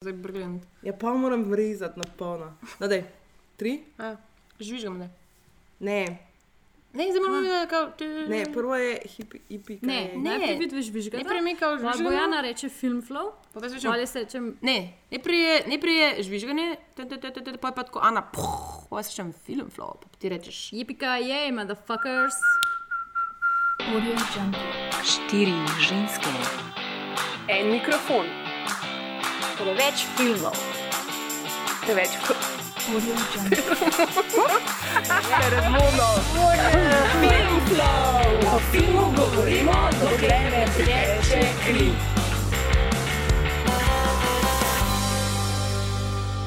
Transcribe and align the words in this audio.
zdaj 0.00 0.12
brgljent. 0.14 0.62
Ja, 0.82 0.92
pa 0.94 1.12
moram 1.12 1.54
rezati 1.54 1.98
na 1.98 2.04
polno. 2.18 2.56
No, 2.78 2.88
daj. 2.88 3.02
Tri? 3.56 3.84
Žvižgam 4.60 4.98
ne. 4.98 5.10
Ne, 5.80 6.06
Ne, 6.92 7.04
zdaj 7.04 7.20
moramo 7.20 7.40
videti, 7.40 7.66
kako 7.66 7.90
ti. 7.90 8.04
ne, 8.04 8.44
prvo 8.52 8.76
je 8.76 9.00
hipi, 9.06 9.78
Ne, 9.82 9.94
je? 9.94 10.08
Ne. 10.08 10.30
najprej 10.30 10.56
vidiš 10.56 10.86
žvižga. 10.86 11.16
Najprej 11.16 11.40
mi 11.42 11.54
kao 11.54 11.70
Pa 11.70 11.78
žvižgamo. 11.78 12.10
Bojana 12.10 12.40
reče 12.40 12.68
film 12.70 13.02
flow, 13.02 13.32
zdaj 13.52 13.68
žvižgam. 13.68 13.92
ali 13.92 14.06
se 14.06 14.18
reče 14.18 14.40
Ne, 14.60 14.78
najprej 15.10 15.40
je, 15.40 15.62
najprej 15.66 15.96
je 15.96 16.22
žvižganje, 16.22 16.66
te, 16.94 17.04
te, 17.04 17.16
te, 17.18 17.30
te, 17.32 17.42
te, 17.42 17.56
pa 17.58 17.68
je 17.68 17.74
pa 17.74 17.82
tako, 17.82 18.00
Ana, 18.00 18.22
puh, 18.24 18.48
pa 18.90 19.02
se 19.02 19.12
čem 19.12 19.32
film 19.34 19.68
flow, 19.68 20.00
pa 20.02 20.18
ti 20.18 20.28
rečeš. 20.28 20.72
jipika 20.72 21.16
je, 21.16 21.52
motherfuckers. 21.52 22.34
Štiri 25.04 25.54
ženske, 25.80 26.32
En 27.48 27.68
mikrofon, 27.68 28.26
preveč 29.60 30.06
filmov, 30.16 30.56
preveč 31.84 32.10
Audio 32.88 33.12
Jungle. 33.12 33.60
premono. 35.48 36.08
o 38.54 38.58
filmu 38.72 39.12
govorimo, 39.16 39.72
dokler 40.00 40.48
ne 40.52 40.64
teče 40.76 41.42
kri. 41.66 41.90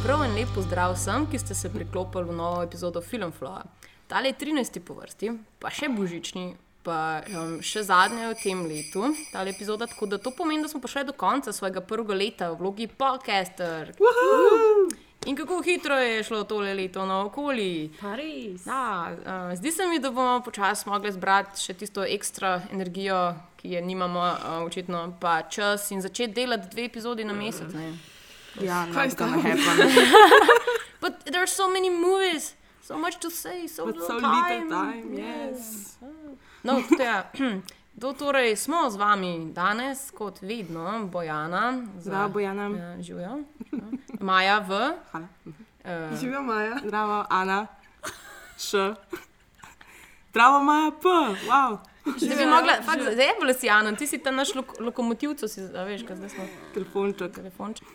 Prav 0.03 0.23
en 0.23 0.33
lep 0.35 0.49
pozdrav 0.55 0.95
vsem, 0.97 1.29
ki 1.29 1.39
ste 1.39 1.55
se 1.55 1.69
priklopili 1.69 2.23
v 2.23 2.33
novo 2.33 2.63
epizodo 2.63 3.01
Filmflowa. 3.01 3.61
Tale 4.07 4.33
je 4.33 4.33
13. 4.33 4.79
po 4.79 4.97
vrsti, 4.97 5.31
pa 5.59 5.69
še 5.69 5.87
božični, 5.93 6.55
pa 6.83 7.21
um, 7.31 7.61
še 7.63 7.83
zadnja 7.83 8.29
v 8.29 8.35
tem 8.43 8.65
letu, 8.67 9.07
tale 9.31 9.49
epizoda. 9.49 9.87
Tako 9.87 10.05
da 10.05 10.17
to 10.17 10.31
pomeni, 10.31 10.61
da 10.61 10.67
smo 10.67 10.81
prišli 10.83 11.03
do 11.05 11.13
konca 11.13 11.53
svojega 11.53 11.81
prvega 11.81 12.13
leta 12.13 12.51
v 12.51 12.59
vlogi 12.59 12.87
podcaster. 12.87 13.93
In 15.25 15.35
kako 15.39 15.61
hitro 15.63 15.95
je 15.95 16.23
šlo 16.23 16.43
tole 16.43 16.73
leto 16.75 17.05
naokoli. 17.05 17.91
Paris. 18.01 18.65
Ja, 18.67 19.11
uh, 19.15 19.55
zdi 19.55 19.71
se 19.71 19.87
mi, 19.87 19.99
da 19.99 20.11
bomo 20.11 20.41
počasi 20.43 20.89
mogli 20.89 21.11
zbrati 21.15 21.61
še 21.63 21.73
tisto 21.79 22.03
ekstra 22.03 22.57
energijo, 22.71 23.31
ki 23.55 23.71
je 23.77 23.81
nimamo, 23.81 24.19
uh, 24.19 24.57
očitno 24.67 25.13
pa 25.21 25.41
čas 25.47 25.87
in 25.91 26.01
začeti 26.03 26.33
delati 26.33 26.67
dve 26.75 26.85
epizodi 26.91 27.23
na 27.23 27.33
mesec. 27.33 27.71
Ne? 27.73 27.93
Ja, 28.61 28.83
Kaj 28.93 29.15
sta? 29.15 29.23
gonna 29.25 29.39
happen. 29.39 29.87
But 31.01 31.23
there 31.25 31.39
are 31.41 31.47
so 31.47 31.69
many 31.69 31.89
movies, 31.89 32.53
so 32.83 32.97
much 32.97 33.15
to 33.23 33.29
say, 33.31 33.67
so 33.67 33.85
But 33.85 33.95
little 33.95 34.07
so 34.07 34.19
time. 34.19 34.67
little 34.67 34.69
time, 34.69 35.13
yes. 35.15 35.95
No, 36.63 36.81
to, 36.89 37.03
ja. 37.03 37.23
to 38.01 38.13
torej 38.13 38.55
smo 38.55 38.89
z 38.89 38.95
vami 38.95 39.31
danes, 39.51 40.11
kot 40.11 40.41
vedno, 40.41 41.05
Bojana. 41.05 41.83
za- 41.95 42.01
Zdravo, 42.01 42.29
Bojana. 42.29 42.65
Ja, 42.69 43.01
živijo. 43.01 43.43
Maja 44.19 44.59
v. 44.59 44.71
Hvala. 45.11 45.27
Uh, 45.83 46.17
Živijo 46.17 46.41
Maja. 46.41 46.79
Zdravo, 46.79 47.25
Ana. 47.29 47.67
Š. 48.57 48.95
Zdravo, 50.29 50.59
Maja, 50.59 50.91
P. 50.93 51.05
Wow. 51.45 51.77
Zdaj 52.17 52.37
bi 52.37 52.45
mogla, 52.45 52.73
fakt, 52.81 53.01
zdaj 53.03 53.25
je 53.25 53.35
bila 53.39 53.53
si 53.53 53.65
Jana, 53.65 53.95
ti 53.95 54.07
si 54.07 54.17
ta 54.17 54.31
naš 54.31 54.55
lok 54.55 54.79
lokomotivc, 54.79 55.39
si, 55.47 55.61
a 55.69 55.83
veš, 55.83 56.03
kaj 56.03 56.15
zdaj 56.15 56.29
smo. 56.29 56.43
Telefonček. 56.73 57.31
telefonček. 57.31 57.87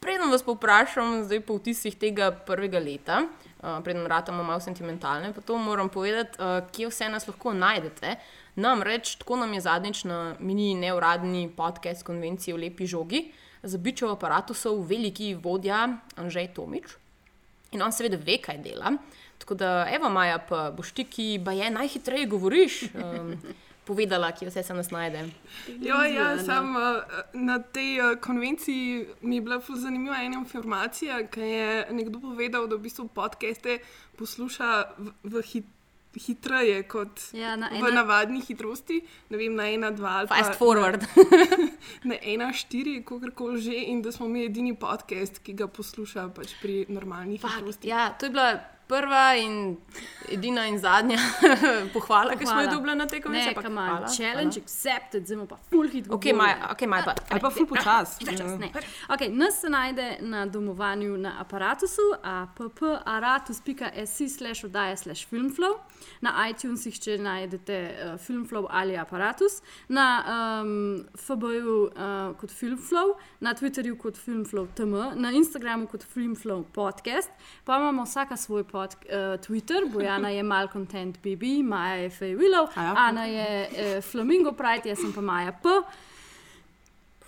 Preden 0.00 0.30
vas 0.30 0.42
povprašam, 0.42 1.24
zdaj 1.24 1.40
po 1.40 1.56
vtisih 1.56 1.92
tega 1.94 2.30
prvega 2.32 2.78
leta, 2.78 3.26
uh, 3.62 3.78
preden 3.84 4.06
ratamo 4.06 4.42
malo 4.42 4.60
sentimentalne, 4.60 5.32
pa 5.32 5.40
to 5.40 5.58
moram 5.58 5.88
povedati, 5.88 6.38
uh, 6.38 6.70
kje 6.72 6.88
vse 6.88 7.08
nas 7.08 7.28
lahko 7.28 7.54
najdete. 7.54 8.16
Namreč, 8.58 9.16
tako 9.16 9.36
nam 9.36 9.54
je 9.54 9.60
zadnjič 9.60 10.04
na 10.04 10.34
mini 10.40 10.74
neuradni 10.74 11.48
podcast 11.56 12.02
konvencije 12.02 12.54
v 12.54 12.60
Lepi 12.60 12.86
žogi, 12.86 13.28
za 13.62 13.78
bičev 13.78 14.10
aparatov 14.10 14.56
veliki 14.86 15.34
vodja 15.34 15.88
Anžej 16.16 16.54
Tomič. 16.54 16.96
In 17.72 17.82
on 17.82 17.92
seveda 17.92 18.16
ve, 18.16 18.38
kaj 18.42 18.58
dela. 18.64 18.94
Tako 19.38 19.54
da, 19.54 19.86
evo, 19.92 20.08
Maja, 20.10 20.38
pa 20.38 20.70
boš 20.70 20.92
ti, 20.92 21.04
ki 21.04 21.38
ba 21.44 21.52
je 21.52 21.70
najhitreje 21.70 22.26
govoriš, 22.26 22.82
um, 22.94 23.34
povedala, 23.88 24.32
kje 24.36 24.50
vse 24.50 24.62
se 24.62 24.74
nas 24.76 24.90
najde. 24.92 25.24
Jo, 25.80 26.02
ja, 26.04 26.28
sam 26.44 26.76
uh, 26.76 26.82
na 27.32 27.58
tej 27.58 27.96
uh, 28.00 28.20
konvenciji 28.20 29.06
mi 29.24 29.40
je 29.40 29.46
bila 29.48 29.60
ful 29.64 29.80
zanimiva 29.80 30.20
ena 30.20 30.42
informacija, 30.42 31.22
ki 31.32 31.40
je 31.40 31.72
nekdo 31.96 32.20
povedal, 32.20 32.68
da 32.68 32.76
v 32.76 32.84
bistvu 32.84 33.08
podcaste 33.08 33.80
posluša 34.20 34.70
v, 34.98 35.12
v 35.24 35.44
hit, 35.52 35.74
hitreje 36.18 36.82
kot 36.88 37.20
Ja, 37.36 37.56
na 37.56 37.68
v 37.72 37.80
ena, 37.80 38.02
navadni 38.02 38.40
hitrosti, 38.44 39.00
ne 39.30 39.40
vem, 39.40 39.54
na 39.56 39.68
ena, 39.70 39.90
dva 39.94 40.22
ali 40.22 40.30
Fast 40.30 40.56
pa 40.56 40.58
forward. 40.60 41.04
na 42.10 42.16
ena, 42.20 42.52
štiri, 42.52 43.00
kakorkoli 43.06 43.60
že, 43.62 43.76
in 43.92 44.02
da 44.02 44.12
smo 44.12 44.28
mi 44.28 44.44
edini 44.44 44.74
podcast, 44.76 45.40
ki 45.44 45.56
ga 45.58 45.68
posluša 45.68 46.28
pač 46.36 46.56
pri 46.62 46.84
normalni 46.92 47.40
hitrosti. 47.40 47.88
Ja, 47.88 48.10
to 48.18 48.28
je 48.28 48.36
bila 48.36 48.77
prva 48.88 49.36
in 49.36 49.76
edina 50.28 50.66
in 50.66 50.78
zadnja 50.78 51.18
pohvala, 51.94 52.36
ki 52.36 52.46
smo 52.46 52.60
jo 52.60 52.70
dobili 52.70 52.94
na 52.96 53.06
tej 53.06 53.20
ne, 53.28 53.48
ampak 53.48 53.64
come 53.64 53.80
on, 53.80 53.88
hvala, 53.88 54.06
challenge 54.16 54.60
accepted, 54.60 55.26
zdaj 55.26 55.46
pa 55.48 55.56
full 55.70 55.88
hit. 55.88 56.10
Ok, 56.10 56.24
Maja, 56.36 56.68
okay, 56.72 56.88
Maja 56.88 57.04
pa. 57.04 57.14
Ali 57.30 57.40
pa 57.40 57.50
ful 57.50 57.66
počas. 57.66 58.18
Okay, 59.08 59.32
nas 59.32 59.60
se 59.60 59.68
najde 59.68 60.16
na 60.20 60.46
domovanju 60.46 61.16
na 61.16 61.40
aparatusu, 61.40 62.02
apparatus.se 62.22 64.28
slash 64.28 64.64
oddaja 64.64 64.96
slash 64.96 65.28
filmflow. 65.28 65.78
Na 66.20 66.48
iTunesih, 66.48 67.00
če 67.00 67.18
najdete 67.22 67.90
uh, 67.90 68.20
filmflow 68.20 68.66
ali 68.70 68.96
aparatus, 68.96 69.62
na 69.88 70.24
um, 70.62 71.06
FB-ju 71.18 71.88
uh, 71.88 72.36
kot 72.38 72.50
filmflow, 72.54 73.16
na 73.40 73.54
Twitterju 73.54 73.96
kot 73.98 74.16
filmflow.tm, 74.16 74.94
na 75.18 75.32
Instagramu 75.34 75.86
kot 75.90 76.04
filmflow 76.06 76.64
podcast, 76.74 77.30
pa 77.64 77.76
imamo 77.78 78.02
vsaka 78.06 78.36
svoj 78.36 78.64
pod, 78.78 78.94
uh, 78.94 79.40
Twitter, 79.46 79.82
Bojana 79.92 80.28
je 80.30 80.42
malcontent 80.42 81.18
BB, 81.18 81.42
Maja 81.64 81.94
je 81.94 82.10
Fej 82.10 82.36
Willow, 82.36 82.68
ja? 82.76 82.94
Ana 82.96 83.24
je 83.24 83.68
uh, 83.68 84.04
Flamingo 84.04 84.52
Pride, 84.52 84.88
jaz 84.88 84.98
sem 84.98 85.12
pa 85.12 85.20
Maja 85.20 85.52
P. 85.52 85.62
To 85.62 85.82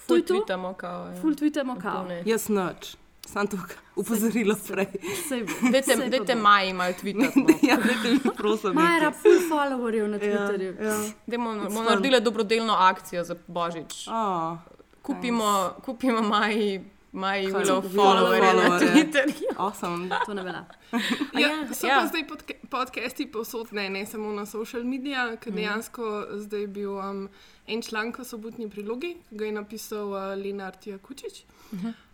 Ful 0.06 0.16
je 0.16 0.22
to. 0.27 0.34
tweetamo, 0.34 0.75
kao. 0.75 1.06
ja. 1.06 1.21
Full 1.21 1.34
tweetamo 1.34 1.77
kao. 1.83 2.06
Jaz 2.25 2.49
noč. 2.49 2.97
Sam 3.27 3.47
tukaj 3.47 3.77
upozorilo 3.97 4.56
prej. 4.69 4.87
Dajte. 6.11 6.34
Maji 6.34 6.72
malo 6.72 6.93
tweetati. 6.93 7.44
Ja, 7.69 7.77
dajte 7.77 8.11
mi 8.11 8.31
prosim. 8.37 8.75
Maja 8.75 8.99
rab 8.99 9.15
full 9.15 9.38
followerjev 9.50 10.06
na 10.09 10.19
Twitterju. 10.19 10.75
Ja, 10.82 10.88
ja. 10.88 10.97
Dajmo, 11.27 11.55
bomo 11.55 11.82
naredili 11.82 12.21
dobrodelno 12.21 12.75
akcijo 12.78 13.25
za 13.25 13.37
Božič. 13.47 14.09
Oh, 14.09 14.59
Kupimo, 15.03 15.71
kupimo 15.84 16.22
Maji, 16.22 16.84
Kaj, 17.12 17.47
Willow 17.47 17.82
followerje 17.94 18.54
na. 18.54 18.78
Twitterju. 18.81 19.50
awesome. 19.56 20.10
To 20.26 20.34
ne 20.34 20.43
velja. 20.43 20.65
Ja, 21.41 21.48
ja, 21.48 21.75
so 21.75 21.87
ja. 21.87 22.00
pa 22.00 22.06
zdaj 22.06 22.26
podca 22.28 22.54
podcasti 22.71 23.26
povsod, 23.26 23.72
ne, 23.72 23.91
ne 23.91 24.06
samo 24.06 24.32
na 24.32 24.47
social 24.47 24.84
medijih, 24.84 25.38
ker 25.41 25.53
dejansko 25.53 26.26
zdaj 26.38 26.60
je 26.60 26.66
bil 26.66 26.93
um, 26.99 27.28
en 27.66 27.82
članek 27.82 28.19
v 28.19 28.25
sobotni 28.25 28.69
prilogi, 28.70 29.16
ki 29.28 29.38
ga 29.38 29.44
je 29.44 29.53
napisal 29.53 30.12
uh, 30.12 30.34
Lenart 30.38 30.87
Jakučič. 30.87 31.44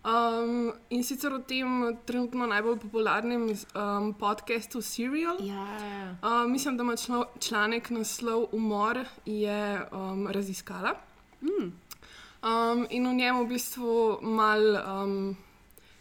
Um, 0.04 0.72
in 0.90 1.04
sicer 1.04 1.32
o 1.32 1.38
tem 1.38 1.96
trenutno 2.06 2.46
najbolj 2.46 2.78
popularnem 2.78 3.48
um, 3.48 4.14
podkastu 4.14 4.82
Serial. 4.82 5.36
Ja, 5.40 5.66
Uh, 6.22 6.50
mislim, 6.50 6.76
da 6.76 6.82
ima 6.82 6.96
člo, 6.96 7.24
članek 7.40 7.90
naslov 7.90 8.46
Umor 8.52 9.04
je 9.26 9.80
um, 9.92 10.26
raziskala. 10.26 10.94
Um, 12.46 12.86
in 12.90 13.08
v 13.08 13.14
njem 13.14 13.40
v 13.40 13.48
bistvu 13.48 14.18
mal 14.22 14.60
um, 14.76 15.36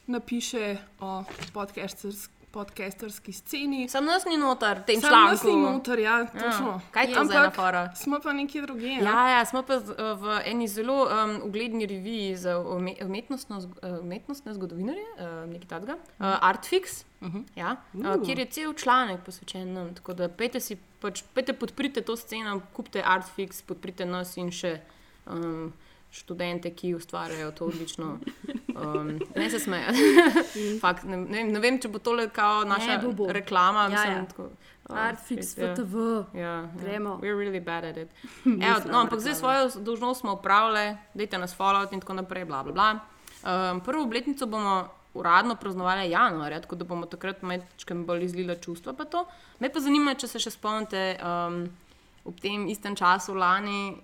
napiše 0.05 0.77
o 0.99 1.23
podcasters, 1.53 2.29
podcasterski 2.51 3.33
sceni. 3.33 3.89
Sam 3.89 4.05
nas 4.05 4.25
ni 4.25 4.37
noter, 4.37 4.83
tem 4.83 5.01
Sam 5.01 5.09
članku. 5.09 5.31
nas 5.31 5.43
ni 5.43 5.55
noter, 5.55 5.99
ja, 5.99 6.25
točno. 6.25 6.67
Ja. 6.69 6.79
Kaj 6.91 7.05
je 7.05 7.13
to 7.13 7.25
zdaj 7.25 7.41
na 7.41 7.51
fora? 7.51 7.95
smo 7.95 8.19
pa 8.19 8.33
nekje 8.33 8.61
drugje. 8.61 8.93
Ja. 8.93 9.01
Ja, 9.01 9.29
ja, 9.29 9.45
smo 9.45 9.63
pa 9.63 9.79
z- 9.79 9.95
v 9.97 10.41
eni 10.45 10.67
zelo 10.67 11.03
um, 11.03 11.41
ugledni 11.43 11.85
reviji 11.85 12.35
za 12.37 12.59
ume- 12.59 12.95
umetnostno, 13.01 13.59
eh, 13.81 13.99
umetnostne 13.99 14.53
zgodovinarje, 14.53 15.07
uh, 15.15 15.49
nekaj 15.49 15.67
takega, 15.67 15.93
uh, 15.93 16.25
Artfix, 16.41 17.03
uh 17.21 17.27
-huh. 17.27 17.43
ja, 17.55 17.75
uh, 17.93 18.25
kjer 18.25 18.39
je 18.39 18.45
cel 18.45 18.73
članek 18.73 19.19
posvečen 19.25 19.73
nam. 19.73 19.95
Tako 19.95 20.13
da 20.13 20.29
pejte 20.29 20.59
si, 20.59 20.77
pač, 21.01 21.23
pejte 21.33 21.53
podprite 21.53 22.01
to 22.01 22.15
sceno, 22.15 22.61
kupite 22.73 23.01
Artfix, 23.01 23.61
podprite 23.61 24.05
nas 24.05 24.37
in 24.37 24.51
še. 24.51 24.79
Um, 25.25 25.73
Študente, 26.15 26.71
ki 26.71 26.93
ustvarjajo 26.95 27.51
to 27.51 27.65
odlično. 27.65 28.19
Um, 28.75 29.19
ne 29.35 29.49
se 29.49 29.59
smejo. 29.59 29.91
Fakt, 30.81 31.03
ne, 31.03 31.17
ne, 31.17 31.43
ne 31.43 31.59
vem, 31.59 31.79
če 31.81 31.91
bo 31.91 31.99
tole 31.99 32.29
kao 32.31 32.63
naša 32.63 32.95
Ne, 32.95 32.99
bo, 33.03 33.11
bo. 33.11 33.27
reklama. 33.35 33.83
Ja, 33.83 33.89
mislim, 33.89 34.13
ja. 34.13 34.25
tako, 34.29 34.47
oh, 34.89 34.97
Artfix, 34.97 35.51
shit, 35.51 35.63
ja. 35.63 35.73
FTV. 35.75 35.97
Ja, 36.39 36.53
Gremo. 36.79 37.17
Ja. 37.17 37.19
We're 37.19 37.35
really 37.35 37.63
bad 37.63 37.83
at 37.83 37.99
it. 37.99 38.09
Evo, 38.67 38.79
no, 38.91 39.01
ampak 39.03 39.19
zdaj 39.19 39.35
svojo 39.35 39.69
dolžnost 39.75 40.23
smo 40.23 40.37
upravili, 40.39 40.95
dajte 41.13 41.37
nas 41.37 41.57
followati 41.57 41.93
in 41.93 42.05
tako 42.05 42.13
naprej. 42.21 42.45
Bla, 42.45 42.63
bla, 42.63 42.73
bla. 42.73 42.89
Um, 43.43 43.83
prvo 43.83 44.03
obletnico 44.03 44.47
bomo 44.47 44.87
uradno 45.13 45.55
praznovali 45.55 46.09
januarja, 46.09 46.61
tako 46.61 46.75
da 46.75 46.83
bomo 46.83 47.05
takrat 47.05 47.41
majčkem 47.41 48.05
bolj 48.05 48.23
izlila 48.23 48.55
čustva. 48.55 48.95
Me 49.59 49.69
pa 49.69 49.79
zanima, 49.79 50.15
če 50.15 50.27
se 50.27 50.39
še 50.39 50.55
spomnite, 50.55 51.05
um, 51.19 51.63
ob 52.23 52.39
tem 52.39 52.67
istem 52.71 52.95
času 52.95 53.35
lani 53.35 53.97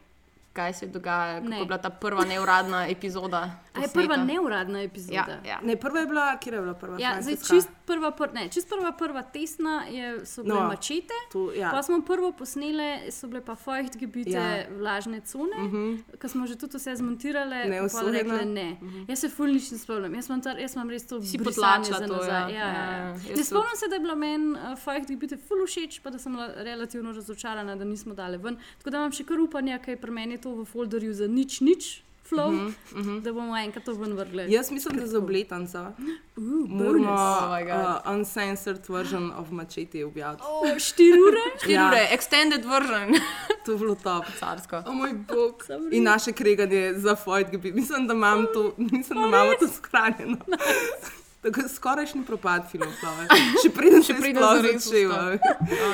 kaj 0.53 0.73
se 0.73 0.87
dogaja, 0.87 1.35
kako 1.35 1.49
Ne. 1.49 1.59
je 1.59 1.65
bila 1.65 1.77
ta 1.77 1.89
prva 1.91 2.25
neuradna 2.25 2.87
epizoda. 2.87 3.51
A 3.73 3.79
je 3.79 3.87
prva 3.89 4.17
neuradna 4.17 4.79
Ja, 4.79 4.83
epizoda. 4.83 5.37
ja. 5.45 5.59
Ne, 5.63 5.75
prva 5.75 5.99
je 5.99 6.05
bila, 6.05 6.37
kje 6.37 6.51
je 6.51 6.61
bila 6.61 6.73
prva? 6.75 6.97
Ja, 6.99 7.21
zdaj, 7.21 7.35
čist 7.37 7.69
prva, 7.91 8.11
pr, 8.11 8.31
ne, 8.33 8.47
čist 8.49 8.69
prva, 8.71 8.91
prva 8.93 9.21
tesna 9.27 9.75
je, 9.87 10.11
so 10.25 10.43
bile 10.43 10.55
No, 10.55 10.67
mačete. 10.67 11.17
Tu, 11.31 11.43
ja. 11.55 11.71
Pa 11.71 11.83
smo 11.83 11.99
prvo 12.01 12.31
posneli, 12.31 12.87
so 13.11 13.27
bile 13.27 13.41
pa 13.41 13.55
feuchtgebiete, 13.55 14.31
Ja. 14.31 14.45
ja. 14.57 14.65
vlažne 14.71 15.19
cone, 15.21 15.57
uh 15.57 15.67
-huh. 15.67 16.17
ki 16.17 16.27
smo 16.27 16.47
že 16.47 16.55
tudi 16.55 16.77
vse 16.77 16.95
zmontirali. 16.95 17.69
Ne, 17.69 17.81
pa 17.81 17.87
pol 17.91 18.11
rekli 18.11 18.31
usojena. 18.31 18.53
ne. 18.53 18.77
Uh 18.81 18.87
-huh. 18.87 19.09
Jaz 19.09 19.19
se 19.19 19.29
ful 19.29 19.47
nič 19.47 19.71
ne 19.71 19.77
spomnim, 19.77 20.15
jaz 20.15 20.29
imam, 20.29 20.41
tar, 20.41 20.59
jaz 20.59 20.75
imam 20.75 20.89
res 20.89 21.07
to 21.07 21.21
Si 21.21 21.37
brisanje 21.37 21.45
potlačila 21.91 21.99
za 21.99 22.07
to, 22.07 22.15
nazaj. 22.15 22.53
ja. 22.53 22.59
Ja, 22.59 22.67
ja, 22.67 22.73
Ja, 22.73 22.91
ja. 22.91 23.07
ja, 23.29 23.35
Ne 23.37 23.43
spomnim 23.43 23.75
se, 23.75 23.87
da 23.89 23.95
je 23.95 23.99
bila 23.99 24.15
meni 24.15 24.51
uh, 24.51 24.77
feuchtgebiete 24.77 25.37
ful 25.37 25.65
všeč, 25.65 25.99
pa 25.99 26.09
da 26.09 26.17
sem 26.17 26.31
bila 26.31 26.47
relativno 26.57 27.11
razočarana, 27.11 27.75
da 27.75 27.83
nismo 27.83 28.13
dali 28.13 28.37
ven. 28.37 28.57
Tako 28.77 28.89
da 28.89 28.97
imam 28.97 29.11
še 29.11 29.23
kar 29.23 29.39
upanje, 29.39 29.79
ker 29.79 29.89
je 29.89 29.97
pri 29.97 30.11
meni 30.11 30.37
to 30.37 30.55
v 30.55 30.65
folderju 30.65 31.13
za 31.13 31.27
nič, 31.27 31.61
nič. 31.61 32.03
Flow, 32.31 32.47
uh 32.47 32.53
-huh, 32.53 32.67
uh 32.91 32.97
-huh. 32.97 33.21
Da 33.21 33.33
bomo 33.33 33.57
enkrat 33.57 33.85
to 33.85 33.93
ven 33.93 34.13
vrgli. 34.13 34.45
Jaz 34.49 34.71
mislim, 34.71 34.97
da 34.97 35.07
za 35.07 35.17
obletanca 35.17 35.91
Uh, 36.37 36.43
moramo 36.69 37.11
Oh 37.11 37.49
my 37.49 37.63
God. 37.63 37.73
uh, 38.05 38.11
uncensored 38.11 38.81
version 38.89 39.31
of 39.31 39.51
Machete 39.51 40.05
objaviti. 40.05 40.43
oh, 40.45 40.77
štiri 40.79 41.17
ure. 41.21 41.43
Štiri 41.57 41.73
Ja. 41.73 41.87
ure, 41.87 42.07
extended 42.11 42.65
version, 42.65 43.09
To 43.65 43.71
je 43.71 43.77
bilo 43.77 43.95
top. 43.95 44.25
carsko. 44.39 44.83
O 44.85 44.93
moj 44.93 45.13
bog. 45.13 45.63
In 45.91 46.03
naše 46.03 46.31
kreganje 46.31 46.93
za 46.95 47.15
Foyt. 47.15 47.73
Mislim, 47.73 48.07
da 48.07 48.13
imam 48.13 48.45
to, 48.53 48.73
mislim, 48.77 49.19
da 49.21 49.27
imamo 49.27 49.51
to 49.59 49.67
skranjeno. 49.69 50.37
Skorajšnji 51.75 52.23
propad 52.23 52.71
filmov, 52.71 52.93
plave. 53.01 53.27
Še 53.57 53.69
preden 53.71 54.03
sploh 54.03 54.21
zares 54.55 54.83
začel. 54.83 55.11
Oh, 55.11 55.37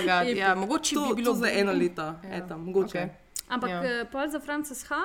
God, 0.02 0.38
ja, 0.38 0.56
mogoče 0.56 0.96
To, 0.96 1.06
bi 1.06 1.16
bilo 1.16 1.34
to 1.34 1.40
za 1.40 1.50
eno 1.50 1.72
leto, 1.74 2.02
Ja. 2.02 2.16
eto, 2.32 2.58
mogoče. 2.58 2.98
Okej. 3.00 3.10
Ampak 3.48 3.70
Ja. 3.70 3.84
ja. 3.84 4.06
pol 4.06 4.28
za 4.28 4.40
Frances 4.40 4.84
H. 4.84 4.96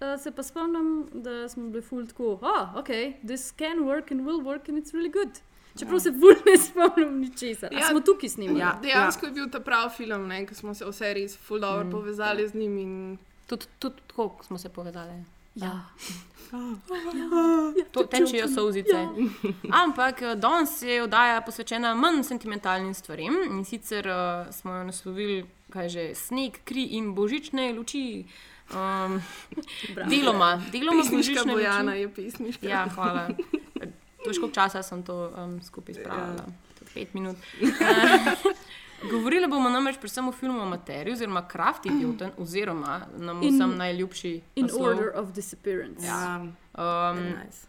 Uh, 0.00 0.20
se 0.20 0.30
pa 0.30 0.42
spomnim, 0.42 1.08
da 1.12 1.48
smo 1.48 1.70
bili 1.70 1.82
ful 1.82 2.06
tako, 2.06 2.38
oh, 2.42 2.76
ok, 2.76 2.88
this 3.26 3.52
can 3.58 3.78
work 3.78 4.12
and 4.12 4.20
will 4.20 4.42
work 4.42 4.68
and 4.68 4.78
it's 4.78 4.92
really 4.94 5.12
good. 5.12 5.40
Čeprav 5.78 5.94
ja. 5.94 6.00
se 6.00 6.12
ful 6.12 6.34
ne 6.46 6.58
spomnim 6.58 7.20
ničesar. 7.20 7.72
Ja. 7.72 7.78
Ja. 7.78 7.88
Smo 7.88 8.00
tukaj 8.00 8.28
snimali. 8.28 8.60
Ja. 8.60 8.78
Dejansko 8.82 9.26
je 9.26 9.32
bil 9.32 9.50
ta 9.50 9.60
prav 9.60 9.90
film, 9.96 10.28
ne, 10.28 10.46
ko 10.46 10.54
smo 10.54 10.74
se 10.74 10.86
vse 10.86 11.14
res 11.14 11.36
full 11.36 11.60
dobro 11.60 11.84
mm. 11.84 11.90
povezali 11.90 12.48
z 12.48 12.54
njim. 12.54 12.78
In... 12.78 13.18
Tudi, 13.46 13.66
tudi 13.78 13.96
tako 14.06 14.44
smo 14.44 14.58
se 14.58 14.68
povezali. 14.68 15.24
Ja. 15.58 15.74
To 17.92 18.04
tečejo 18.04 18.48
solzice. 18.48 19.06
Ampak 19.84 20.22
eh, 20.22 20.36
danes 20.36 20.82
je 20.82 21.02
oddaja 21.02 21.40
posvečena 21.40 21.94
manj 21.94 22.22
sentimentalnim 22.24 22.94
stvarem 22.94 23.36
in 23.50 23.64
sicer 23.64 24.08
uh, 24.08 24.52
smo 24.54 24.74
jo 24.74 24.84
naslovili, 24.84 25.44
kaj 25.70 25.88
že, 25.88 26.04
sneg, 26.14 26.60
kri 26.64 26.86
in 26.96 27.12
božične 27.14 27.72
luči. 27.76 28.24
Um, 28.68 29.20
deloma, 30.08 30.60
deloma 30.72 31.04
božične 31.10 31.52
Bojana 31.52 31.92
luči. 31.92 32.00
je 32.00 32.08
pesniška. 32.14 32.68
Ja, 32.68 32.86
hvala. 32.94 33.28
Težko 34.24 34.48
časa 34.52 34.82
sem 34.82 35.02
to 35.02 35.32
um, 35.36 35.60
skupaj 35.62 36.00
spravila. 36.00 36.48
Ja. 36.48 36.88
Pet 36.94 37.14
minut. 37.14 37.36
Uh, 37.60 38.52
Govorili 39.02 39.46
bomo 39.46 39.70
namreč 39.70 39.96
predvsem 39.96 40.28
o 40.28 40.32
filmu 40.32 40.60
Amaterju, 40.60 41.12
oziroma 41.14 41.44
Kraft 41.48 41.86
Idioten, 41.86 42.32
oziroma 42.36 43.06
nam 43.18 43.42
In- 43.42 43.54
vsem 43.54 43.76
najljubši 43.76 44.40
In 44.56 44.66
naslov. 44.66 44.86
order 44.88 45.12
of 45.14 45.32
disappearance. 45.32 46.06
Ja, 46.06 46.42
Um, 46.78 47.18
nice. 47.18 47.66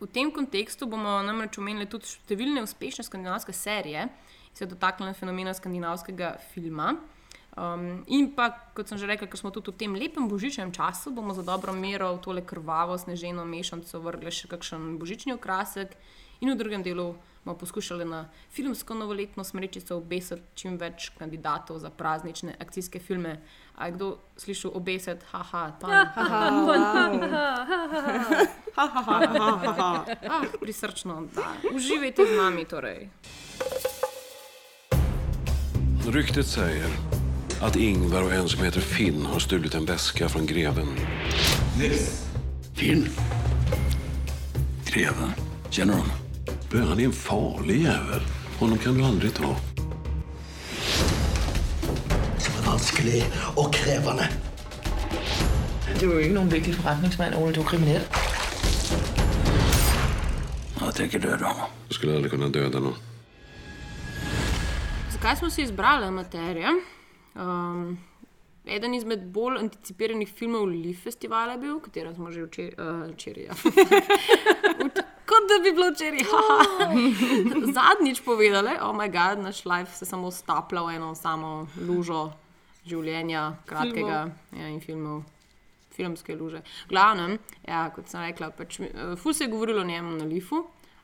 V 0.00 0.06
tem 0.06 0.30
kontekstu 0.30 0.86
bomo 0.86 1.22
namreč 1.22 1.56
omenili 1.58 1.86
tudi 1.86 2.04
številne 2.04 2.60
uspešne 2.62 3.04
skandinavske 3.04 3.52
serije, 3.52 4.08
ki 4.52 4.58
se 4.58 4.66
dotaknejo 4.66 5.14
fenomena 5.14 5.54
skandinavskega 5.54 6.36
filma. 6.52 6.96
Um, 7.56 8.04
in 8.08 8.32
pa, 8.34 8.50
kot 8.74 8.88
sem 8.88 8.98
že 8.98 9.06
rekla, 9.06 9.26
ker 9.28 9.38
smo 9.38 9.50
tudi 9.50 9.70
v 9.70 9.76
tem 9.76 9.94
lepem 9.94 10.28
božičnem 10.28 10.72
času, 10.72 11.12
bomo 11.12 11.32
za 11.34 11.42
dobro 11.42 11.72
mero 11.72 12.16
v 12.16 12.20
tole 12.20 12.42
krvavo 12.44 12.98
sneženo 12.98 13.44
mešanico 13.44 14.00
vrgli 14.00 14.30
še 14.32 14.48
kakšen 14.48 14.98
božični 14.98 15.32
okrasek, 15.32 15.96
in 16.40 16.50
v 16.50 16.56
drugem 16.56 16.82
delu 16.82 17.14
bomo 17.44 17.58
poskušali 17.58 18.04
na 18.04 18.28
filmsko 18.50 18.94
novoletno 18.94 19.44
smrečico 19.44 19.96
obesiti 19.96 20.42
čim 20.54 20.76
več 20.78 21.10
kandidatov 21.18 21.78
za 21.78 21.90
praznične 21.90 22.54
akcijske 22.60 22.98
filme. 22.98 23.40
A 23.76 23.86
je 23.86 23.92
kdo 23.92 24.18
slišal 24.36 24.70
obesiti, 24.74 25.24
haha, 25.30 25.70
tam. 25.80 25.90
Ah, 28.76 30.44
prisrčno, 30.60 31.28
da. 31.34 31.52
Uživajte 31.74 32.22
z 32.26 32.36
nami 32.36 32.64
torej. 32.64 33.08
Ryktet 36.06 36.46
säger 36.46 36.88
att 37.62 37.76
Ingvar 37.76 38.22
och 38.22 38.32
en 38.32 38.48
som 38.48 38.64
heter 38.64 38.80
Finn 38.80 39.26
har 39.26 39.40
stulit 39.40 39.74
en 39.74 39.84
väska 39.84 40.28
från 40.28 40.46
greven. 40.46 40.96
Finn. 42.74 43.08
Greven. 44.84 45.32
Känner 45.70 45.92
du 45.92 45.98
honom? 45.98 46.21
Du, 46.72 46.80
Han 46.80 47.00
är 47.00 47.04
en 47.04 47.12
farlig 47.12 47.82
jävel. 47.82 48.20
Honom 48.58 48.78
kan 48.78 48.94
du 48.94 49.04
aldrig 49.04 49.34
ta. 49.34 49.56
Som 52.38 52.54
er 52.58 52.66
vanskelig 52.66 53.24
og 53.56 53.74
krevende. 53.74 54.28
Du 56.00 56.10
er 56.10 56.14
jo 56.14 56.18
ikke 56.18 56.34
nogen 56.34 56.52
vigtig 56.52 56.74
forretningsmand, 56.74 57.34
Ole. 57.34 57.52
Du 57.54 57.60
er 57.60 57.64
kriminel. 57.64 58.02
Jeg 60.80 60.94
tenker 60.94 61.18
døde 61.18 61.44
ham. 61.44 61.68
Du 61.88 61.94
skulle 61.94 62.14
aldrig 62.16 62.30
kunna 62.30 62.48
döda 62.48 62.80
någon. 62.80 62.96
Zakaj 65.10 65.36
smo 65.36 65.50
si 65.50 65.62
izbrali 65.62 66.10
materijo? 66.10 66.72
Um, 67.34 67.98
eden 68.64 68.94
izmed 68.94 69.24
bolj 69.34 69.58
anticipiranih 69.58 70.28
filmov 70.28 70.68
Leaf 70.70 71.02
festivala 71.04 71.56
je 71.56 71.58
bil, 71.58 71.80
katero 71.80 72.14
smo 72.14 72.30
že 72.30 72.44
včeraj. 72.46 72.74
Uh, 72.78 73.10
včeraj, 73.14 73.44
ja. 73.44 73.54
Kot 75.32 75.48
da 75.48 75.58
bi 75.62 75.72
bilo 75.72 75.90
včeraj. 75.90 76.22
Zadnjič 77.76 78.22
povedali, 78.24 78.76
oh 78.82 78.94
moj 78.94 79.08
bog, 79.08 79.42
naš 79.42 79.64
life 79.64 79.96
se 79.96 80.06
samo 80.06 80.30
staplja 80.30 80.82
v 80.82 80.96
eno 80.96 81.14
samo 81.14 81.66
lužo 81.88 82.30
življenja, 82.86 83.52
kratkega 83.66 84.24
ja, 84.58 84.68
in 84.68 84.80
filmov. 84.80 85.22
Filmske 85.92 86.34
luže. 86.36 86.62
Glavnem, 86.88 87.36
ja, 87.68 87.84
kot 87.94 88.08
sem 88.08 88.22
rekla, 88.24 88.50
pač, 88.56 88.80
uh, 88.80 89.14
ful 89.20 89.34
se 89.34 89.44
je 89.44 89.52
govorilo 89.52 89.82
o 89.82 89.88
njem 89.88 90.16
na 90.18 90.24
Lifu, 90.24 90.62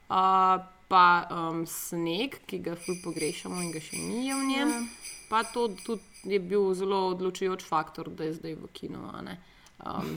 uh, 0.09 0.78
pa 0.89 1.29
um, 1.31 1.67
sneg, 1.67 2.41
ki 2.47 2.59
ga 2.65 2.77
ful 2.77 2.97
pogrešamo 3.05 3.61
in 3.63 3.73
ga 3.73 3.81
še 3.81 3.97
ni 4.01 4.33
v 4.33 4.41
njem. 4.49 4.73
Ja. 4.73 4.83
Pa 5.29 5.43
to 5.45 5.69
tudi 5.85 6.03
je 6.25 6.41
bil 6.41 6.73
zelo 6.75 7.09
odločujoč 7.13 7.65
faktor, 7.65 8.09
da 8.09 8.25
je 8.25 8.39
zdaj 8.41 8.55
v 8.57 8.71
kinu. 8.73 9.05
a 9.13 9.23
ne. 9.23 9.39
Um, 9.85 10.17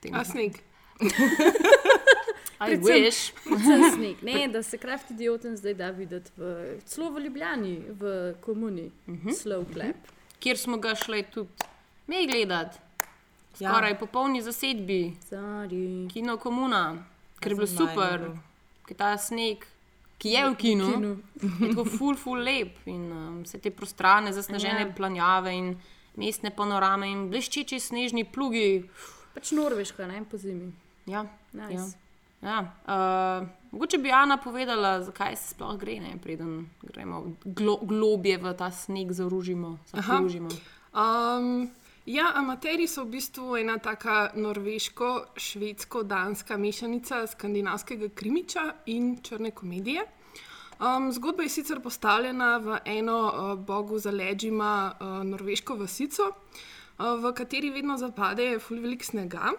tem- 0.00 0.14
A 0.14 0.24
sneg. 0.24 0.60
I 2.60 2.76
wish. 2.76 3.32
Predvsem 3.44 3.92
sneg. 3.94 4.16
Ne, 4.28 4.48
da 4.48 4.62
se 4.62 4.78
kraft 4.78 5.10
idioten 5.10 5.56
zdaj 5.56 5.74
da 5.74 5.90
videti 5.90 6.30
v, 6.36 6.76
celo 6.84 7.10
v 7.10 7.24
Ljubljani, 7.24 7.76
v 7.88 8.34
komuni, 8.40 8.90
uh 9.06 9.14
-huh. 9.14 9.32
slow 9.32 9.64
clap. 9.72 9.96
Kjer 10.38 10.58
smo 10.58 10.76
ga 10.76 10.94
šli 10.94 11.22
tudi 11.22 11.48
mi 12.06 12.26
gledati, 12.26 12.78
skoraj 13.54 13.90
ja. 13.90 13.98
popolni 13.98 14.42
zasedbi, 14.42 15.16
Sorry. 15.30 16.12
kino 16.12 16.36
komuna, 16.36 17.04
ker 17.40 17.52
je 17.52 17.56
bilo 17.56 17.66
super, 17.66 18.18
bil. 18.18 18.36
ki 18.86 18.94
ta 18.94 19.18
sneg. 19.18 19.66
Ki 20.20 20.34
je 20.34 20.42
v 20.50 20.56
kinu, 20.60 20.88
kinu. 20.92 21.12
je 21.40 21.70
tako 21.70 21.84
ful, 21.88 22.16
ful 22.20 22.42
lep 22.44 22.76
in 22.92 23.06
um, 23.08 23.38
vse 23.46 23.56
te 23.58 23.70
prostrane, 23.72 24.34
zasnežene 24.36 24.82
Ja. 24.82 24.86
ja. 24.86 24.92
planjave 24.92 25.54
in 25.56 25.70
mestne 26.20 26.50
panorame 26.52 27.08
in 27.08 27.30
bleščeči 27.32 27.80
snežni 27.80 28.26
plugi. 28.28 28.84
Pač 29.32 29.54
Norveška, 29.56 30.04
ne 30.10 30.20
po 30.28 30.36
zimi. 30.36 30.72
Ja, 31.08 31.24
Nice. 31.56 31.72
ja. 31.72 31.86
Ja, 32.42 32.60
uh, 32.88 33.48
mogoče 33.70 33.98
bi 33.98 34.12
Ana 34.12 34.36
povedala, 34.40 35.02
zakaj 35.04 35.36
se 35.36 35.50
sploh 35.54 35.76
gre, 35.76 35.98
ne, 36.00 36.14
preden 36.22 36.70
gremo 36.82 37.36
glo, 37.44 37.76
globje 37.82 38.38
v 38.40 38.54
ta 38.56 38.70
sneg 38.72 39.12
zaružimo. 39.12 39.78
Um, 40.92 41.70
ja, 42.14 42.32
amateri 42.34 42.88
so 42.88 43.04
v 43.04 43.10
bistvu 43.16 43.56
ena 43.60 43.78
taka 43.78 44.30
norveško-švedsko-danska 44.34 46.56
mešanica 46.58 47.26
skandinavskega 47.26 48.08
krimiča 48.14 48.74
in 48.86 49.18
črne 49.22 49.50
komedije. 49.50 50.02
Um, 50.80 51.12
zgodba 51.12 51.42
je 51.42 51.48
sicer 51.48 51.80
postavljena 51.80 52.56
v 52.56 52.78
eno 52.84 53.28
uh, 53.28 53.58
bogu 53.58 53.98
za 53.98 54.10
leđima 54.10 54.92
uh, 55.00 55.06
norveško 55.24 55.74
vasico, 55.74 56.22
uh, 56.28 56.34
v 57.22 57.32
kateri 57.34 57.70
vedno 57.70 57.96
zapade 57.96 58.58
ful 58.58 58.80
velik 58.80 59.04
snega. 59.04 59.52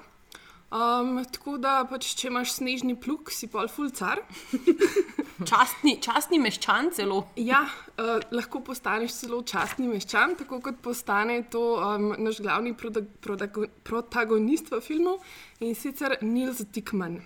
Um, 0.71 1.17
tako 1.27 1.57
da, 1.59 1.81
pač, 1.83 2.13
če 2.15 2.29
imaš 2.29 2.53
snežni 2.55 2.93
plug, 2.95 3.27
si 3.35 3.49
pol 3.51 3.67
fulcar. 3.67 4.21
Častni, 5.49 5.97
častni 5.99 6.37
meščan 6.39 6.91
celo. 6.95 7.17
Ja, 7.35 7.65
uh, 7.97 8.21
lahko 8.31 8.61
postaneš 8.63 9.17
celo 9.23 9.41
častni 9.43 9.89
meščan, 9.89 10.37
tako 10.39 10.61
kot 10.63 10.79
postane 10.85 11.41
to 11.51 11.63
um, 11.75 12.11
naš 12.21 12.39
glavni 12.45 12.71
proda, 12.77 13.01
prodago, 13.25 13.65
protagonist 13.83 14.71
v 14.71 14.79
filmu 14.85 15.17
in 15.65 15.75
sicer 15.75 16.19
Nils 16.21 16.61
Dickman. 16.71 17.17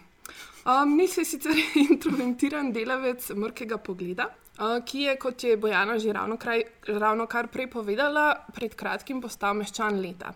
Um, 0.66 0.96
Nils 0.96 1.20
je 1.20 1.28
sicer 1.28 1.60
introventiran 1.86 2.72
delavec 2.74 3.28
mrkega 3.36 3.78
pogleda, 3.84 4.32
uh, 4.58 4.80
ki 4.82 5.10
je, 5.10 5.18
kot 5.22 5.44
je 5.46 5.60
Bojana 5.62 6.00
že 6.02 6.16
ravno, 6.16 6.40
kraj, 6.42 6.64
ravno 6.88 7.28
kar 7.30 7.52
prej 7.54 7.70
povedala, 7.76 8.32
pred 8.56 8.74
kratkim 8.80 9.22
postal 9.22 9.60
meščan 9.60 10.02
leta. 10.02 10.34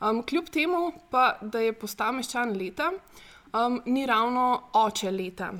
Um, 0.00 0.22
kljub 0.22 0.48
temu, 0.52 0.92
pa, 1.10 1.38
da 1.40 1.60
je 1.64 1.72
postal 1.72 2.12
meščan 2.12 2.52
leta, 2.56 2.90
um, 3.52 3.80
ni 3.86 4.06
ravno 4.06 4.62
oče 4.72 5.10
leta. 5.10 5.52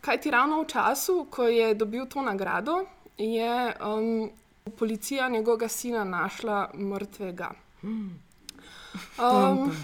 Kaj 0.00 0.20
ti 0.20 0.30
ravno 0.30 0.62
v 0.62 0.66
času, 0.68 1.26
ko 1.30 1.46
je 1.46 1.74
dobil 1.74 2.06
to 2.10 2.22
nagrado, 2.22 2.84
je 3.18 3.76
um, 3.78 4.30
policija 4.78 5.28
njegovega 5.28 5.68
sina 5.68 6.04
našla 6.04 6.70
mrtvega. 6.74 7.52
Um, 7.82 9.76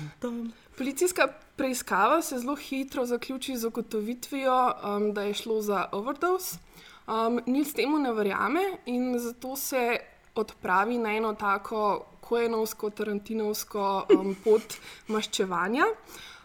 policijska 0.78 1.28
preiskava 1.56 2.22
se 2.22 2.38
zelo 2.38 2.56
hitro 2.56 3.06
zaključi 3.06 3.56
z 3.56 3.66
ugotovitvijo, 3.66 4.72
um, 4.82 5.12
da 5.14 5.22
je 5.22 5.34
šlo 5.34 5.62
za 5.62 5.86
overdose. 5.92 6.58
Um, 7.06 7.40
Nils 7.46 7.72
temu 7.74 7.98
ne 7.98 8.12
verjame 8.12 8.60
in 8.86 9.18
zato 9.18 9.56
se 9.56 9.98
odpravi 10.34 10.98
na 10.98 11.16
eno 11.16 11.34
tako 11.34 12.09
kojenovsko, 12.30 12.92
tarantinovsko 12.94 13.86
um, 14.16 14.34
pot 14.44 14.78
maščevanja. 15.10 15.90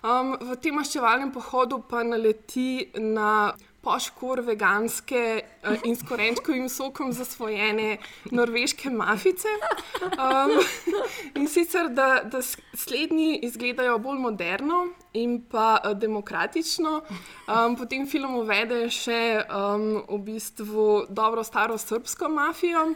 Um, 0.05 0.35
v 0.37 0.57
tem 0.61 0.75
maščevalnem 0.77 1.31
pohodu 1.33 1.79
pa 1.89 2.03
naleti 2.05 2.89
na 3.01 3.53
poškor 3.85 4.41
veganske 4.45 5.21
uh, 5.41 5.77
in 5.85 5.95
s 5.95 6.03
korenčkovim 6.07 6.69
sokom 6.69 7.13
zasvojene 7.13 7.97
norveške 8.31 8.89
mafice. 8.89 9.51
Um, 10.01 10.57
in 11.35 11.47
sicer, 11.47 11.89
da, 11.93 12.23
da 12.25 12.41
slednji 12.73 13.39
izgledajo 13.45 13.99
bolj 14.01 14.19
moderno 14.19 14.87
in 15.13 15.37
pa 15.51 15.77
uh, 15.77 15.93
demokratično. 15.97 17.01
Um, 17.47 17.77
potem 17.77 18.07
film 18.09 18.39
uvede 18.41 18.87
še 18.89 19.45
um, 19.45 19.87
v 20.09 20.21
bistvu 20.31 20.87
dobro 21.09 21.43
staro 21.45 21.77
srpsko 21.77 22.29
mafijo. 22.29 22.87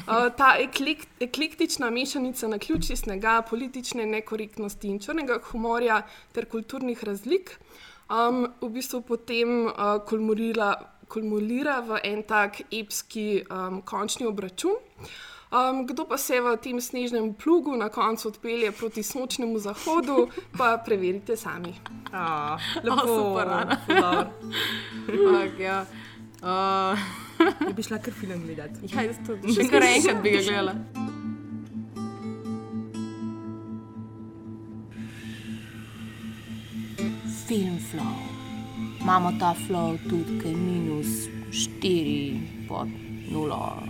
Uh, 0.00 0.30
ta 0.36 0.54
eklekt, 0.58 1.10
eklektična 1.20 1.90
mešanica 1.92 2.48
na 2.48 2.58
ključi 2.58 2.96
snega, 2.96 3.42
politične 3.50 4.06
nekorektnosti 4.06 4.88
in 4.88 5.00
črnega 5.04 5.40
humorja 5.50 6.02
ter 6.32 6.48
kulturnih 6.48 7.04
razlik 7.04 7.58
um, 8.10 8.46
v 8.60 8.68
bistvu 8.74 9.00
potem 9.06 9.66
uh, 9.66 9.98
kulmulira, 10.04 10.74
kulmulira 11.08 11.80
v 11.80 12.00
en 12.04 12.22
tak 12.22 12.62
epski 12.70 13.42
um, 13.46 13.82
končni 13.82 14.26
obračun. 14.26 14.74
Um, 15.50 15.86
kdo 15.86 16.04
pa 16.06 16.14
se 16.18 16.38
v 16.40 16.54
tem 16.62 16.78
snežnem 16.80 17.34
plugu 17.34 17.74
na 17.76 17.88
koncu 17.88 18.28
odpelje 18.28 18.70
proti 18.72 19.02
sončnemu 19.02 19.58
zahodu, 19.58 20.28
pa 20.58 20.78
preverite 20.78 21.36
sami. 21.36 21.74
A, 22.12 22.54
lepo, 22.86 23.06
super, 23.06 23.48
ful 23.86 23.94
dobro. 23.98 24.30
Ampak, 25.08 25.58
ja. 25.58 25.86
Uh, 26.40 26.96
Ja 27.60 27.72
bi 27.76 27.82
šla 27.82 27.98
kar 28.00 28.14
film 28.16 28.40
gledati. 28.46 28.80
ja, 28.88 29.02
jaz 29.04 29.16
to 29.26 29.36
še 29.52 29.66
kar 29.68 29.84
enkrat 29.84 30.22
bi 30.24 30.30
ga 30.32 30.40
gledala. 30.40 30.72
Film 37.50 37.78
flow. 37.78 38.14
Imamo 39.00 39.32
ta 39.38 39.54
flow 39.54 39.98
tudi, 40.08 40.38
ki 40.38 40.48
je 40.48 40.56
minus 40.56 41.26
4 41.50 42.38
pod 42.68 42.86
0. 43.26 43.82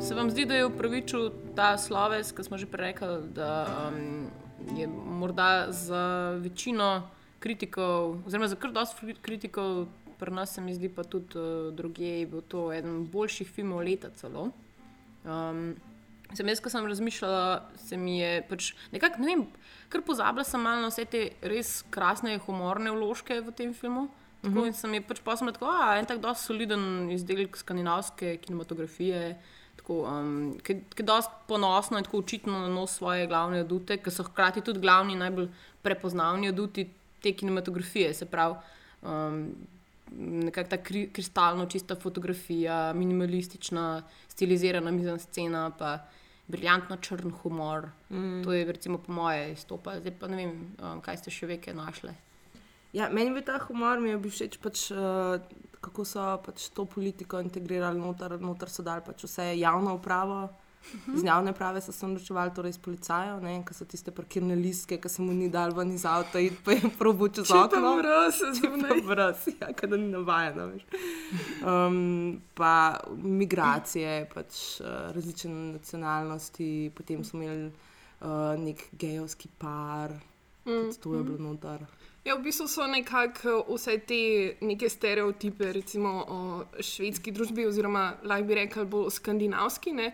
Se 0.00 0.14
vam 0.14 0.30
zdi, 0.30 0.44
da 0.44 0.54
je 0.54 0.66
upravičil 0.66 1.30
ta 1.54 1.78
sloves, 1.78 2.32
ki 2.34 2.42
smo 2.42 2.58
že 2.58 2.66
prej 2.66 2.98
rekli, 2.98 3.30
da 3.30 3.66
um, 3.94 4.26
je 4.74 4.90
morda 4.90 5.70
za 5.70 6.34
večino 6.42 7.06
kritikov, 7.38 8.26
oziroma 8.26 8.48
za 8.48 8.58
kar 8.58 8.72
dosti 8.74 9.14
kritikov, 9.22 9.86
pri 10.22 10.30
nas 10.30 10.54
se 10.54 10.62
mi 10.62 10.74
zdi 10.74 10.86
pa 10.88 11.02
tudi 11.02 11.34
uh, 11.38 11.72
druge, 11.74 12.06
je 12.20 12.26
bil 12.30 12.44
to 12.46 12.68
eden 12.72 13.02
boljših 13.10 13.50
filmov 13.50 13.82
leta 13.82 14.12
celo. 14.14 14.52
Um, 15.26 15.74
sem 16.36 16.48
jaz, 16.48 16.62
ko 16.62 16.70
sem 16.70 16.86
razmišljala, 16.86 17.46
se 17.82 17.98
mi 17.98 18.20
je 18.20 18.36
pač 18.46 18.72
nekako, 18.94 19.22
ne 19.22 19.32
vem, 19.32 19.46
kar 19.90 20.04
pozabila 20.06 20.44
sem 20.46 20.62
malo 20.62 20.84
na 20.86 20.90
vse 20.92 21.04
te 21.10 21.24
res 21.42 21.80
krasne 21.90 22.38
humorne 22.46 22.94
vložke 22.94 23.40
v 23.42 23.54
tem 23.56 23.74
filmu. 23.74 24.06
Tako 24.42 24.64
in 24.66 24.74
sem 24.74 24.94
je 24.96 25.02
pač 25.06 25.20
posebej 25.22 25.54
tako, 25.54 25.70
a 25.70 25.98
en 26.00 26.06
tak 26.10 26.22
dosti 26.22 26.50
soliden 26.50 27.10
izdelek 27.14 27.58
skandinavske 27.58 28.36
kinematografije. 28.42 29.36
Tako, 29.78 29.98
um, 30.06 30.32
ki 30.62 30.78
je 30.98 31.06
dosti 31.06 31.46
ponosno 31.50 31.98
in 31.98 32.06
tako 32.06 32.22
očitno 32.22 32.64
na 32.64 32.70
nos 32.70 32.96
svoje 32.98 33.28
glavne 33.30 33.62
adute, 33.62 33.98
ki 34.02 34.10
so 34.10 34.26
hkrati 34.26 34.62
tudi 34.66 34.82
glavni, 34.82 35.18
najbolj 35.18 35.48
prepoznavni 35.82 36.50
aduti 36.50 36.88
te 37.22 37.32
kinematografije. 37.38 38.10
Se 38.14 38.26
pravi, 38.26 38.58
um, 39.02 39.46
nekakšna 40.18 40.70
ta 40.70 40.78
kri, 40.82 41.06
kristalno 41.12 41.66
čista 41.66 41.96
fotografija, 41.96 42.92
minimalistična, 42.96 44.02
stilizirana 44.28 44.90
mizna 44.90 45.18
scena, 45.18 45.70
pa 45.78 45.98
briljantno 46.46 46.96
črn 46.96 47.30
humor. 47.42 47.88
Mm. 48.10 48.42
To 48.44 48.52
je 48.52 48.64
recimo 48.64 48.98
po 48.98 49.12
moje 49.12 49.52
izstopa. 49.52 50.00
Zdaj 50.00 50.18
pa 50.20 50.28
ne 50.28 50.36
vem, 50.36 50.52
um, 50.82 51.00
kaj 51.00 51.22
ste 51.22 51.30
še 51.30 51.46
veke 51.46 51.74
našli. 51.74 52.12
Ja, 52.92 53.08
meni 53.08 53.30
je 53.30 53.38
bil 53.38 53.46
ta 53.46 53.58
humor, 53.66 54.00
mi 54.00 54.10
je 54.12 54.18
bil 54.20 54.32
všeč, 54.32 54.58
pač, 54.60 54.90
uh, 54.92 55.40
kako 55.80 56.04
so 56.04 56.26
pač 56.44 56.68
to 56.76 56.84
politiko 56.84 57.40
integrirali 57.40 58.00
noter, 58.00 58.36
noter 58.40 58.70
so 58.70 58.84
dali 58.84 59.04
pač 59.06 59.24
vse 59.24 59.52
javno 59.56 59.96
upravo. 59.96 60.44
Z 61.14 61.24
javne 61.24 61.52
prave 61.52 61.80
so 61.80 61.92
se 61.92 62.06
naročevali, 62.06 62.50
torej 62.54 62.74
iz 62.74 62.78
policajev, 62.78 63.40
ki 63.66 63.74
so 63.74 63.84
tiste 63.84 64.10
parkirne 64.14 64.56
listke, 64.56 64.98
ki 65.00 65.08
se 65.08 65.22
mu 65.22 65.32
ni 65.32 65.48
dal 65.48 65.74
ven 65.76 65.92
iz 65.92 66.04
avta 66.04 66.40
in 66.40 66.56
pa 66.64 66.72
je 66.76 66.90
probo 66.98 67.28
čez 67.28 67.46
Če 67.46 67.54
pa 67.54 67.64
okno. 67.64 67.94
mraz, 68.00 68.40
zunaj. 68.58 69.00
brez, 69.06 69.46
ja, 69.60 69.72
ker 69.72 69.94
ni 69.94 70.10
navajena. 70.12 70.66
veš. 70.72 70.84
Um, 71.62 72.42
pa 72.54 73.00
migracije, 73.16 74.28
pač, 74.34 74.80
uh, 74.80 75.10
različne 75.14 75.54
nacionalnosti, 75.72 76.92
potem 76.94 77.24
smo 77.24 77.42
imeli 77.42 77.70
uh, 77.70 78.54
nek 78.58 78.86
gejovski 78.92 79.48
par, 79.58 80.14
mm. 80.66 80.94
to 81.02 81.14
je 81.14 81.22
bilo 81.22 81.38
noter. 81.38 81.86
Ja, 82.24 82.36
v 82.38 82.44
bistvu 82.46 82.68
so 82.70 82.84
nekako 82.86 83.64
vse 83.66 83.96
te 84.06 84.54
neke 84.62 84.88
stereotipe, 84.88 85.72
recimo 85.74 86.10
o 86.28 86.38
švedski 86.78 87.32
družbi, 87.34 87.66
oziroma 87.66 88.12
lahko 88.22 88.46
bi 88.46 88.54
rekli 88.60 88.84
bolj 88.86 89.10
skandinavski. 89.16 89.92
Ne? 89.92 90.12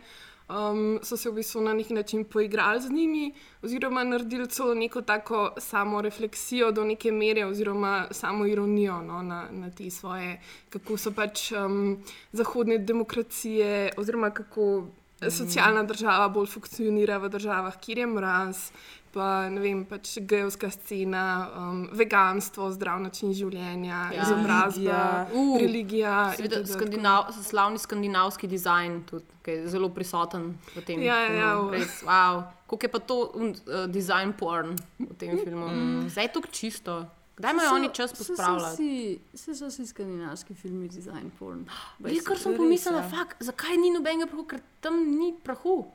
Um, 0.49 0.99
so 1.03 1.17
se 1.17 1.29
v 1.31 1.35
bistvu 1.35 1.61
na 1.61 1.75
neki 1.75 1.95
način 1.95 2.25
poigrali 2.25 2.81
z 2.81 2.91
njimi, 2.91 3.35
oziroma 3.63 4.05
naredili 4.05 4.47
celo 4.49 4.75
neko 4.75 5.03
tako 5.03 5.53
samo 5.59 6.01
refleksijo 6.01 6.73
do 6.73 6.85
neke 6.85 7.13
mere, 7.13 7.45
oziroma 7.47 8.07
samo 8.11 8.47
ironijo 8.47 9.03
no, 9.03 9.23
na, 9.23 9.49
na 9.51 9.71
te 9.71 9.91
svoje, 9.91 10.41
kako 10.71 10.97
so 10.97 11.13
pač 11.13 11.53
um, 11.53 11.99
zahodne 12.33 12.79
demokracije, 12.79 13.93
oziroma 13.97 14.31
kako 14.31 14.87
socialna 15.31 15.83
država 15.83 16.29
bolj 16.29 16.47
funkcionira 16.47 17.19
v 17.19 17.29
državah, 17.29 17.77
kjer 17.81 17.99
je 17.99 18.07
mraz, 18.07 18.71
pa 19.09 19.49
ne 19.49 19.61
vem, 19.61 19.85
pač 19.85 20.19
gejovska 20.21 20.71
scena, 20.71 21.23
um, 21.51 21.89
veganstvo, 21.93 22.71
zdrav 22.71 23.01
način 23.01 23.33
življenja, 23.33 23.89
Ja. 24.07 24.13
ja. 24.13 24.23
izobrazba, 24.23 25.01
Uh, 25.33 25.57
religija. 25.59 26.33
Seveda, 26.35 26.61
skandinav, 26.67 27.29
slavni 27.43 27.79
skandinavski 27.79 28.47
dizajn, 28.47 29.03
tudi, 29.05 29.25
ki 29.43 29.51
je 29.53 29.69
zelo 29.69 29.89
prisoten 29.89 30.49
v 30.71 30.81
tem 30.83 31.01
Ja, 31.01 31.17
ja, 31.17 31.33
ja, 31.33 31.51
filmu. 31.51 31.69
v- 31.69 31.73
Res, 31.75 32.03
wow. 32.03 32.43
Kako 32.67 32.83
je 32.83 32.91
pa 32.91 32.99
to 33.01 33.33
um, 33.35 33.49
uh, 33.67 33.87
design 33.89 34.33
porn 34.33 34.77
v 34.99 35.15
tem 35.15 35.39
filmu? 35.39 35.67
Mm. 35.67 36.09
Zdaj 36.09 36.25
je 36.25 36.33
to 36.33 36.41
čisto. 36.51 36.97
Kdaj 37.35 37.53
imajo 37.53 37.71
oni 37.73 37.89
čas 37.91 38.11
pospravljati? 38.13 39.21
Vse 39.33 39.55
so 39.55 39.67
vsi 39.67 39.87
skandinavski 39.87 40.55
filmi, 40.55 40.89
design 40.89 41.31
porn. 41.33 41.65
Veš, 42.01 42.19
kar 42.21 42.37
sem 42.37 42.55
pomislila, 42.55 42.99
ja. 42.99 43.09
fak, 43.09 43.37
zakaj 43.41 43.77
ni 43.77 43.91
nobenega 43.91 44.27
prahu, 44.27 44.45
ker 44.45 44.59
tam 44.81 44.99
ni 45.13 45.33
prahu. 45.39 45.87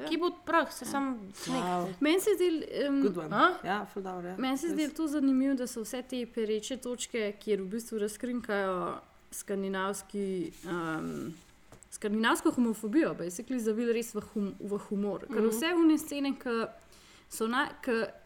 Ja. 0.00 0.08
Kje 0.08 0.18
bo 0.18 0.30
prah, 0.46 0.72
se 0.72 0.84
sam 0.84 1.32
sneg. 1.34 1.62
Wow. 1.62 1.92
Meni 2.00 2.20
se 2.20 2.30
zdi, 2.34 2.48
um, 2.88 3.02
Good 3.02 3.18
one. 3.18 3.36
A? 3.36 3.52
Ja, 3.64 3.86
dobro. 3.94 4.28
Ja. 4.28 4.36
Meni 4.38 4.58
se 4.58 4.68
zdi 4.68 4.88
to 4.94 5.06
zanimivo, 5.08 5.54
da 5.54 5.66
so 5.66 5.84
vse 5.84 6.02
te 6.02 6.24
pereče 6.34 6.76
točke, 6.80 7.32
kjer 7.42 7.60
v 7.62 7.68
bistvu 7.76 7.98
razkrinkajo 7.98 8.96
skandinavski. 9.30 10.52
Um, 10.64 11.32
Skandinavsko 11.90 12.50
homofobijo, 12.50 13.14
pa 13.18 13.24
je 13.24 13.30
se 13.30 13.44
zavil 13.58 13.92
res 13.92 14.14
v, 14.14 14.22
hum, 14.32 14.52
v 14.60 14.78
humor. 14.88 15.24
Ker 15.26 15.48
vse 15.50 15.72
vne 15.74 15.98
scene, 15.98 16.30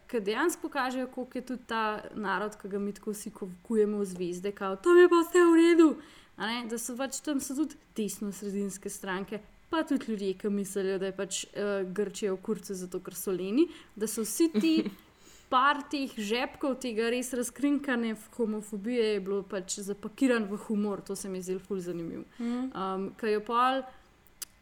ki 0.07 0.21
dejansko 0.21 0.69
kažejo, 0.69 1.07
koliko 1.07 1.37
je 1.37 1.45
tudi 1.45 1.63
ta 1.67 2.03
narod, 2.13 2.55
ki 2.61 2.69
ga 2.69 2.79
mi 2.79 2.93
tako 2.93 3.11
vsi 3.11 3.31
kujemo 3.67 3.97
v 3.97 4.05
zvezde, 4.05 4.51
kao, 4.51 4.75
tam 4.75 4.97
je 4.97 5.09
pa 5.09 5.23
vse 5.25 5.41
v 5.49 5.57
redu. 5.57 5.89
A 6.37 6.47
Ne, 6.47 6.65
da 6.69 6.77
so 6.77 6.95
pač 6.99 7.21
tam 7.23 7.39
so 7.39 7.55
tudi 7.55 7.77
desno-sredinske 7.95 8.89
stranke, 8.91 9.39
pa 9.75 9.83
tudi 9.83 10.11
ljudje, 10.11 10.33
ki 10.39 10.49
mislijo, 10.49 10.99
da 10.99 11.09
je 11.11 11.15
pač 11.15 11.41
uh, 11.43 11.81
Grčija 11.91 12.31
v 12.33 12.39
kurcu, 12.41 12.73
zato 12.73 13.01
ker 13.03 13.15
so 13.15 13.33
leni, 13.35 13.67
da 13.95 14.07
so 14.07 14.23
vsi 14.23 14.47
ti 14.53 14.75
par 15.51 15.81
teh 15.91 16.13
žepkov 16.15 16.77
tega 16.83 17.09
res 17.11 17.33
razkrinkane 17.35 18.13
homofobije 18.37 19.09
je 19.13 19.19
bilo 19.19 19.41
pač 19.43 19.79
zapakiran 19.83 20.47
v 20.49 20.59
humor, 20.67 21.03
to 21.05 21.15
se 21.15 21.29
mi 21.29 21.41
zdi 21.43 21.59
ful 21.59 21.83
zanimivo. 21.83 22.23
Um, 22.39 23.11
Ker 23.19 23.33
jo 23.35 23.43
pol, 23.45 23.83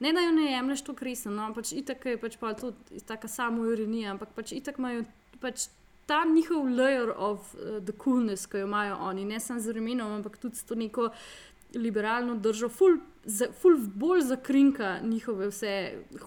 ne 0.04 0.14
da 0.14 0.26
jo 0.26 0.34
ne 0.36 0.50
jemliš 0.52 0.84
to 0.90 0.98
resno, 1.00 1.32
no, 1.38 1.52
pač 1.54 1.76
itak 1.78 2.10
je 2.10 2.18
pač 2.18 2.38
pol 2.42 2.58
to 2.60 2.74
taka 3.08 3.30
samo 3.30 3.70
ironija, 3.70 4.18
ampak 4.18 4.34
pač 4.36 4.58
itak 4.58 4.82
imajo 4.82 5.06
pač 5.44 5.70
ta 6.10 6.24
njihov 6.28 6.68
layer 6.74 7.14
of 7.16 7.54
uh, 7.54 7.80
the 7.80 7.94
coolness, 7.94 8.50
ki 8.50 8.66
jo 8.66 8.68
imajo 8.68 8.98
oni, 9.14 9.30
ne 9.30 9.40
samo 9.40 9.62
z 9.62 9.72
vremenom, 9.72 10.20
ampak 10.20 10.42
tudi 10.42 10.60
s 10.60 10.66
to 10.68 10.76
neko 10.76 11.14
liberalno 11.78 12.36
držo, 12.36 12.70
ful, 12.70 13.00
za, 13.26 13.48
ful 13.62 13.78
bolj 13.96 14.22
zakrinka 14.22 15.00
njihove 15.04 15.48
vse 15.52 15.74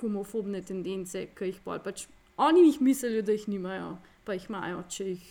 homofobne 0.01 0.63
tendence, 0.63 1.27
ki 1.37 1.53
jih 1.53 1.61
pol 1.65 1.81
pač 1.85 2.07
oni 2.37 2.67
jih 2.67 2.81
mislijo, 2.83 3.23
da 3.23 3.33
jih 3.33 3.49
nimajo, 3.49 3.97
pa 4.25 4.37
jih 4.37 4.49
imajo, 4.49 4.85
če 4.91 5.11
jih. 5.15 5.27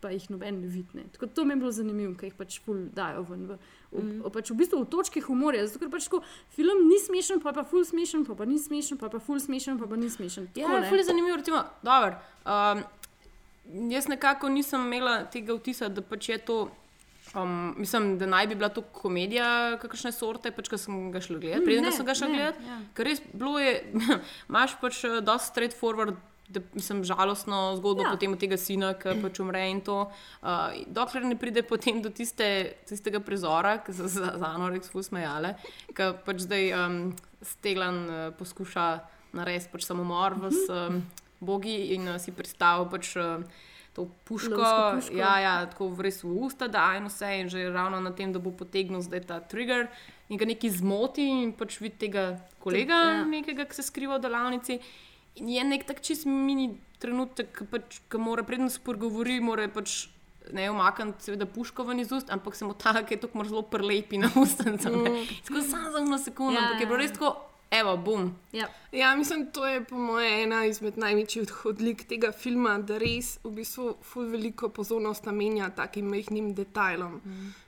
Pa 0.00 0.08
jih 0.08 0.30
noben 0.32 0.62
ne 0.62 0.68
vidi. 0.72 1.02
Tako 1.12 1.26
to 1.26 1.44
mi 1.44 1.52
je 1.52 1.60
bilo 1.60 1.70
zanimivo, 1.76 2.14
ker 2.16 2.30
jih 2.30 2.36
pač 2.38 2.54
ful 2.64 2.86
dajo 2.96 3.20
ven. 3.28 3.42
V, 3.50 3.56
v, 3.90 4.04
mm. 4.04 4.30
pač 4.32 4.48
v 4.48 4.54
bistvu 4.56 4.78
v 4.80 4.88
točki 4.88 5.20
humorja. 5.20 5.66
Zato 5.68 5.82
ker 5.82 5.90
pač 5.92 6.06
tako, 6.08 6.22
film 6.56 6.86
ni 6.88 6.96
smešen, 7.04 7.42
pa 7.44 7.52
pa 7.52 7.66
ful 7.68 7.84
smešen, 7.84 8.24
pa 8.24 8.32
pa 8.38 8.46
ni 8.48 8.56
smešen, 8.58 8.96
pa 8.96 9.10
pa 9.12 9.20
ful 9.20 9.36
smešen, 9.36 9.76
pa 9.76 9.84
pa 9.90 9.98
ni 10.00 10.08
smešen. 10.08 10.48
Ja, 10.56 10.70
Tako, 10.70 10.78
ne. 10.80 10.88
ful 10.88 11.02
je 11.02 11.04
zanimivo. 11.04 11.36
Recimo, 11.36 11.60
dober, 11.84 12.16
um, 12.48 12.80
jaz 13.92 14.08
nekako 14.08 14.48
nisem 14.48 14.88
imela 14.88 15.18
tega 15.28 15.58
vtisa, 15.60 15.92
da 15.92 16.00
pač 16.00 16.32
je 16.32 16.40
to. 16.48 16.58
Um, 17.32 17.74
mislim, 17.78 18.18
da 18.18 18.26
naj 18.26 18.46
bi 18.46 18.56
bila 18.56 18.68
to 18.68 18.82
komedija, 18.82 19.78
kakšne 19.78 20.10
sorte, 20.12 20.50
pač, 20.50 20.66
ko 20.66 20.74
sem 20.76 21.12
ga 21.12 21.20
šla 21.20 21.38
gledati, 21.38 21.60
Mm, 21.60 21.64
preden 21.64 21.92
sem 21.92 22.02
ga 22.04 22.12
ne, 22.20 22.28
gledati. 22.28 22.64
ja. 22.66 22.78
Ker 22.92 23.06
res 23.06 23.20
bilo 23.32 23.58
je, 23.58 23.76
imaš 24.50 24.74
pač 24.80 25.04
eh, 25.04 25.20
dosti 25.20 25.46
straightforward. 25.48 26.16
Da, 26.50 26.58
mislim, 26.74 27.04
žalostno 27.06 27.76
zgodbo 27.78 28.02
Ja. 28.02 28.10
potem 28.10 28.32
od 28.32 28.40
tega 28.40 28.56
sina, 28.58 28.94
ki 28.94 29.22
pač 29.22 29.38
umre 29.38 29.60
in 29.70 29.78
to. 29.80 30.10
Uh, 30.42 30.48
dokler 30.88 31.22
ne 31.22 31.36
pride 31.38 31.62
potem 31.62 32.02
do 32.02 32.10
tiste, 32.10 32.42
tistega 32.84 33.20
prizora, 33.20 33.78
ki 33.78 33.92
so 33.94 34.08
se 34.08 34.18
za, 34.18 34.32
za 34.34 34.46
Anoreks 34.48 34.90
usmejale, 34.90 35.54
ki 35.94 36.08
pač 36.26 36.42
zdaj 36.42 36.72
um, 36.74 36.98
Steglan 37.40 38.00
uh, 38.08 38.34
poskuša 38.34 38.88
narediti 39.32 39.70
pač 39.70 39.86
samomor 39.86 40.34
v 40.34 40.50
um, 40.66 40.98
bogi 41.40 41.94
in 41.94 42.08
uh, 42.08 42.20
si 42.20 42.32
predstavlja 42.32 42.88
pač, 42.92 43.12
uh, 43.16 43.66
to 43.96 44.06
puško, 44.24 44.56
puško. 44.56 45.16
Ja, 45.18 45.34
ja, 45.42 45.54
tako 45.66 45.90
v 45.96 46.06
res 46.06 46.22
v 46.24 46.32
usta 46.46 46.68
da 46.70 46.92
in 46.96 47.08
vse, 47.10 47.32
in 47.40 47.50
že 47.52 47.68
ravno 47.72 48.00
na 48.00 48.14
tem, 48.14 48.32
da 48.32 48.38
bo 48.38 48.52
potegnil 48.54 49.02
zdaj 49.02 49.26
ta 49.26 49.40
trigger 49.40 49.88
in 50.30 50.38
ga 50.38 50.46
neki 50.46 50.70
zmoti 50.70 51.26
in 51.26 51.50
pač 51.58 51.80
vidi 51.82 52.06
tega 52.06 52.38
kolega, 52.62 52.94
ja. 52.94 53.16
ja. 53.18 53.26
nekega, 53.26 53.66
ki 53.66 53.74
se 53.74 53.86
skriva 53.88 54.20
v 54.20 54.28
delavnici. 54.28 54.78
In 55.42 55.50
je 55.50 55.64
nek 55.66 55.86
tak 55.88 56.02
čist 56.06 56.26
mini 56.26 56.76
trenutek, 57.02 57.50
ki 57.56 57.66
pač, 57.70 58.00
ki 58.10 58.20
mora 58.22 58.46
predtem 58.46 58.70
spregovori, 58.70 59.40
mora 59.42 59.66
pač 59.72 60.06
ne 60.54 60.70
omakniti, 60.70 61.26
seveda, 61.28 61.46
puško 61.50 61.84
ven 61.88 62.00
iz 62.02 62.12
ust, 62.12 62.30
ampak 62.30 62.56
se 62.56 62.66
mu 62.66 62.74
ta, 62.74 62.94
ki 63.02 63.16
je 63.16 63.20
tako 63.26 63.44
zelo 63.46 63.62
prelepi 63.62 64.18
na 64.22 64.30
ustnice. 64.34 64.90
Mm. 65.00 65.26
Tako 65.46 65.62
samo 65.62 65.90
za 65.90 65.98
eno 65.98 66.18
sekundo, 66.18 66.54
Ja, 66.54 66.60
ja, 66.60 66.66
ampak 66.68 66.80
je 66.80 66.86
bilo 66.86 66.98
ja. 66.98 67.02
res 67.02 67.12
tako, 67.14 67.49
evo, 67.70 67.96
bum. 67.96 68.34
Ja. 68.52 68.66
Ja, 68.92 69.16
mislim, 69.16 69.46
to 69.46 69.66
je 69.66 69.84
po 69.84 69.94
mojem 69.96 70.42
ena 70.42 70.64
izmed 70.66 70.98
največjih 70.98 71.66
odlik 71.66 72.04
tega 72.04 72.32
filma, 72.32 72.78
da 72.78 72.98
res 72.98 73.38
v 73.44 73.52
bistvu 73.52 73.96
ful 74.02 74.24
veliko 74.26 74.68
pozornost 74.68 75.24
namenja 75.24 75.70
takim 75.70 76.06
majhnim 76.06 76.54
detajlom. 76.54 77.20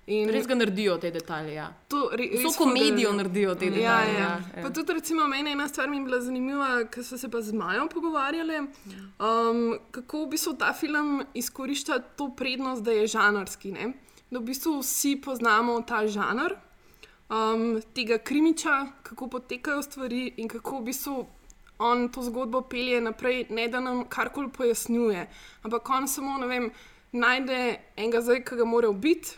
In 0.06 0.28
Res 0.28 0.46
ga 0.46 0.54
naredijo 0.54 0.96
te 0.98 1.10
detalje. 1.10 1.54
Ja. 1.54 1.68
to 1.88 2.10
re, 2.12 2.26
Vso 2.34 2.50
komedijo 2.58 3.12
naredijo 3.12 3.54
te 3.54 3.66
Ja, 3.66 3.70
detalje. 3.70 4.12
ja. 4.12 4.20
Ja, 4.20 4.40
Pa 4.54 4.60
ja. 4.60 4.70
tudi, 4.70 4.92
recimo, 4.92 5.26
meni 5.26 5.52
ena 5.52 5.68
stvar 5.68 5.88
mi 5.88 5.96
je 5.96 6.04
bila 6.04 6.20
zanimiva, 6.20 6.84
ker 6.86 7.04
so 7.04 7.18
se 7.18 7.30
pa 7.30 7.40
z 7.40 7.52
Majo 7.52 7.86
pogovarjali, 7.88 8.58
um, 8.58 9.62
kako 9.90 10.24
v 10.24 10.28
bistvu 10.28 10.52
ta 10.54 10.72
film 10.72 11.22
izkorišča 11.34 11.98
to 12.16 12.30
prednost, 12.30 12.82
da 12.82 12.90
je 12.92 13.06
žanrski. 13.06 13.72
Ne? 13.72 13.92
Da 14.30 14.38
v 14.38 14.44
bistvu 14.44 14.80
vsi 14.80 15.16
poznamo 15.18 15.80
ta 15.82 16.06
žanr, 16.08 16.56
um, 17.32 17.82
tega 17.94 18.18
krimiča, 18.18 18.86
kako 19.02 19.28
potekajo 19.28 19.82
stvari 19.82 20.34
in 20.36 20.48
kako 20.48 20.78
v 20.78 20.84
bistvu 20.84 21.26
on 21.78 22.08
to 22.08 22.22
zgodbo 22.22 22.60
pelje 22.62 23.00
naprej, 23.00 23.46
ne 23.50 23.68
da 23.68 23.80
nam 23.80 24.04
karkoli 24.08 24.48
pojasnjuje. 24.48 25.26
Ampak 25.62 25.90
on 25.90 26.08
samo, 26.08 26.38
ne 26.38 26.46
vem, 26.46 26.70
najde 27.12 27.78
enega 27.96 28.20
zdaj, 28.20 28.44
ki 28.44 28.56
ga 28.56 28.64
mora 28.64 28.90
ubiti, 28.90 29.36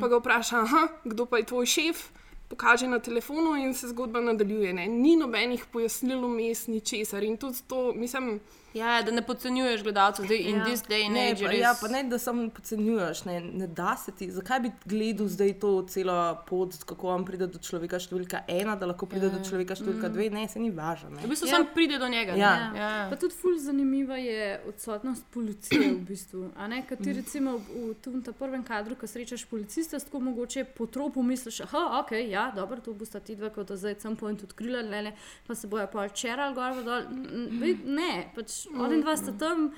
pa 0.00 0.08
ga 0.08 0.20
vpraša, 0.20 0.60
Aha, 0.60 0.88
kdo 1.04 1.26
pa 1.26 1.40
je 1.40 1.46
tvoj 1.50 1.66
šef. 1.66 2.08
Pokaže 2.50 2.88
na 2.88 2.98
telefonu 2.98 3.54
in 3.56 3.74
se 3.74 3.88
zgodba 3.88 4.20
nadaljuje. 4.20 4.72
Ne? 4.72 4.86
Ni 4.88 5.16
nobenih 5.16 5.66
pojasnil 5.72 6.24
vmes, 6.26 6.66
ni 6.66 6.80
česar. 6.80 7.22
In 7.22 7.36
tudi 7.36 7.62
to, 7.68 7.92
mislim, 7.94 8.40
ja, 8.74 9.02
da 9.02 9.10
ne 9.10 9.22
podcenjuješ 9.22 9.82
gledalcev, 9.82 10.24
zdaj 10.24 10.38
in 10.38 10.56
Ja. 10.56 10.64
this 10.64 10.82
day 10.82 11.04
and 11.04 11.14
Ne, 11.14 11.30
age. 11.30 11.44
pa, 11.44 11.52
ja, 11.52 11.70
res- 11.70 11.80
pa 11.80 11.88
ne, 11.88 12.02
da 12.04 12.18
samo 12.18 12.48
podcenjuješ, 12.50 13.24
ne, 13.24 13.40
ne 13.42 13.66
da 13.68 13.96
se 13.96 14.12
ti. 14.12 14.30
Zakaj 14.30 14.60
bi 14.60 14.70
gledal 14.86 15.26
zdaj 15.28 15.52
to 15.54 15.82
celo 15.84 16.16
pot, 16.46 16.74
kako 16.84 17.08
on 17.08 17.24
pride 17.24 17.46
do 17.46 17.58
človeka 17.60 17.96
številka 17.98 18.40
ena, 18.48 18.76
da 18.76 18.86
lahko 18.86 19.06
pride 19.06 19.28
do 19.28 19.40
človeka 19.40 19.74
številka 19.74 20.08
dve, 20.08 20.30
ne, 20.30 20.48
se 20.48 20.58
ni 20.58 20.70
važno. 20.70 21.10
V 21.10 21.14
ne. 21.16 21.26
bistvu 21.26 21.46
Ja. 21.46 21.50
ja. 21.50 21.56
sam 21.56 21.66
pride 21.74 21.98
do 21.98 22.08
njega. 22.08 22.32
Ja. 22.34 22.70
ne. 22.70 22.78
ja. 22.78 23.06
Pa 23.10 23.16
tudi 23.16 23.34
ful 23.34 23.58
zanimiva 23.58 24.16
je 24.16 24.40
odsotnost 24.66 25.24
policije 25.30 25.90
v 25.90 26.00
bistvu. 26.00 26.50
a 26.56 26.66
ne, 26.66 26.82
Ker 26.82 26.96
ti 26.96 27.12
recimo 27.12 27.58
v, 27.58 27.90
v 27.90 27.94
tem 27.96 28.34
prvem 28.34 28.62
kadru, 28.62 28.94
ko 28.94 29.06
srečaš 29.06 29.44
policista, 29.44 29.98
tako 30.00 30.20
mogoče 30.20 30.64
po 30.66 30.86
tropu 30.86 31.22
misliš, 31.22 31.58
da 31.62 32.00
ok, 32.00 32.12
ja, 32.22 32.50
dobro, 32.50 32.80
to 32.80 32.92
bosta 32.92 33.20
ti 33.20 33.34
dva, 33.34 33.50
kot 33.50 33.68
da 33.68 33.76
zdaj 33.76 33.96
sem 33.98 34.16
point 34.16 34.42
odkrila, 34.42 34.82
ne, 34.82 35.02
ne, 35.02 35.12
pa 35.46 35.54
se 35.54 35.66
bojo 35.66 35.86
pa 35.86 36.08
čeral 36.08 36.54
gor, 36.54 36.82
dol. 36.82 37.02
N- 37.02 37.26
n- 37.50 38.30
Ne, 38.66 38.74
pač 38.74 38.80
oni 38.80 39.00
dva 39.00 39.16
sta 39.16 39.32
tam. 39.34 39.70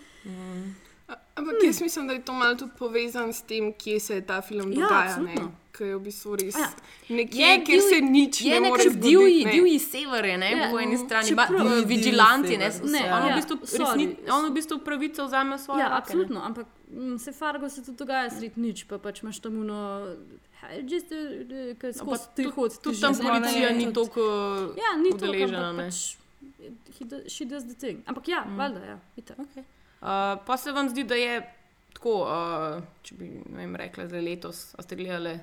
ampak 1.34 1.54
jaz 1.62 1.80
mislim, 1.80 2.06
da 2.06 2.12
je 2.12 2.22
to 2.22 2.32
malo 2.32 2.54
tudi 2.54 2.72
povezano 2.78 3.32
s 3.32 3.42
tem, 3.42 3.72
kje 3.74 4.00
se 4.00 4.20
ta 4.22 4.40
film 4.40 4.72
Ja, 4.72 4.80
dogaja. 4.80 5.16
ne. 5.18 5.34
Ker 5.72 5.86
je 5.86 5.96
v 5.96 6.02
bistvu 6.02 6.36
res 6.36 6.54
Ja. 6.54 6.68
nekje, 7.08 7.38
Je 7.38 7.64
kjer 7.64 7.80
se 7.82 8.00
nič 8.02 8.40
Je 8.42 8.60
ne 8.60 8.68
more 8.68 8.82
zgoditi. 8.82 9.00
divji, 9.00 9.44
ne. 9.44 9.52
divji 9.52 9.78
sever, 9.80 10.24
je, 10.26 10.38
ne, 10.38 10.50
Ja, 10.52 10.68
po 10.68 10.78
eni 10.78 10.92
no, 10.92 11.00
strani, 11.00 11.32
ba, 11.32 11.46
uh, 11.50 11.80
vigilanti, 11.82 12.58
ne, 12.58 12.64
ne, 12.64 12.70
sever. 12.72 13.08
on, 13.10 13.22
v 13.22 13.28
Ja, 13.28 13.36
bistvu, 13.36 13.54
sorry. 13.62 14.06
resni, 14.06 14.30
on 14.30 14.44
v 14.44 14.52
bistvu 14.52 14.78
pravico 14.80 15.24
vzame 15.24 15.56
v 15.56 15.60
svoje 15.60 15.80
Ja, 15.80 15.88
roke, 15.88 15.94
ne. 15.94 15.98
absolutno, 15.98 16.40
ampak 16.42 16.66
mm, 16.90 17.16
se 17.18 17.32
Fargo 17.32 17.68
se 17.68 17.80
tudi 17.80 17.96
dogaja 17.96 18.30
sred 18.30 18.52
nič, 18.54 18.84
pa 18.84 18.98
pač 18.98 19.22
imaš 19.22 19.38
tam 19.38 19.56
uno, 19.56 19.80
ste, 20.86 21.16
ki 21.72 21.80
Pa 21.80 21.92
skozi 21.94 22.26
ti 22.36 22.44
tudi-. 22.44 22.78
Tudi 22.78 23.00
tam 23.00 23.14
policija 23.16 23.70
ni 23.70 23.86
toliko 23.90 24.20
Ja, 24.76 24.92
ni 24.94 25.10
to, 25.10 25.16
udeležena. 25.16 25.72
ne. 25.72 25.84
pač 25.84 26.20
do, 27.00 27.22
she 27.28 27.44
does 27.44 27.64
the 27.64 27.74
thing. 27.74 28.02
Ampak 28.06 28.28
ja, 28.28 28.44
mm. 28.44 28.58
valjda, 28.58 28.84
ja, 28.84 28.98
itak. 29.16 29.38
Okay. 29.38 29.64
Uh, 30.02 30.44
pa 30.46 30.56
se 30.56 30.72
vam 30.72 30.88
zdi, 30.88 31.04
da 31.04 31.14
je 31.14 31.40
tako, 31.92 32.14
uh, 32.22 32.82
če 33.02 33.14
bi 33.14 33.28
ne 33.28 33.64
vem, 33.64 33.76
rekla, 33.76 34.06
da 34.10 34.20
letos 34.20 34.72
a 34.78 34.82
ste 34.82 34.96
gledali 34.96 35.38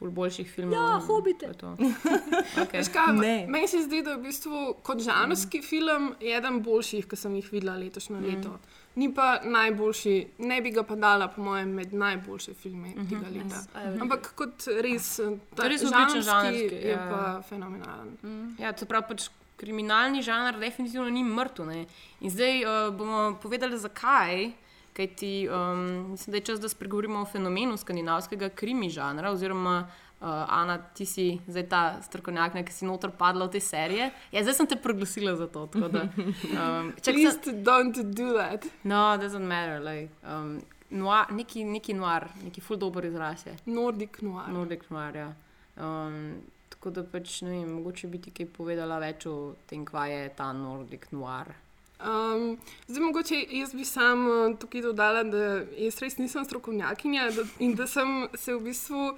ful 0.00 0.10
boljših 0.10 0.48
filmov. 0.48 0.74
Ja, 0.74 1.00
Hobite. 1.06 1.52
Okay. 2.62 2.82
Ne. 3.20 3.46
Meni 3.48 3.68
se 3.68 3.82
zdi, 3.82 4.02
da 4.02 4.14
je 4.14 4.16
v 4.16 4.22
bistvu 4.22 4.60
kot 4.82 5.02
žanrski 5.04 5.58
mm. 5.58 5.62
film 5.62 6.12
eden 6.20 6.62
boljših, 6.64 7.08
ki 7.08 7.16
sem 7.16 7.34
jih 7.36 7.50
videla 7.52 7.76
letošnje 7.76 8.16
mm. 8.16 8.28
leto. 8.30 8.54
Ni 8.94 9.10
pa 9.14 9.40
najboljši, 9.44 10.14
ne 10.38 10.60
bi 10.64 10.72
ga 10.74 10.82
pa 10.82 10.96
dala, 10.98 11.28
po 11.28 11.42
mojem, 11.44 11.74
med 11.78 11.92
najboljše 11.94 12.54
filme 12.54 12.88
mm 12.88 12.94
-hmm. 12.94 13.08
tega 13.08 13.28
leta. 13.34 13.60
Agree. 13.74 14.00
Ampak 14.00 14.32
kot 14.34 14.66
res, 14.82 15.18
eh, 15.18 15.36
ta 15.54 15.68
Res 15.68 15.82
žanrski 15.82 16.22
žanrski, 16.22 16.74
je 16.74 16.90
ja. 16.90 17.08
pa 17.10 17.42
fenomenalen. 17.48 18.16
Mm. 18.22 18.62
Ja, 18.62 18.72
to 18.72 18.86
pravi, 18.86 19.04
pač 19.08 19.28
kriminalni 19.60 20.22
žanr 20.22 20.58
definitivno 20.58 21.10
ni 21.10 21.24
mrtev. 21.24 21.66
ne. 21.66 21.86
In 22.20 22.30
zdaj 22.30 22.64
uh, 22.64 22.96
bomo 22.96 23.38
povedali, 23.42 23.78
zakaj. 23.78 24.50
Kajti, 24.96 25.48
um, 25.48 26.10
mislim, 26.10 26.32
da 26.32 26.36
je 26.36 26.44
čas, 26.44 26.60
da 26.60 26.68
spregovorimo 26.68 27.20
o 27.20 27.26
fenomenu 27.26 27.76
skandinavskega 27.76 28.48
krimi 28.48 28.88
žanra. 28.90 29.30
Oziroma, 29.30 29.76
uh, 30.20 30.26
Ana, 30.48 30.78
ti 30.78 31.06
si 31.06 31.38
zdaj 31.46 31.68
ta 31.68 31.82
strokovnjak, 32.02 32.56
ki 32.66 32.72
si 32.72 32.88
noter 32.88 33.12
padla 33.18 33.46
v 33.46 33.54
te 33.54 33.60
serije. 33.60 34.10
Ja, 34.32 34.42
zdaj 34.42 34.58
sem 34.58 34.66
te 34.66 34.76
proglasila 34.76 35.36
za 35.36 35.46
to. 35.46 35.68
Da, 35.72 36.08
um, 36.08 36.92
čak, 37.02 37.14
Please 37.14 37.38
sem, 37.44 37.62
don't 37.64 38.02
do 38.02 38.32
that. 38.36 38.66
no, 38.84 39.16
doesn't 39.20 39.46
matter. 39.46 39.80
Like, 39.84 40.10
um, 40.24 40.58
noir, 40.90 41.30
neki, 41.30 41.64
neki 41.64 41.94
noir, 41.94 42.28
neki 42.44 42.60
full 42.60 42.80
dober 42.80 43.04
izraz 43.04 43.46
je. 43.46 43.56
Nordic 43.66 44.22
noir. 44.22 44.48
Nordic 44.52 44.90
noir. 44.90 45.16
Ja. 45.16 45.32
Um, 45.76 46.42
tako 46.80 46.90
da 46.96 47.02
pač 47.04 47.42
ne 47.44 47.50
vem, 47.50 47.72
mogoče 47.76 48.08
bi 48.08 48.18
ti 48.24 48.30
kaj 48.32 48.46
povedala 48.56 48.96
več 49.02 49.26
o 49.28 49.52
tem, 49.68 49.82
kaj 49.84 50.14
je 50.14 50.30
ta 50.38 50.46
Nordic 50.56 51.10
noir. 51.12 51.52
Um, 52.00 52.54
zdaj, 52.88 53.02
mogoče 53.04 53.40
jaz 53.52 53.74
bi 53.76 53.84
sam 53.84 54.22
uh, 54.24 54.54
tukaj 54.56 54.86
dodala, 54.86 55.20
da 55.28 55.60
jaz 55.76 56.00
res 56.00 56.16
nisem 56.16 56.46
strokovnjakinja 56.48 57.28
da, 57.36 57.44
in 57.60 57.76
da 57.76 57.84
sem 57.84 58.24
se 58.32 58.56
v 58.56 58.64
bistvu, 58.70 59.10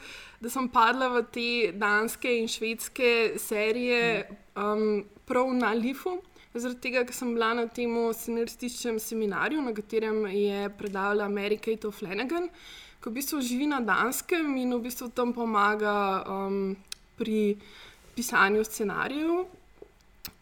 da 0.43 0.51
sem 0.51 0.67
padla 0.75 1.13
v 1.15 1.23
te 1.31 1.47
danske 1.79 2.35
in 2.41 2.51
švedske 2.51 3.39
serije 3.39 4.27
um, 4.59 5.05
prav 5.31 5.55
na 5.55 5.71
Lifu. 5.79 6.19
Zaradi 6.53 6.83
tega, 6.83 7.07
ker 7.07 7.15
sem 7.15 7.31
bila 7.31 7.55
na 7.55 7.71
tem 7.71 7.95
scenarističnem 8.11 8.99
seminarju, 8.99 9.63
na 9.63 9.71
katerem 9.73 10.25
je 10.35 10.67
predavala 10.75 11.31
Mary 11.31 11.63
Kate 11.63 11.95
Flanagan, 11.95 12.51
ki 12.99 13.07
v 13.07 13.21
bistvu 13.23 13.47
živi 13.47 13.71
na 13.71 13.79
Danskem 13.79 14.51
in 14.59 14.75
v 14.75 14.83
bistvu 14.91 15.15
tam 15.15 15.31
pomaga 15.33 15.95
um, 16.27 16.75
pri 17.23 17.39
pisanju 18.17 18.65
scenarijev. 18.67 19.45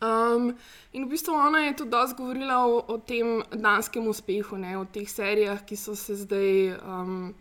Um, 0.00 0.54
in 0.92 1.04
v 1.04 1.10
bistvu 1.12 1.34
ona 1.36 1.58
je 1.66 1.76
tudi 1.76 1.92
dosti 1.92 2.16
govorila 2.16 2.58
o, 2.66 2.80
o 2.88 2.98
tem 2.98 3.42
danskem 3.52 4.08
uspehu, 4.08 4.56
ne, 4.56 4.74
o 4.78 4.84
teh 4.84 5.08
serijah, 5.08 5.60
ki 5.64 5.76
so 5.76 5.94
se 5.96 6.16
zdaj, 6.22 6.74
um, 6.80 7.34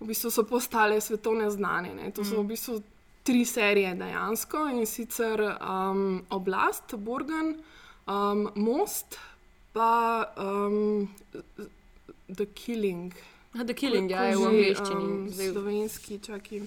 v 0.00 0.10
bistvu 0.10 0.30
so 0.30 0.44
postale 0.46 1.00
svetovne 1.00 1.50
znane. 1.50 1.94
Ne. 1.94 2.10
To 2.14 2.24
so 2.26 2.42
v 2.42 2.52
bistvu 2.52 2.80
tri 3.26 3.44
serije 3.44 3.94
dejansko 3.98 4.66
in 4.74 4.86
sicer 4.86 5.42
um, 5.42 6.22
Oblast, 6.30 6.94
Borgen, 6.98 7.56
um, 8.06 8.50
Most, 8.54 9.18
pa 9.72 10.26
um, 10.38 11.08
The 12.28 12.46
Killing. 12.54 13.14
Ah, 13.54 13.64
The 13.64 13.74
Killing, 13.74 14.10
ja, 14.10 14.26
je 14.30 14.36
v 14.36 14.40
Že, 14.40 14.46
angleščini. 14.46 15.06
um, 15.06 15.32
slovenski, 15.32 16.18
čakaj. 16.18 16.62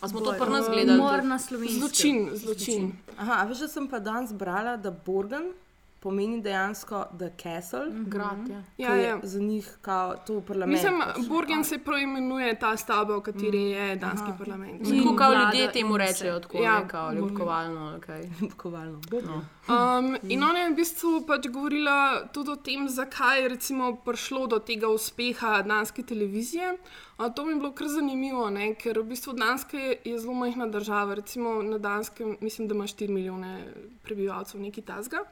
A 0.00 0.08
smo 0.08 0.20
to 0.20 0.30
Boj. 0.30 0.38
pri 0.38 0.50
nas 0.50 0.66
gledali? 0.68 0.98
Mor 0.98 1.24
na 1.24 1.38
slovenskem. 1.38 1.80
Zločin, 1.80 2.30
zločin. 2.34 2.92
Aha, 3.16 3.42
a 3.42 3.44
veš, 3.44 3.58
da 3.58 3.68
sem 3.68 3.88
pa 3.88 3.98
danes 3.98 4.32
brala, 4.32 4.76
da 4.76 4.90
Borgen 4.90 5.52
pomeni 6.00 6.42
dejansko 6.42 7.04
The 7.18 7.30
Castle, 7.42 7.86
mm. 7.86 8.04
Grad, 8.10 8.48
ja. 8.48 8.62
Ja, 8.78 8.94
ja. 8.94 9.20
za 9.22 9.40
njih 9.40 9.78
kao 9.80 10.16
to 10.26 10.34
v 10.34 10.42
parlamentu. 10.46 10.82
Mislim, 10.82 11.28
Borgen 11.28 11.64
se 11.64 11.78
preimenuje 11.78 12.58
ta 12.58 12.76
stavba, 12.76 13.16
v 13.16 13.20
kateri 13.20 13.62
je 13.62 13.96
danski 13.96 14.30
parlament. 14.38 14.82
Tako 14.82 15.16
kot 15.16 15.34
ljudje 15.36 15.64
in 15.64 15.70
temu 15.72 15.96
rečejo, 15.96 16.40
tako 16.40 16.58
Ja. 16.58 16.88
kao 16.88 17.12
ljubkovalno. 17.12 17.98
Okay. 17.98 18.50
Kovalno. 18.56 19.00
No. 19.22 19.44
Um, 19.68 20.16
in 20.22 20.44
ona 20.44 20.58
je 20.58 20.70
v 20.70 20.74
bistvu 20.74 21.26
pač 21.26 21.48
govorila 21.48 22.28
tudi 22.32 22.50
o 22.50 22.56
tem, 22.56 22.88
zakaj 22.88 23.42
je 23.42 23.48
recimo 23.48 23.96
prišlo 23.96 24.46
do 24.46 24.58
tega 24.58 24.88
uspeha 24.88 25.62
danske 25.62 26.02
televizije. 26.02 26.76
A 27.18 27.28
to 27.28 27.44
mi 27.44 27.52
je 27.52 27.56
bilo 27.56 27.72
kar 27.72 27.88
zanimivo, 27.88 28.50
ne? 28.50 28.74
ker 28.74 28.98
v 28.98 29.02
bistvu 29.10 29.32
Danska 29.32 29.78
je 29.78 30.18
zelo 30.18 30.34
majhna 30.34 30.66
država. 30.66 31.14
Recimo 31.14 31.62
na 31.62 31.78
Danskem, 31.78 32.36
mislim, 32.40 32.68
da 32.68 32.74
ima 32.74 32.84
4 32.84 33.08
milijone 33.08 33.72
prebivalcev, 34.02 34.60
nekaj 34.60 34.84
tasga. 34.84 35.24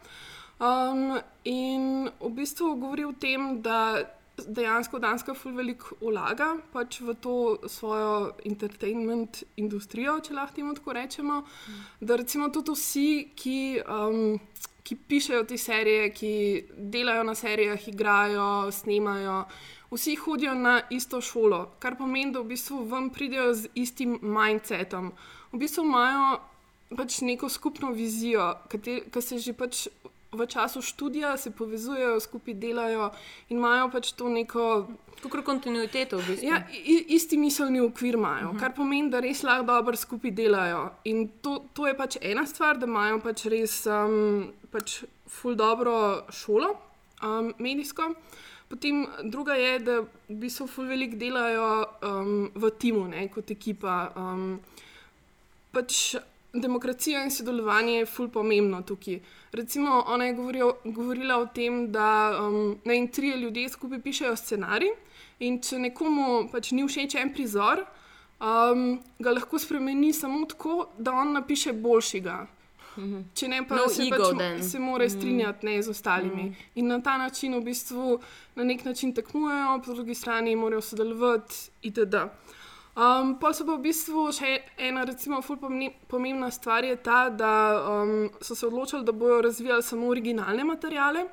Um, 0.56 1.18
in 1.44 2.08
v 2.20 2.30
bistvu 2.32 2.76
govori 2.80 3.04
o 3.04 3.12
tem, 3.12 3.60
da 3.62 4.06
dejansko 4.36 4.98
Danska 4.98 5.34
ful 5.34 5.52
veliko 5.56 5.96
vlaga 6.00 6.56
pač 6.72 7.00
v 7.00 7.14
to 7.20 7.34
svojo 7.68 8.32
entertainment 8.44 9.42
industrijo, 9.56 10.18
če 10.20 10.36
lahko 10.36 10.56
temu 10.56 10.74
tako 10.76 10.96
rečemo. 10.96 11.42
Da 12.00 12.16
recimo 12.16 12.48
tudi 12.48 12.72
vsi, 12.72 13.08
ki, 13.36 13.58
um, 13.84 14.38
ki 14.84 14.96
pišejo 15.08 15.44
te 15.44 15.58
serije, 15.60 16.10
ki 16.16 16.32
delajo 16.76 17.24
na 17.28 17.34
serijah, 17.34 17.88
igrajo, 17.88 18.72
snemajo. 18.72 19.44
Vsi 19.92 20.16
hodijo 20.24 20.54
na 20.54 20.80
isto 20.90 21.20
šolo, 21.20 21.76
kar 21.78 21.96
pomeni, 21.96 22.32
da 22.32 22.40
v 22.40 22.56
bistvu 22.56 22.82
vam 22.90 23.10
pridejo 23.12 23.52
z 23.54 23.72
istim 23.74 24.18
mindsetom. 24.22 25.12
V 25.52 25.60
bistvu 25.60 25.84
imajo 25.84 26.40
pač 26.96 27.20
neko 27.22 27.48
skupno 27.48 27.92
vizijo, 27.92 28.54
ki 28.70 29.22
se 29.22 29.38
že 29.38 29.52
pač 29.52 29.86
v 30.36 30.46
času 30.46 30.82
študija 30.82 31.36
se 31.36 31.50
povezujejo, 31.50 32.20
skupaj 32.20 32.54
delajo 32.54 33.10
in 33.48 33.58
imajo 33.58 33.90
pač 33.92 34.12
to 34.12 34.28
neko. 34.28 34.86
Kot 35.16 35.42
kontinuiteto, 35.44 36.18
v 36.20 36.26
bistvu. 36.28 36.46
Ja, 36.46 36.58
isti 37.08 37.38
miselni 37.40 37.80
okvir 37.80 38.14
imajo, 38.14 38.50
uh 38.50 38.54
-huh. 38.54 38.60
kar 38.60 38.74
pomeni, 38.74 39.10
da 39.10 39.20
res 39.20 39.42
lahko 39.42 39.64
dobro 39.66 39.96
skupaj 39.96 40.30
delajo. 40.30 40.90
In 41.04 41.28
to, 41.42 41.64
to 41.72 41.86
je 41.86 41.96
pač 41.96 42.16
ena 42.20 42.46
stvar, 42.46 42.78
da 42.78 42.86
imajo 42.86 43.20
pač 43.20 43.44
res 43.44 43.86
um, 43.86 44.52
pač 44.70 45.04
ful 45.26 45.54
dobro 45.54 46.26
šolo, 46.30 46.76
um, 47.22 47.54
medijsko. 47.58 48.14
Potem 48.68 49.06
druga 49.24 49.54
je, 49.54 49.78
da 49.78 50.00
v 50.00 50.36
bistvu 50.42 50.66
ful 50.66 50.88
veliko 50.90 51.16
delajo 51.16 51.84
um, 52.02 52.50
v 52.54 52.70
timu, 52.78 53.08
ne, 53.08 53.28
kot 53.28 53.50
ekipa. 53.50 54.12
Um, 54.16 54.60
pač 55.72 56.16
demokracija 56.60 57.24
in 57.24 57.30
sodelovanje 57.30 57.98
je 57.98 58.06
ful 58.06 58.28
pomembno 58.28 58.82
tukaj. 58.82 59.20
Recimo, 59.52 60.04
ona 60.06 60.24
je 60.24 60.34
govoril, 60.34 60.72
govorila 60.84 61.38
o 61.38 61.46
tem, 61.46 61.92
da 61.92 62.38
um, 62.40 62.78
ne 62.84 62.96
in 62.96 63.08
trije 63.08 63.36
ljudje 63.36 63.68
skupaj 63.68 64.02
pišejo 64.02 64.36
scenarij, 64.36 64.92
in 65.38 65.60
če 65.62 65.78
nekomu 65.78 66.48
pač 66.52 66.72
ni 66.72 66.84
všeč 66.88 67.14
en 67.20 67.32
prizor, 67.34 67.84
um, 68.40 68.98
ga 69.18 69.32
lahko 69.32 69.58
spremeni 69.58 70.12
samo 70.12 70.44
tako, 70.46 70.88
da 70.98 71.12
on 71.12 71.32
napiše 71.32 71.72
boljšega. 71.72 72.46
Če 73.36 73.48
ne, 73.52 73.60
pa 73.68 73.76
No 73.76 73.88
se, 73.92 74.06
ego 74.06 74.30
pač, 74.30 74.38
then. 74.38 74.62
se 74.64 74.78
mora 74.80 75.08
strinjati 75.10 75.66
ne, 75.68 75.76
z 75.82 75.92
ostalimi. 75.92 76.48
Mm. 76.48 76.68
In 76.80 76.86
na 76.88 77.00
ta 77.04 77.18
način 77.20 77.54
v 77.58 77.60
bistvu 77.66 78.18
na 78.56 78.64
nek 78.64 78.84
način 78.84 79.12
tekmujejo, 79.14 79.82
po 79.84 79.94
drugi 79.94 80.14
strani 80.14 80.56
morajo 80.56 80.80
sodelovati 80.80 81.70
itd. 81.82 82.22
Um, 82.96 83.36
pa 83.38 83.52
so 83.52 83.66
pa 83.68 83.74
v 83.76 83.82
bistvu 83.84 84.22
še 84.32 84.50
ena, 84.80 85.02
recimo, 85.04 85.42
pomembna 86.08 86.48
stvar 86.50 86.84
je 86.84 86.94
ta, 86.96 87.28
da 87.28 87.50
um, 87.92 88.30
so 88.40 88.56
se 88.56 88.64
odločili, 88.66 89.04
da 89.04 89.12
bodo 89.12 89.42
razvijali 89.44 89.84
samo 89.84 90.08
originalne 90.08 90.64
materiale, 90.64 91.26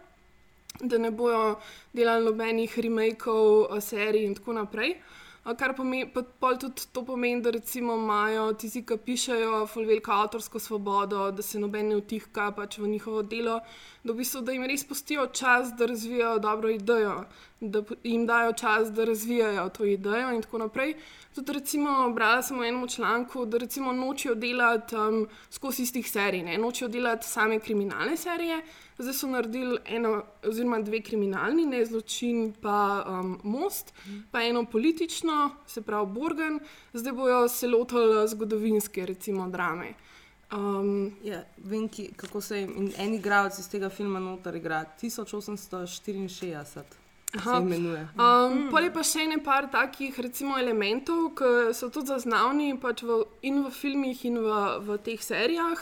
da 0.81 0.97
ne 0.99 1.11
bodo 1.11 1.61
delali 1.93 2.25
nobenih 2.25 2.79
remakeov, 2.83 3.77
eh, 3.77 3.81
serij 3.81 4.25
in 4.27 4.35
tako 4.35 4.59
naprej. 4.59 4.97
A 4.97 5.22
Kar 5.43 5.73
pomeni, 5.75 6.07
pa 6.39 6.53
tudi 6.55 6.85
to 6.93 7.01
pomeni, 7.03 7.41
da 7.41 7.51
imajo 7.75 8.53
tisti, 8.53 8.81
ki 8.87 8.95
pišejo, 9.05 9.65
ful 9.67 9.83
veliko 9.83 10.11
avtorsko 10.11 10.59
svobodo, 10.59 11.31
da 11.31 11.41
se 11.43 11.59
noben 11.59 11.89
ne 11.89 11.97
vtihka 11.99 12.51
pač 12.55 12.77
v 12.77 12.87
njihovo 12.87 13.21
delo, 13.23 13.59
da, 14.03 14.13
v 14.13 14.15
bistvu, 14.21 14.41
da 14.41 14.55
jim 14.55 14.63
res 14.63 14.85
pustijo 14.87 15.27
čas, 15.27 15.73
da 15.75 15.85
razvijajo 15.85 16.39
dobro 16.39 16.69
idejo, 16.71 17.25
da 17.59 17.83
jim 18.03 18.23
dajo 18.25 18.53
čas, 18.53 18.93
da 18.95 19.03
razvijajo 19.03 19.67
to 19.69 19.85
idejo 19.85 20.31
in 20.31 20.41
tako 20.41 20.63
naprej. 20.63 20.95
Tudi 21.35 21.53
recimo 21.53 22.09
brala 22.15 22.41
sem 22.41 22.59
v 22.59 22.69
enem 22.69 22.87
članku, 22.87 23.45
da 23.45 23.57
recimo 23.57 23.91
nočijo 23.93 24.35
delati 24.35 24.95
um, 24.95 25.27
skozi 25.49 25.83
istih 25.83 26.07
serij, 26.09 26.43
ne? 26.43 26.57
nočijo 26.57 26.87
delati 26.87 27.27
same 27.27 27.59
kriminalne 27.59 28.17
serije. 28.17 28.61
Zdaj 28.97 29.13
so 29.13 29.27
naredili 29.27 29.77
eno, 29.85 30.23
oziroma 30.45 30.79
dve 30.81 31.01
kriminalni, 31.01 31.65
ne 31.65 31.85
zločin, 31.85 32.53
pa 32.61 33.03
um, 33.07 33.39
most, 33.43 33.93
pa 34.31 34.43
eno 34.43 34.65
politično, 34.65 35.49
se 35.67 35.81
pravi 35.81 36.11
Borgen, 36.13 36.59
zdaj 36.93 37.13
bojo 37.13 37.47
se 37.47 37.67
lotili 37.67 38.27
zgodovinske, 38.27 39.05
recimo 39.05 39.49
drame. 39.49 39.93
Um, 40.53 41.13
Ja, 41.23 41.43
vem, 41.57 41.87
ki, 41.89 42.11
kako 42.17 42.41
se 42.41 42.59
jim 42.59 42.73
in 42.77 42.91
en 42.97 43.13
igralec 43.13 43.57
iz 43.59 43.69
tega 43.69 43.89
filma 43.89 44.19
noter 44.19 44.55
igra. 44.55 44.85
1864 45.01 46.27
se 46.65 46.83
Aha. 47.35 47.57
Um, 47.57 48.67
Pol 48.69 48.85
je 48.85 48.91
pa 48.93 49.01
še 49.01 49.23
ene 49.25 49.39
par 49.41 49.65
takih 49.73 50.17
recimo, 50.21 50.53
elementov, 50.61 51.31
ki 51.39 51.73
so 51.73 51.89
tudi 51.89 52.11
zaznavni 52.13 52.75
pač 52.77 53.01
v, 53.01 53.23
in 53.49 53.63
v 53.65 53.71
filmih, 53.73 54.19
in 54.29 54.37
v, 54.43 54.59
v 54.85 54.97
teh 55.01 55.17
serijah. 55.17 55.81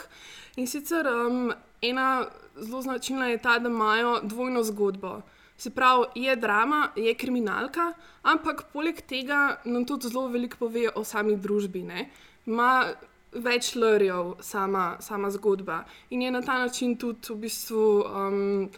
In 0.55 0.69
sicer 0.71 1.09
um, 1.11 1.51
ena 1.83 2.07
zelo 2.55 2.81
značilna 2.81 3.27
je 3.27 3.37
ta, 3.37 3.59
da 3.59 3.69
imajo 3.69 4.19
dvojno 4.23 4.63
zgodbo. 4.63 5.21
Se 5.57 5.69
pravi, 5.69 6.05
je 6.15 6.35
drama, 6.35 6.89
je 6.95 7.13
kriminalka, 7.13 7.93
ampak 8.21 8.65
poleg 8.73 9.01
tega 9.01 9.61
nam 9.65 9.85
tudi 9.85 10.09
zelo 10.09 10.27
veliko 10.27 10.57
pove 10.57 10.89
o 10.95 11.03
sami 11.03 11.37
družbi. 11.37 11.83
ne. 11.83 12.09
Ima 12.45 12.85
več 13.31 13.75
lorjev 13.75 14.33
sama, 14.41 14.97
sama 14.99 15.29
zgodba 15.31 15.83
in 16.09 16.21
je 16.21 16.31
na 16.31 16.41
ta 16.41 16.57
način 16.59 16.97
tudi 16.97 17.33
v 17.33 17.35
bistvu. 17.35 18.03
Um, 18.15 18.69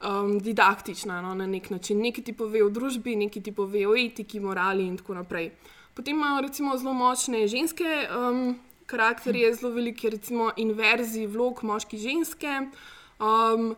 um, 0.00 0.38
didaktična 0.38 1.20
no, 1.22 1.34
na 1.34 1.46
nek 1.46 1.70
način. 1.70 2.00
Nekaj 2.00 2.24
ti 2.24 2.32
pove 2.32 2.64
o 2.64 2.68
družbi, 2.70 3.16
nekaj 3.16 3.42
ti 3.42 3.52
pove 3.52 3.86
o 3.86 3.96
etiki, 3.96 4.40
morali 4.40 4.86
in 4.86 4.96
tako 4.96 5.14
naprej. 5.14 5.50
Potem 5.94 6.16
imajo 6.16 6.40
recimo 6.46 6.76
zelo 6.78 6.92
močne 6.92 7.46
ženske 7.48 8.08
um, 8.16 8.58
karakterje, 8.86 9.54
zelo 9.54 9.72
velike 9.72 10.10
recimo 10.10 10.50
inverzije 10.56 11.28
vlog 11.28 11.60
moški-ženske. 11.62 12.70
Um, 13.20 13.76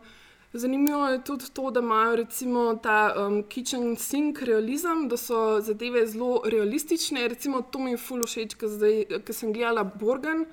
Zanimivo 0.53 1.07
je 1.07 1.23
tudi 1.23 1.45
to, 1.53 1.71
da 1.71 1.79
imajo 1.79 2.15
recimo 2.15 2.75
ta 2.75 3.13
um, 3.17 3.43
kitchen 3.49 3.95
sink 3.95 4.41
realizem, 4.41 5.07
da 5.09 5.17
so 5.17 5.61
zadeve 5.61 6.05
zelo 6.07 6.41
realistične. 6.45 7.27
Recimo 7.27 7.61
to 7.61 7.79
mi 7.79 7.91
je 7.91 7.97
ful 7.97 8.21
všeč, 8.21 8.53
ker 8.55 9.33
sem 9.33 9.53
gledala 9.53 9.83
Borgen. 9.83 10.45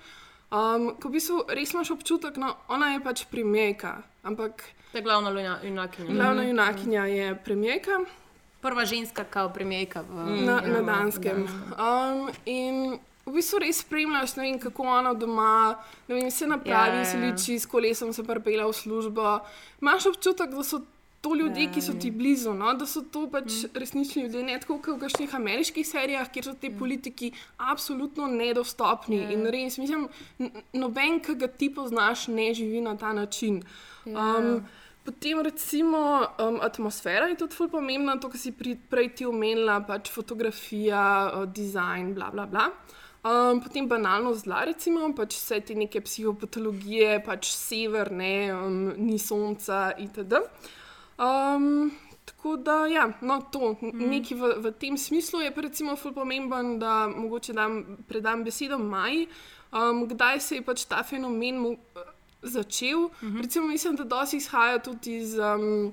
Um, 0.51 0.95
ko 0.97 1.09
v 1.09 1.19
bistvu 1.19 1.43
res 1.53 1.75
imaš 1.77 1.93
občutek, 1.95 2.35
da 2.35 2.47
no, 2.47 2.55
ona 2.69 2.95
je 2.95 3.03
pač 3.05 3.27
premijejka, 3.31 3.93
ampak 4.23 4.65
To 4.93 4.99
je 4.99 5.03
glavna 5.03 5.59
junakinja. 5.63 6.15
Glavna 6.15 6.43
junakinja 6.43 7.05
je 7.07 7.43
premijejka 7.45 8.01
Prva 8.61 8.85
ženska, 8.85 9.25
kao 9.25 9.53
premijejka 9.53 10.01
v 10.01 10.15
na, 10.45 10.61
na 10.61 10.81
v 10.81 10.87
Danskem. 10.87 11.45
Um, 11.45 12.29
in 12.45 12.99
v 13.31 13.39
bistvu 13.39 13.63
res 13.63 13.81
spremljaš, 13.85 14.37
vem, 14.37 14.59
kako 14.61 14.89
ona 14.99 15.15
doma, 15.15 15.77
vem, 16.09 16.31
se 16.31 16.47
napravi, 16.51 17.01
Ja, 17.01 17.05
se 17.05 17.19
ja, 17.19 17.25
ja. 17.25 17.33
liči, 17.33 17.59
s 17.59 17.67
kolesom 17.67 18.13
se 18.13 18.25
prepela 18.27 18.67
v 18.67 18.75
službo. 18.77 19.39
Imaš 19.81 20.11
občutek, 20.13 20.51
da 20.51 20.65
so 20.67 20.83
to 21.21 21.35
ljudje, 21.35 21.69
ki 21.75 21.83
so 21.85 21.93
ti 22.01 22.11
blizu, 22.11 22.55
no? 22.57 22.73
da 22.75 22.87
so 22.89 23.03
to 23.13 23.27
pač 23.31 23.67
resnični 23.75 24.23
ljudje, 24.23 24.43
ne 24.43 24.57
tako 24.61 24.79
kot 24.81 24.97
v 24.97 25.01
kakšnih 25.05 25.35
ameriških 25.37 25.87
serijah, 25.87 26.29
kjer 26.33 26.49
so 26.49 26.55
ti 26.57 26.71
politiki 26.73 27.33
absolutno 27.59 28.27
nedostopni. 28.27 29.21
In 29.35 29.45
res, 29.53 29.77
mislim, 29.79 30.09
noben, 30.73 31.21
ki 31.21 31.37
ga 31.41 31.49
ti 31.49 31.69
poznaš, 31.75 32.29
ne 32.33 32.51
živi 32.57 32.81
na 32.85 32.97
ta 32.97 33.13
način. 33.13 33.63
Um, 34.07 34.63
Potem, 35.01 35.41
recimo, 35.41 36.29
um, 36.39 36.59
atmosfera 36.61 37.31
je 37.31 37.37
tudi 37.41 37.57
ful 37.57 37.71
pomembna, 37.73 38.19
to, 38.21 38.29
kar 38.29 38.39
si 38.39 38.53
pri, 38.53 38.75
prej 38.77 39.09
ti 39.17 39.25
omenila, 39.27 39.79
pač 39.89 40.11
fotografija, 40.13 41.05
uh, 41.33 41.47
dizajn, 41.49 42.13
bla, 42.15 42.29
bla, 42.31 42.45
bla. 42.47 42.67
Um, 43.23 43.61
potem 43.61 43.87
banalno 43.87 44.33
zla, 44.33 44.65
recimo, 44.65 45.05
pač 45.13 45.35
vse 45.37 45.59
te 45.61 45.75
neke 45.77 46.01
psihopatologije, 46.01 47.19
pač 47.21 47.51
sever, 47.53 48.09
ne, 48.17 48.49
um, 48.55 48.79
ni 48.97 49.19
sonca 49.21 49.91
itd. 50.01 50.39
Um, 51.21 51.91
tako 52.25 52.55
da, 52.57 52.87
ja, 52.89 53.11
no, 53.21 53.43
to 53.53 53.75
mm. 53.75 54.07
nekaj 54.15 54.39
v, 54.41 54.53
v 54.65 54.73
tem 54.81 54.97
smislu 54.97 55.43
je 55.45 55.53
pa 55.53 55.67
recimo 55.67 55.99
ful 56.01 56.15
pomemben, 56.17 56.79
da 56.81 57.11
mogoče 57.13 57.53
dam, 57.53 57.77
predam 58.09 58.41
besedo 58.47 58.81
Maji, 58.81 59.29
um, 59.69 60.07
kdaj 60.09 60.41
se 60.41 60.63
je 60.63 60.65
pač 60.65 60.87
ta 60.89 61.05
fenomen 61.05 61.61
mu, 61.61 61.75
začel. 62.41 63.11
Mm 63.21 63.29
-hmm. 63.29 63.43
Recimo, 63.43 63.67
mislim, 63.67 63.97
da 64.01 64.05
dosti 64.05 64.37
izhaja 64.37 64.79
tudi 64.79 65.17
iz 65.17 65.37
um, 65.37 65.93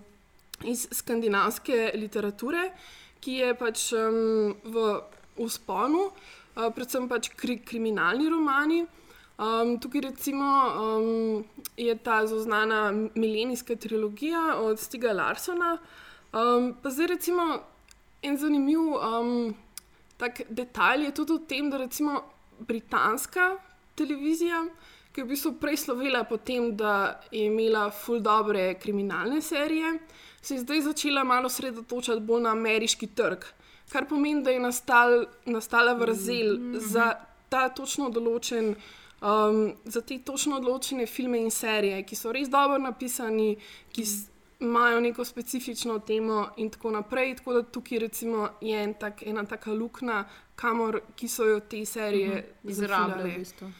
iz 0.64 0.88
skandinavske 0.92 1.92
literature, 1.96 2.72
ki 3.20 3.34
je 3.34 3.54
pač 3.54 3.92
um, 3.94 4.56
v 4.64 5.02
usponu, 5.38 6.08
uh, 6.08 6.37
predvsem 6.58 7.08
pač 7.10 7.30
kri, 7.38 7.60
kriminalni 7.62 8.30
romani. 8.30 8.86
Um, 9.38 9.76
tukaj 9.78 10.02
recimo 10.02 10.46
um, 10.82 11.44
je 11.78 11.94
ta 12.02 12.26
zaznana 12.28 12.92
milenijska 13.16 13.76
trilogija 13.76 14.58
od 14.58 14.80
Stiga 14.80 15.14
Larsona. 15.14 15.78
Um, 16.34 16.74
pa 16.82 16.90
zdaj 16.90 17.08
recimo 17.08 17.44
en 18.22 18.38
zanimiv 18.38 18.80
um, 18.80 19.54
tak 20.18 20.42
detalj 20.50 21.06
je 21.06 21.14
tudi 21.14 21.34
v 21.34 21.46
tem, 21.48 21.70
da 21.70 21.78
recimo 21.78 22.22
britanska 22.60 23.58
televizija, 23.96 24.66
ki 25.14 25.22
je 25.22 25.26
v 25.26 25.30
bistvu 25.30 25.54
prej 25.62 25.78
slovela 25.86 26.24
po 26.26 26.38
tem, 26.38 26.72
da 26.78 27.22
je 27.32 27.46
imela 27.46 27.92
ful 27.92 28.20
dobre 28.20 28.74
kriminalne 28.82 29.42
serije, 29.42 30.00
se 30.42 30.56
je 30.56 30.66
zdaj 30.66 30.82
začela 30.82 31.24
malo 31.24 31.50
sredotočati 31.50 32.22
bolj 32.22 32.42
na 32.42 32.58
ameriški 32.58 33.08
trg. 33.08 33.46
Kar 33.92 34.06
pomeni, 34.10 34.44
da 34.44 34.52
je 34.52 34.60
nastal, 34.60 35.26
nastala 35.46 35.94
vrzel 35.94 36.58
mm 36.58 36.74
-hmm. 36.74 36.80
za 36.80 37.14
ta 37.50 37.70
točno 37.70 38.10
določen. 38.10 38.76
Um, 39.22 39.74
za 39.86 40.02
te 40.02 40.20
točno 40.20 40.60
določene 40.60 41.08
filme 41.08 41.40
in 41.40 41.52
serije, 41.52 42.04
ki 42.04 42.16
so 42.16 42.32
res 42.32 42.50
dobro 42.50 42.78
napisani, 42.78 43.58
ki 43.92 44.04
imajo 44.60 45.00
neko 45.00 45.26
specifično 45.26 46.00
temo, 46.00 46.50
in 46.58 46.70
tako 46.70 46.92
naprej. 46.92 47.36
Tako 47.36 47.54
da 47.54 47.64
tukaj 47.64 48.00
recimo, 48.00 48.50
je 48.62 48.84
en 48.84 48.94
tak, 48.94 49.24
ena 49.26 49.46
taka 49.46 49.74
luknja, 49.74 50.26
kamor 50.56 51.02
so 51.28 51.46
jo 51.46 51.60
te 51.60 51.86
serije 51.86 52.28
mm 52.28 52.68
-hmm. 52.68 52.72
izrabljale. 52.72 53.24
V 53.24 53.38
bistvu. 53.38 53.72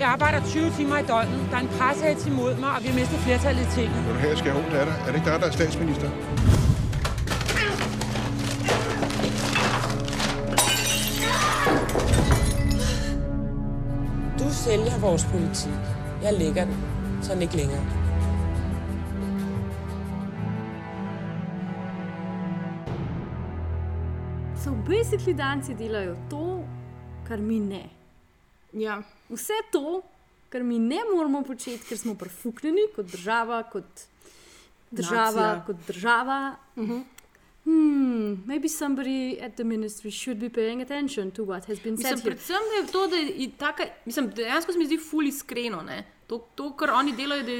Jeg 0.00 0.08
arbejder 0.08 0.40
20 0.40 0.76
timer 0.76 0.98
i 0.98 1.06
døgnet. 1.06 1.50
Der 1.50 1.56
er 1.56 1.60
en 1.60 1.68
pressehets 1.78 2.26
imod 2.26 2.54
mig, 2.54 2.70
og 2.76 2.82
vi 2.82 2.88
har 2.88 2.94
mistet 2.94 3.18
flertallet 3.18 3.62
i 3.62 3.70
tinget. 3.74 4.04
Vil 4.06 4.14
du 4.14 4.18
have, 4.18 4.36
skal 4.36 4.48
jeg 4.48 4.56
af 4.80 4.86
dig? 4.86 4.94
Er 5.00 5.06
det 5.06 5.14
ikke 5.14 5.30
dig, 5.30 5.40
der 5.40 5.46
er 5.46 5.52
statsminister? 5.52 6.65
Sælger 14.66 14.98
vores 15.00 15.24
politik. 15.24 15.80
Jeg 16.22 16.32
lægger 16.34 16.64
den, 16.64 16.76
så 17.22 17.34
den 17.34 17.42
ikke 17.42 17.56
længere. 17.56 17.84
So 24.64 24.70
basically 24.86 25.38
danci 25.38 25.72
delajo 25.72 26.16
to, 26.30 26.64
kar 27.28 27.36
mi 27.36 27.58
ne. 27.58 27.90
Ja. 28.74 28.96
Vse 29.28 29.52
to, 29.72 30.02
kar 30.50 30.62
mi 30.62 30.78
ne 30.78 30.98
moramo 31.14 31.42
početi, 31.42 31.86
ker 31.88 31.96
smo 31.96 32.14
prefuknjeni 32.14 32.88
kot 32.96 33.06
država, 33.12 33.62
kot 33.72 34.08
država, 34.90 35.46
Nacija. 35.46 35.62
kot 35.66 35.76
država. 35.88 36.54
Hmm, 37.66 38.46
maybe 38.46 38.68
somebody 38.68 39.40
at 39.40 39.56
the 39.56 39.64
ministry 39.64 40.10
should 40.10 40.38
be 40.38 40.48
paying 40.48 40.82
attention 40.82 41.30
to 41.32 41.42
what 41.44 41.64
has 41.64 41.80
been 41.80 41.94
Mislim, 41.94 42.08
said 42.08 42.18
here. 42.18 42.30
predvsem 42.30 42.62
da 42.70 42.76
je 42.76 42.92
to, 42.92 43.06
da 43.06 43.16
je 43.16 43.50
taka, 43.58 43.82
mislim, 44.04 44.30
dejansko 44.30 44.72
se 44.72 44.78
mi 44.78 44.86
zdi 44.86 44.98
ful 45.00 45.26
iskreno. 45.26 45.82
ne. 45.82 46.04
To, 46.26 46.38
to, 46.54 46.72
kar 46.72 46.90
oni 46.90 47.12
delajo, 47.12 47.42
da 47.42 47.52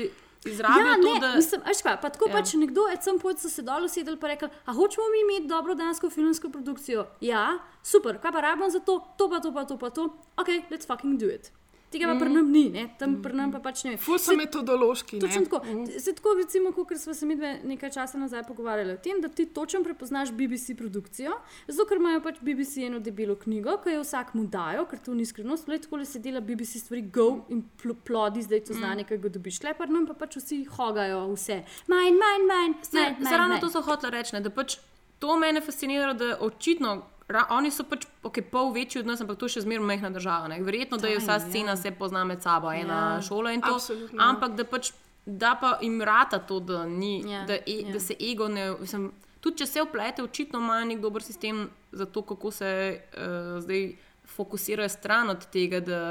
izrabijo 0.50 0.86
Ja, 0.86 0.94
to, 0.94 1.14
ne, 1.14 1.20
da 1.20 1.34
mislim, 1.34 1.60
kaj, 1.82 2.00
pa 2.00 2.08
tako 2.08 2.28
Ja. 2.28 2.32
pač 2.32 2.54
nekdo, 2.54 2.80
at 2.92 3.04
some 3.04 3.18
point 3.18 3.38
so 3.38 3.48
se 3.48 3.62
dol 3.62 3.84
usedeli 3.84 4.16
in 4.16 4.22
rekli, 4.22 4.48
a 4.64 4.72
hočemo 4.72 5.04
mi 5.08 5.20
imeti 5.24 5.48
dobro 5.48 5.74
dansko 5.74 6.10
filmsko 6.10 6.48
produkcijo. 6.50 7.06
Ja, 7.20 7.58
super, 7.82 8.18
kaj 8.18 8.32
pa 8.32 8.40
rabimo 8.40 8.70
za 8.70 8.78
to, 8.78 9.00
to 9.18 9.28
pa 9.28 9.40
to, 9.40 9.52
pa 9.52 9.64
to, 9.64 9.76
pa 9.76 9.90
to, 9.90 10.04
ok, 10.36 10.48
let's 10.70 10.86
fucking 10.86 11.18
do 11.18 11.26
it. 11.26 11.50
Tega 11.90 12.06
pa 12.06 12.14
mm. 12.14 12.20
pri 12.20 12.30
nam 12.34 12.50
ni, 12.50 12.64
ne? 12.70 12.88
tam 12.98 13.12
pri 13.22 13.36
nam 13.38 13.52
pa 13.54 13.60
pač 13.62 13.84
ne. 13.86 13.94
Ful 14.00 14.18
so 14.18 14.34
metodološki. 14.36 15.20
Točno 15.22 15.40
ne. 15.40 15.46
tako. 15.46 16.00
Se 16.02 16.14
tako, 16.18 16.34
recimo, 16.40 16.72
kot 16.74 16.92
smo 16.98 17.14
se 17.14 17.26
mi 17.26 17.36
dve 17.38 17.52
nekaj 17.64 17.92
časa 17.94 18.18
nazaj 18.18 18.42
pogovarjali 18.48 18.96
o 18.96 19.00
tem, 19.02 19.20
da 19.22 19.28
ti 19.28 19.46
točno 19.46 19.84
prepoznaš 19.84 20.32
BBC 20.34 20.74
produkcijo, 20.78 21.36
zato 21.68 21.86
ker 21.86 22.02
imajo 22.02 22.20
pač 22.24 22.42
BBC 22.42 22.88
eno 22.88 22.98
debelo 22.98 23.38
knjigo, 23.38 23.78
ki 23.84 23.94
jo 23.94 24.02
vsak 24.02 24.34
mu 24.34 24.44
dajo, 24.50 24.88
ker 24.90 24.98
to 24.98 25.14
ni 25.14 25.26
skrivnost. 25.26 25.70
Le 25.70 25.78
tako 25.78 26.02
se 26.04 26.18
dela 26.18 26.42
BBC 26.42 26.82
stvari, 26.82 27.06
go 27.06 27.28
in 27.54 27.62
pl 27.82 27.94
plodi, 28.04 28.42
zdaj 28.42 28.66
to 28.66 28.74
znanje, 28.74 29.06
ki 29.06 29.22
ga 29.22 29.32
dobiš. 29.38 29.62
Lepar 29.62 29.90
nam 29.90 30.10
pa 30.10 30.18
pač 30.18 30.40
vsi 30.40 30.64
hogajo 30.76 31.22
vse. 31.36 31.62
Manj, 31.86 32.18
manj, 32.18 32.50
manj. 32.50 32.78
Zdaj, 32.90 33.14
zdaj 33.20 33.38
ravno 33.38 33.62
to 33.62 33.70
so 33.70 33.84
hoteli 33.86 34.18
reči, 34.18 34.40
da 34.42 34.50
pač 34.50 34.80
to 35.22 35.38
mene 35.38 35.62
fascinira, 35.62 36.12
da 36.18 36.34
očitno. 36.40 37.02
Ra, 37.28 37.46
oni 37.50 37.70
so 37.74 37.82
pač 37.84 38.04
okay, 38.22 38.42
pol 38.42 38.70
večji 38.72 39.00
od 39.00 39.06
nas, 39.06 39.20
ampak 39.20 39.38
to 39.38 39.48
še 39.50 39.64
zmeraj 39.64 39.82
majhna 39.86 40.10
država. 40.14 40.48
Ne. 40.48 40.60
Verjetno, 40.62 40.98
da 41.02 41.08
je 41.10 41.18
vsa 41.18 41.40
Tiny, 41.40 41.50
scena 41.50 41.74
ja. 41.74 41.76
se 41.76 41.90
pozna 41.90 42.24
med 42.24 42.42
sabo, 42.42 42.70
ena 42.72 43.16
Ja. 43.16 43.22
šola 43.22 43.52
in 43.52 43.64
to. 43.64 43.74
Absolutno, 43.74 44.18
ja. 44.20 44.28
Ampak 44.30 44.54
da 44.54 44.64
pač 44.64 44.92
da 45.26 45.56
pa 45.60 45.78
jim 45.82 46.02
rata 46.02 46.38
to, 46.38 46.60
da, 46.60 46.84
ni, 46.86 47.32
Ja, 47.32 47.44
da, 47.44 47.54
e, 47.54 47.62
ja. 47.66 47.92
da 47.92 48.00
se 48.00 48.14
ego 48.20 48.48
ne. 48.48 48.70
Mislim, 48.80 49.12
tudi 49.40 49.58
če 49.58 49.66
se 49.66 49.82
vplete, 49.82 50.22
očitno 50.22 50.58
imajo 50.62 50.84
nek 50.84 51.00
dober 51.02 51.22
sistem 51.22 51.68
za 51.92 52.06
to, 52.06 52.22
kako 52.22 52.50
se 52.50 53.00
uh, 53.00 53.58
zdaj 53.62 53.96
fokusirajo 54.36 54.88
stran 54.88 55.30
od 55.30 55.46
tega. 55.50 55.80
Da, 55.80 56.02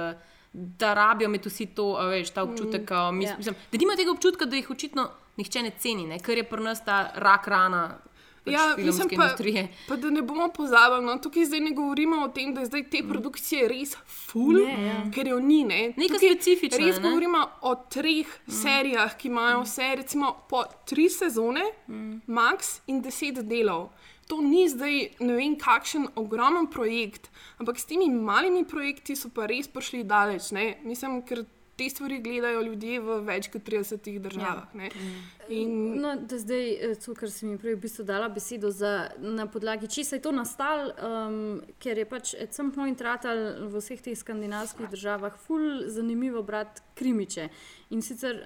Da 0.56 0.94
rabijo 0.94 1.28
imeti 1.28 1.50
vsi 1.52 1.66
to, 1.76 1.84
veš, 2.08 2.30
ta 2.32 2.44
občutek, 2.44 2.88
mm, 2.88 3.18
mis, 3.18 3.28
ja. 3.28 3.34
mislim, 3.38 3.56
da 3.72 3.78
nimajo 3.78 3.98
tega 3.98 4.12
občutka, 4.12 4.46
da 4.46 4.56
jih 4.56 4.70
očitno 4.72 5.04
nihče 5.36 5.64
ne 5.64 5.72
ceni, 5.78 6.06
ne? 6.08 6.20
ker 6.24 6.38
je 6.38 6.46
pri 6.48 6.64
nas 6.64 6.80
ta 6.86 7.12
rak 7.16 7.48
rana. 7.52 7.82
Pač 8.46 8.54
Ja, 8.54 8.76
mislim 8.78 9.10
pa, 9.10 9.16
industrije. 9.16 9.68
pa, 9.88 9.96
da 9.96 10.10
ne 10.10 10.22
bomo 10.22 10.50
pozabili, 10.54 11.06
no, 11.06 11.18
tukaj 11.18 11.46
zdaj 11.46 11.60
ne 11.60 11.72
govorimo 11.72 12.20
o 12.24 12.28
tem, 12.28 12.54
da 12.54 12.62
je 12.62 12.70
zdaj 12.70 12.84
te 12.90 13.02
produkcije 13.10 13.68
res 13.68 13.96
full, 14.06 14.60
Ne, 14.62 14.86
ja. 14.88 14.98
ker 15.14 15.28
jo 15.28 15.40
ni. 15.40 15.64
Ne. 15.64 15.94
Neka 15.98 16.14
Tukaj 16.14 16.30
specifična, 16.36 16.78
Res 16.86 17.00
ne? 17.00 17.10
govorimo 17.10 17.42
o 17.62 17.76
treh 17.90 18.28
mm. 18.28 18.52
serijah, 18.62 19.18
ki 19.18 19.28
imajo 19.28 19.64
vse, 19.66 19.96
recimo, 19.96 20.36
po 20.50 20.64
tri 20.86 21.10
sezone, 21.10 21.66
mm. 21.88 22.22
max 22.28 22.80
in 22.88 23.02
deset 23.02 23.42
delov. 23.50 23.90
To 24.28 24.42
ni 24.42 24.64
zdaj 24.70 24.96
ne 25.20 25.34
vem, 25.38 25.54
kakšen 25.58 26.08
ogromen 26.18 26.66
projekt, 26.68 27.30
ampak 27.62 27.78
s 27.78 27.86
temi 27.86 28.10
malimi 28.10 28.64
projekti 28.66 29.16
so 29.16 29.30
pa 29.30 29.46
res 29.46 29.68
prišli 29.70 30.04
daleč. 30.04 30.52
Ne? 30.52 30.78
Mislim, 30.84 31.22
ker 31.22 31.44
te 31.76 31.90
stvari 31.90 32.20
gledajo 32.22 32.62
ljudje 32.62 33.00
v 33.00 33.20
več 33.28 33.50
kot 33.52 33.64
30 33.68 34.20
državah. 34.20 34.68
Ja. 34.76 34.90
In 35.50 36.02
No, 36.02 36.16
da 36.16 36.38
zdaj, 36.40 36.70
eh, 36.72 36.96
to, 37.06 37.14
kar 37.16 37.32
si 37.32 37.46
mi 37.46 37.58
prej 37.58 37.76
v 37.76 37.82
bistvu 37.86 38.06
dala 38.08 38.30
besedo, 38.30 38.72
za, 38.72 39.10
na 39.20 39.46
podlagi 39.48 39.88
česa 39.88 40.16
je 40.16 40.22
to 40.22 40.32
nastalo, 40.32 40.92
um, 40.98 41.62
ker 41.80 41.98
je 41.98 42.06
pač 42.06 42.34
at 42.34 42.54
some 42.54 42.72
point 42.76 43.02
ratal 43.02 43.68
v 43.70 43.82
vseh 43.82 44.02
teh 44.02 44.18
skandinavskih 44.18 44.90
državah 44.92 45.38
ful 45.48 45.86
zanimivo 45.88 46.44
brati 46.44 46.82
krimiče. 46.96 47.50
In 47.90 48.02
sicer 48.02 48.46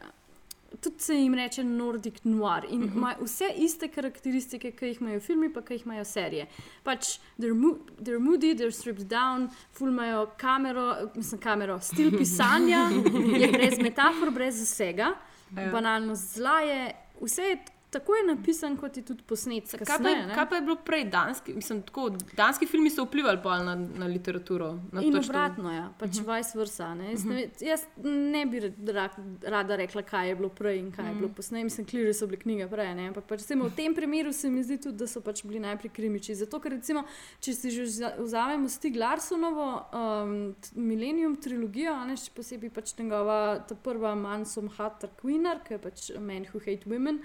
tudi 0.82 1.00
se 1.00 1.16
jim 1.16 1.34
reče 1.34 1.64
Nordic 1.64 2.24
noir 2.24 2.66
in 2.70 2.84
uh 2.84 2.90
-huh. 2.90 2.98
imajo 2.98 3.24
vse 3.24 3.46
iste 3.58 3.88
karakteristike, 3.88 4.72
ki 4.72 4.86
jih 4.86 5.02
imajo 5.02 5.20
filmi, 5.20 5.54
pa 5.54 5.62
ki 5.62 5.74
jih 5.74 5.86
imajo 5.86 6.06
serije. 6.06 6.48
Pač 6.84 7.20
they're, 7.40 7.54
mo 7.54 7.78
they're 8.02 8.20
moody, 8.20 8.56
they're 8.56 8.72
stripped 8.72 9.08
down, 9.08 9.50
ful 9.72 9.88
imajo 9.88 10.30
kamero, 10.38 11.12
mislim, 11.16 11.42
kamero, 11.42 11.80
stil 11.80 12.18
pisanja, 12.18 12.90
je 13.42 13.52
brez 13.52 13.80
metafor, 13.80 14.32
brez 14.32 14.62
vsega, 14.62 15.14
ja. 15.56 15.72
banalno 15.72 16.16
zla 16.16 16.60
je, 16.60 16.96
vse 17.22 17.42
je 17.42 17.58
tako 17.90 18.14
je 18.14 18.24
napisan, 18.26 18.78
kot 18.78 18.98
je 18.98 19.04
tudi 19.04 19.24
posnet. 19.24 19.66
Kaj 19.66 19.80
pa, 19.80 19.86
kasneje, 19.88 20.16
je, 20.16 20.26
ne. 20.28 20.34
kaj 20.34 20.46
pa 20.46 20.56
je 20.56 20.62
bilo 20.62 20.76
prej? 20.78 21.04
Danski, 21.06 21.54
mislim, 21.54 21.82
tako, 21.82 22.04
danski 22.34 22.66
filmi 22.66 22.90
so 22.90 23.04
vplivali 23.04 23.40
pol 23.40 23.64
na, 23.64 23.74
na 23.76 24.06
literaturo. 24.08 24.68
Na 24.92 25.02
In 25.02 25.14
to- 25.14 25.20
obratno, 25.20 25.72
ja, 25.72 25.90
pač 25.98 26.10
uh 26.12 26.24
-huh. 26.24 26.38
vice 26.38 26.58
versa. 26.58 26.94
Ne? 26.94 27.12
Jaz, 27.12 27.26
ne, 27.26 27.36
ve- 27.36 27.50
jaz 27.62 27.82
ne 28.04 28.46
bi 28.46 28.60
ra, 28.88 29.10
rada 29.44 29.76
rekla, 29.76 30.02
kaj 30.04 30.30
je 30.30 30.36
bilo 30.36 30.50
prej 30.52 30.78
in 30.78 30.92
kaj 30.92 31.08
je 31.08 31.16
bilo 31.16 31.30
posneje. 31.30 31.64
Mislim, 31.64 31.88
kliri 31.88 32.14
so 32.14 32.28
bile 32.28 32.40
knjige 32.40 32.68
prej, 32.68 32.96
ne? 32.96 33.08
ampak 33.08 33.24
pač, 33.26 33.40
recimo, 33.40 33.66
v 33.66 33.74
tem 33.74 33.96
primeru 33.96 34.34
se 34.34 34.50
mi 34.50 34.64
zdi 34.64 34.78
tudi, 34.78 34.98
da 34.98 35.08
so 35.08 35.22
pač 35.22 35.44
bili 35.44 35.60
najprej 35.60 35.90
krimiči. 35.92 36.36
Zato, 36.36 36.60
ker 36.60 36.72
recimo, 36.72 37.04
če 37.40 37.54
si 37.54 37.72
že 37.72 37.84
vza- 37.84 38.16
vzamemo 38.20 38.70
Stig 38.70 38.96
Larsonovo 38.96 39.86
um, 39.94 40.56
Millennium 40.76 41.36
trilogijo, 41.36 42.06
ne 42.06 42.16
še 42.16 42.32
posebej 42.32 42.70
pač 42.70 42.94
njegova 42.94 43.40
ta 43.60 43.76
prva 43.76 44.16
Mansom 44.16 44.70
Hatter 44.70 45.10
Queener, 45.16 45.60
ki 45.60 45.74
je 45.74 45.80
pač 45.80 46.12
Men 46.20 46.46
Who 46.46 46.60
Hate 46.60 46.86
Women, 46.86 47.20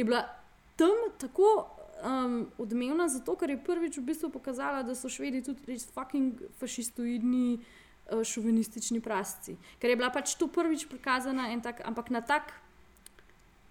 je 0.00 0.08
bila 0.08 0.24
tam 0.80 0.96
tako 1.20 1.52
um, 2.00 2.46
odmevna, 2.58 3.08
zato 3.08 3.36
ker 3.36 3.52
je 3.52 3.60
prvič 3.64 3.98
v 4.00 4.06
bistvu 4.08 4.30
pokazala, 4.32 4.82
da 4.82 4.96
so 4.96 5.10
švedi 5.12 5.42
tudi 5.44 5.68
res 5.68 5.86
fucking 5.92 6.40
fašistoidni, 6.60 7.60
uh, 7.60 8.24
šovinistični 8.24 9.00
prasci. 9.04 9.56
Ker 9.78 9.92
je 9.92 10.00
bila 10.00 10.10
pač 10.14 10.34
to 10.40 10.48
prvič 10.48 10.88
prikazana, 10.88 11.50
tak, 11.62 11.84
ampak 11.84 12.10
na 12.10 12.20
tak 12.20 12.54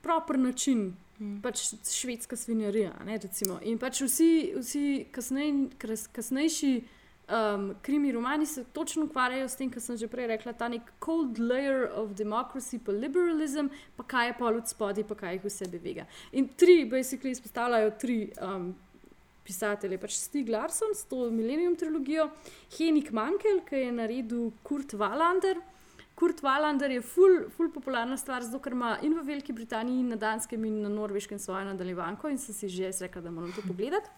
proper 0.02 0.40
način. 0.40 0.94
Mm. 1.20 1.42
Pač 1.44 1.74
švedska 1.84 2.38
svinjarija. 2.40 2.94
Ne, 3.06 3.18
recimo. 3.18 3.60
in 3.62 3.78
pač 3.78 4.02
vsi, 4.02 4.54
vsi 4.56 4.84
kasnej, 5.12 5.68
kras, 5.78 6.08
kasnejši 6.08 6.72
um, 7.30 7.76
krimi 7.82 8.12
romani 8.12 8.46
se 8.46 8.64
točno 8.64 9.06
ukvarjajo 9.06 9.48
s 9.50 9.56
tem, 9.56 9.70
kar 9.72 9.82
sem 9.82 9.98
že 9.98 10.08
prej 10.08 10.28
rekla, 10.28 10.54
ta 10.54 10.68
nek 10.68 10.92
cold 11.04 11.40
layer 11.40 11.88
of 11.96 12.12
democracy, 12.18 12.80
pa 12.86 12.92
liberalizem, 12.92 13.70
pa 13.98 14.04
kaj 14.04 14.28
je 14.28 14.36
pol 14.40 14.60
od 14.62 14.68
spodaj, 14.68 15.08
pa 15.08 15.16
kaj 15.16 15.38
jih 15.38 15.46
vse 15.46 15.70
bevega. 15.72 16.06
In 16.32 16.50
tri, 16.58 16.84
basically, 16.90 17.32
izpostavljajo 17.32 17.92
tri 18.02 18.20
um, 18.42 18.72
pisatelje, 19.46 19.98
pač 19.98 20.18
Stig 20.18 20.50
Larson 20.50 20.94
s 20.96 21.06
to 21.10 21.30
Millennium 21.34 21.76
trilogijo, 21.76 22.30
Henik 22.78 23.12
Mankel, 23.12 23.64
ki 23.66 23.86
je 23.86 23.92
naredil 23.92 24.52
Kurt 24.64 24.94
Wallander. 24.94 25.62
Kurt 26.20 26.42
Wallander 26.44 26.92
je 26.92 27.02
ful, 27.02 27.46
ful 27.56 27.70
popularna 27.72 28.18
stvar, 28.20 28.44
zato 28.44 28.60
ker 28.60 28.76
ima 28.76 28.98
in 29.06 29.16
v 29.16 29.24
Veliki 29.24 29.56
Britaniji, 29.56 30.02
in 30.04 30.10
na 30.14 30.18
Danskem, 30.20 30.66
in 30.68 30.82
na 30.84 30.90
Norveškem 30.92 31.40
svojo 31.40 31.64
nadaljevanko 31.72 32.30
in 32.30 32.38
sem 32.38 32.56
si 32.56 32.68
že 32.70 32.92
rekla, 33.06 33.22
da 33.22 33.32
moram 33.32 33.54
to 33.56 33.64
pogledati. 33.66 34.10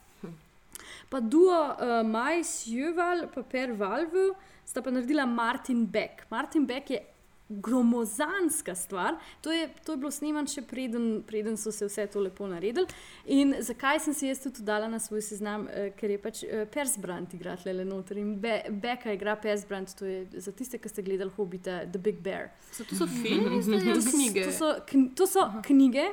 Pa 1.09 1.19
duo 1.19 1.57
uh, 1.73 2.01
Maj 2.07 2.41
Sjöval, 2.47 3.27
pa 3.33 3.43
Per 3.43 3.75
Valve, 3.77 4.31
sta 4.65 4.81
pa 4.81 4.93
naredila 4.93 5.25
Martin 5.27 5.85
Beck. 5.85 6.25
Martin 6.31 6.65
Beck 6.65 6.89
je 6.89 6.99
gromozanska 7.51 8.75
stvar. 8.75 9.15
To 9.41 9.51
je, 9.51 9.69
to 9.85 9.91
je 9.91 9.97
bilo 9.97 10.11
sneman 10.11 10.47
še 10.47 10.61
preden, 10.61 11.23
preden 11.27 11.57
so 11.57 11.71
se 11.71 11.85
vse 11.85 12.07
to 12.07 12.19
lepo 12.19 12.47
naredili. 12.47 12.87
In 13.25 13.55
zakaj 13.59 13.99
sem 13.99 14.13
si 14.13 14.27
jaz 14.27 14.39
tudi 14.43 14.63
dala 14.63 14.87
na 14.87 14.99
svoj 14.99 15.21
seznam, 15.21 15.67
eh, 15.67 15.91
ker 15.97 16.11
je 16.11 16.17
pač 16.21 16.43
eh, 16.43 16.65
Persbrand 16.71 17.33
igra 17.33 17.55
tle 17.59 17.85
noter 17.85 18.17
in 18.17 18.35
Be 18.41 18.61
Beka 18.69 19.13
igra 19.13 19.35
Persbrand, 19.35 19.91
to 19.97 20.05
je 20.05 20.27
za 20.39 20.51
tiste, 20.51 20.77
ki 20.77 20.89
ste 20.89 21.01
gledali 21.01 21.31
Hobita, 21.35 21.81
The 21.91 21.99
Big 21.99 22.21
Bear. 22.21 22.51
So 22.71 22.83
to 22.83 22.95
so 22.95 23.07
filmi, 23.07 23.61
zdaj 23.61 23.93
To 23.93 24.01
so- 24.01 24.11
knjige. 24.15 24.45
To 24.45 24.51
so, 24.51 24.73
kn 24.87 25.09
to 25.15 25.27
so 25.27 25.45
knjige, 25.67 26.07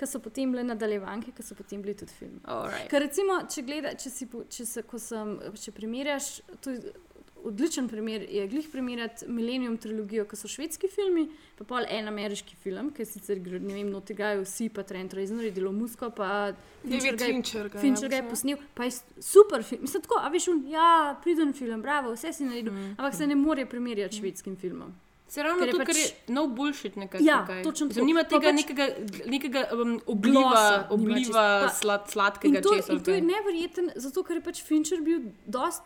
ki 0.00 0.06
so 0.06 0.18
potem 0.18 0.52
bile 0.52 0.64
nadaljevanke, 0.64 1.32
ki 1.36 1.42
so 1.42 1.54
potem 1.54 1.82
bili 1.82 1.94
tudi 1.94 2.12
filmi. 2.12 2.40
Alright. 2.44 2.88
Ker 2.90 3.02
recimo, 3.04 3.40
če 3.50 3.62
gledaš, 3.62 4.02
če, 4.04 4.10
si 4.10 4.28
če, 4.48 4.66
se, 4.66 4.84
sem, 4.98 5.36
če 5.60 5.72
primerjaš, 5.76 6.30
to 6.64 6.70
je 6.70 6.94
odličen 7.44 7.88
primer, 7.88 8.22
je 8.22 8.46
glih 8.48 8.68
primerjati 8.68 9.28
Millennium 9.28 9.76
trilogijo, 9.76 10.24
ki 10.24 10.36
so 10.36 10.48
švedski 10.48 10.88
filmi, 10.88 11.28
pa 11.56 11.64
pol 11.64 11.84
en 11.88 12.08
ameriški 12.08 12.56
film, 12.56 12.90
ki 12.90 13.04
sicer, 13.04 13.36
gre- 13.38 13.60
ne 13.60 13.74
vem, 13.74 13.90
notigajo 13.90 14.42
vsi, 14.42 14.68
pa 14.68 14.82
Trent 14.82 15.14
Reznor 15.14 15.44
je 15.44 15.50
delo 15.50 15.72
musko, 15.72 16.10
pa 16.10 16.52
David 16.84 17.16
ga 17.16 17.24
je- 17.24 17.32
Fincher 17.32 17.68
ga 17.68 17.78
Fincher 17.78 18.08
ga 18.08 18.16
je 18.16 18.28
posnel. 18.28 18.56
pa 18.74 18.84
je 18.84 18.90
super 19.20 19.62
film. 19.62 19.82
Mislim, 19.82 20.02
tako, 20.02 20.18
a 20.18 20.28
veš, 20.28 20.48
un, 20.48 20.64
ja, 20.68 20.88
priden 21.22 21.52
film, 21.52 21.82
bravo, 21.82 22.12
vse 22.12 22.32
si 22.32 22.44
naredil, 22.44 22.72
mm. 22.72 22.94
ampak 22.98 23.14
se 23.14 23.26
ne 23.26 23.34
more 23.36 23.66
primerjati 23.66 24.14
s 24.14 24.18
švedskim 24.18 24.56
filmom. 24.56 24.92
Se 25.28 25.42
ravno 25.42 25.62
Ker 25.62 25.70
to, 25.70 25.78
pač- 25.78 25.86
ker 25.86 25.96
je 25.96 26.06
no 26.28 26.46
bullshit 26.48 26.96
nekako. 26.96 27.22
Ja, 27.22 27.40
tukaj. 27.40 27.62
točno 27.62 27.88
tako. 27.88 28.04
Nima 28.04 28.24
tega 28.24 28.48
pač- 28.48 28.56
nekega, 28.56 28.86
nekega 29.26 29.60
um, 29.72 30.00
Glosa 30.00 30.06
obliva, 30.06 30.40
nima 30.40 30.86
obliva 30.90 31.18
čisto. 31.18 31.32
Pa- 31.32 31.68
slad, 31.70 32.08
sladkega 32.08 32.60
to, 32.60 32.74
česa. 32.74 32.92
in 32.92 33.00
to 33.00 33.10
je 33.10 33.20
neverjeten, 33.22 33.90
zato 33.96 34.22
ker 34.22 34.36
je 34.36 34.42
pač 34.42 34.62
Fincher 34.62 35.00
bil 35.00 35.20
dost 35.46 35.82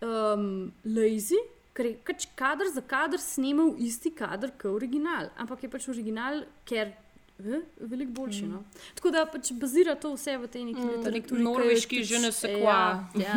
um, 0.00 0.48
lazy, 0.86 1.38
ker 1.72 1.86
je 1.86 1.96
pač 2.02 2.26
kader 2.34 2.66
za 2.68 2.80
kader 2.82 3.20
snimal 3.20 3.74
isti 3.78 4.10
kader 4.12 4.50
kot 4.52 4.72
original. 4.72 5.28
Ampak 5.36 5.62
je 5.62 5.68
pač 5.68 5.88
original, 5.88 6.40
ker 6.64 6.90
je 7.38 7.60
veliko 7.80 8.10
boljši. 8.12 8.42
Mm. 8.42 8.50
No? 8.50 8.64
Tako 8.94 9.10
da 9.10 9.22
pač 9.24 9.52
bazira 9.54 9.94
to 9.94 10.10
vse 10.10 10.36
v 10.36 10.48
tej 10.48 10.64
neki 10.64 10.80
Mm, 10.80 10.88
literaturi. 10.96 11.42
norveški 11.42 11.96
je 12.02 12.18
ne 12.20 12.32
se 12.32 12.48
Ja, 12.48 12.56
kva. 12.56 12.78
ja, 13.16 13.34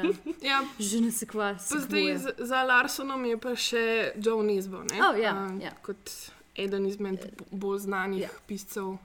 je. 0.00 0.14
Ja, 0.42 0.58
Že 0.80 1.00
ne 1.00 1.10
se 1.12 1.26
kva. 1.26 1.52
zdaj 1.58 2.06
za 2.40 2.62
Larsonom 2.64 3.24
je 3.24 3.36
pa 3.38 3.54
še 3.56 3.84
Joe 4.16 4.42
Nisbo, 4.42 4.82
ne? 4.84 4.98
Oh, 5.00 5.14
ja, 5.14 5.30
A, 5.32 5.54
ja. 5.60 5.70
kot 5.80 6.10
eden 6.56 6.86
izmed 6.86 7.20
b- 7.20 7.44
bolj 7.52 7.78
znanih 7.80 8.20
Ja. 8.20 8.28
piscev. 8.46 8.98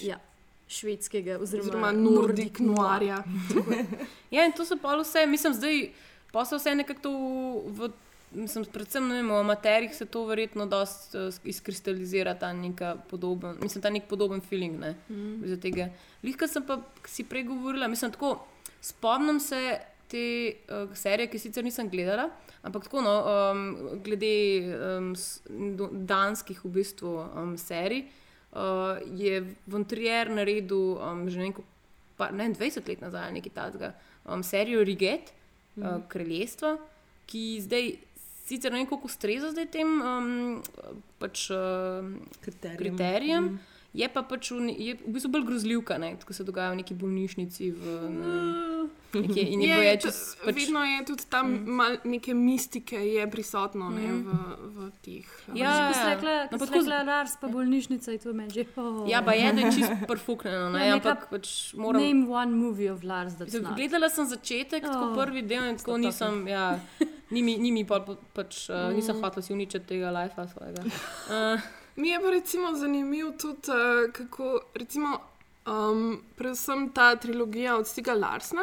Ja, 0.00 0.16
švedskega 0.66 1.36
oziroma, 1.36 1.62
Oziroma 1.62 1.92
Nordic 1.92 2.58
noirja. 2.58 3.24
Ja, 4.30 4.46
in 4.46 4.52
to 4.52 4.64
so 4.64 4.76
pa 4.76 4.96
vse, 4.96 5.26
mislim, 5.26 5.52
zdaj 5.52 5.90
pa 6.32 6.44
se 6.44 6.56
vse 6.56 6.74
nekako 6.74 7.02
to 7.02 7.12
v. 7.66 7.90
Mislim, 8.30 8.62
predvsem 8.70 9.08
vem, 9.10 9.26
v 9.26 9.40
amaterjih 9.42 9.90
se 9.90 10.04
to 10.06 10.20
verjetno 10.28 10.62
dosti 10.70 11.18
uh, 11.18 11.34
izkristalizira, 11.50 12.36
ta 12.38 12.52
neka 12.54 12.92
podoben, 13.10 13.56
mislim, 13.58 13.82
ta 13.82 13.90
nek 13.90 14.06
podoben 14.06 14.38
feeling. 14.40 14.78
Ne, 14.78 14.94
mm. 15.10 15.90
Lihka 16.22 16.46
sem 16.46 16.62
pa 16.62 16.78
si 17.10 17.24
prej 17.26 17.48
govorila, 17.48 17.88
mislim, 17.90 18.12
tako 18.14 18.36
spomnim 18.80 19.40
se 19.40 19.80
te 20.10 20.52
uh, 20.70 20.94
serije, 20.94 21.30
ki 21.30 21.38
sicer 21.38 21.64
nisem 21.64 21.88
gledala, 21.90 22.28
ampak 22.66 22.88
tako, 22.88 23.02
no, 23.04 23.14
um, 23.30 24.00
glede 24.04 24.32
um, 24.76 25.12
danskih 26.06 26.64
v 26.64 26.72
bistvu 26.80 27.12
um, 27.18 27.56
serij, 27.58 28.06
uh, 28.52 28.98
je 29.16 29.42
Vontrier 29.70 30.32
naredil 30.34 30.96
um, 30.98 31.26
že 31.30 31.42
neko, 31.42 31.64
pa, 32.18 32.30
ne 32.34 32.48
vem, 32.48 32.56
20 32.58 32.90
let 32.90 33.04
nazaj, 33.04 33.30
nekaj 33.38 33.54
takega, 33.54 33.92
um, 34.26 34.42
serijo 34.46 34.84
Riget, 34.84 35.34
mm. 35.80 35.96
uh, 35.96 36.04
Kraljestvo, 36.08 36.76
ki 37.30 37.44
zdaj 37.64 37.92
sicer 38.46 38.72
ne 38.72 38.82
vem, 38.82 38.88
kako 38.90 39.08
ustreza 39.08 39.52
zdaj 39.54 39.68
tem 39.72 39.90
um, 40.02 40.30
pač, 41.22 41.48
uh, 41.54 42.06
Kriterijem. 42.44 42.78
kriterijem. 42.78 43.44
Mm. 43.44 43.69
Je 43.90 44.06
pa 44.06 44.22
pač 44.22 44.52
v, 44.54 44.70
je 44.70 44.92
v 45.02 45.10
bistvu 45.10 45.32
bolj 45.34 45.44
grozljivka, 45.48 45.96
ne, 45.98 46.12
ko 46.22 46.30
se 46.30 46.44
dogaja 46.46 46.70
v 46.70 46.78
neki 46.78 46.94
bolnišnici. 46.94 47.70
V, 47.74 47.94
ne, 48.14 48.34
nekje, 49.18 49.42
in 49.50 49.64
je, 49.66 49.78
Je, 49.82 49.94
čez, 50.06 50.18
pač, 50.44 50.54
vedno 50.54 50.84
je 50.86 50.98
tudi 51.08 51.26
tam 51.26 51.50
mm. 51.50 52.06
neke 52.06 52.30
mistike 52.30 52.94
je 52.94 53.26
prisotno 53.26 53.90
ne, 53.90 54.12
v, 54.22 54.36
v 54.62 54.78
teh. 55.02 55.26
Ja, 55.58 55.90
rekla, 55.90 56.46
No, 56.46 56.54
tako 56.54 56.70
z- 56.70 56.74
rekla 56.78 57.02
Lars, 57.02 57.34
pa 57.42 57.50
bolnišnica, 57.50 58.14
je 58.14 58.20
to 58.22 58.30
meni 58.30 58.54
že. 58.54 58.62
Oh. 58.78 59.10
Ja, 59.10 59.24
pa 59.26 59.34
je, 59.34 59.50
da 59.50 59.66
je 59.66 59.74
čisto 59.74 59.98
perfuknjeno, 60.10 60.70
ne, 60.70 60.86
Ja, 60.86 60.94
ampak 60.94 61.26
pač 61.26 61.74
moram. 61.74 61.98
Name 61.98 62.30
one 62.30 62.54
movie 62.54 62.86
of 62.94 63.02
Lars, 63.02 63.34
not. 63.42 63.50
Gledala 63.74 64.06
sem 64.06 64.22
začetek, 64.22 64.86
oh, 64.86 64.94
tako 64.94 65.18
prvi 65.18 65.42
del, 65.42 65.66
in 65.74 65.82
tako 65.82 65.98
nisem, 65.98 66.46
ja, 66.46 66.78
ni 67.34 67.42
mi, 67.42 67.58
ni 67.58 67.74
mi 67.74 67.82
pa, 67.82 67.98
pač, 68.06 68.70
uh, 68.70 68.94
nisem 68.94 69.18
hotel 69.18 69.42
si 69.42 69.50
uničiti 69.50 69.98
tega 69.98 70.14
lajfa 70.14 70.46
svojega. 70.46 70.86
Uh, 71.26 71.58
Mi 71.96 72.08
je 72.08 72.20
pa 72.20 72.30
recimo 72.30 72.74
zanimivo 72.74 73.30
tudi, 73.32 73.68
uh, 73.68 74.12
kako 74.12 74.60
recimo, 74.74 75.18
um, 75.66 76.22
predvsem 76.36 76.88
ta 76.90 77.16
trilogija 77.16 77.76
od 77.76 77.86
Stiga 77.86 78.14
Larsna. 78.14 78.62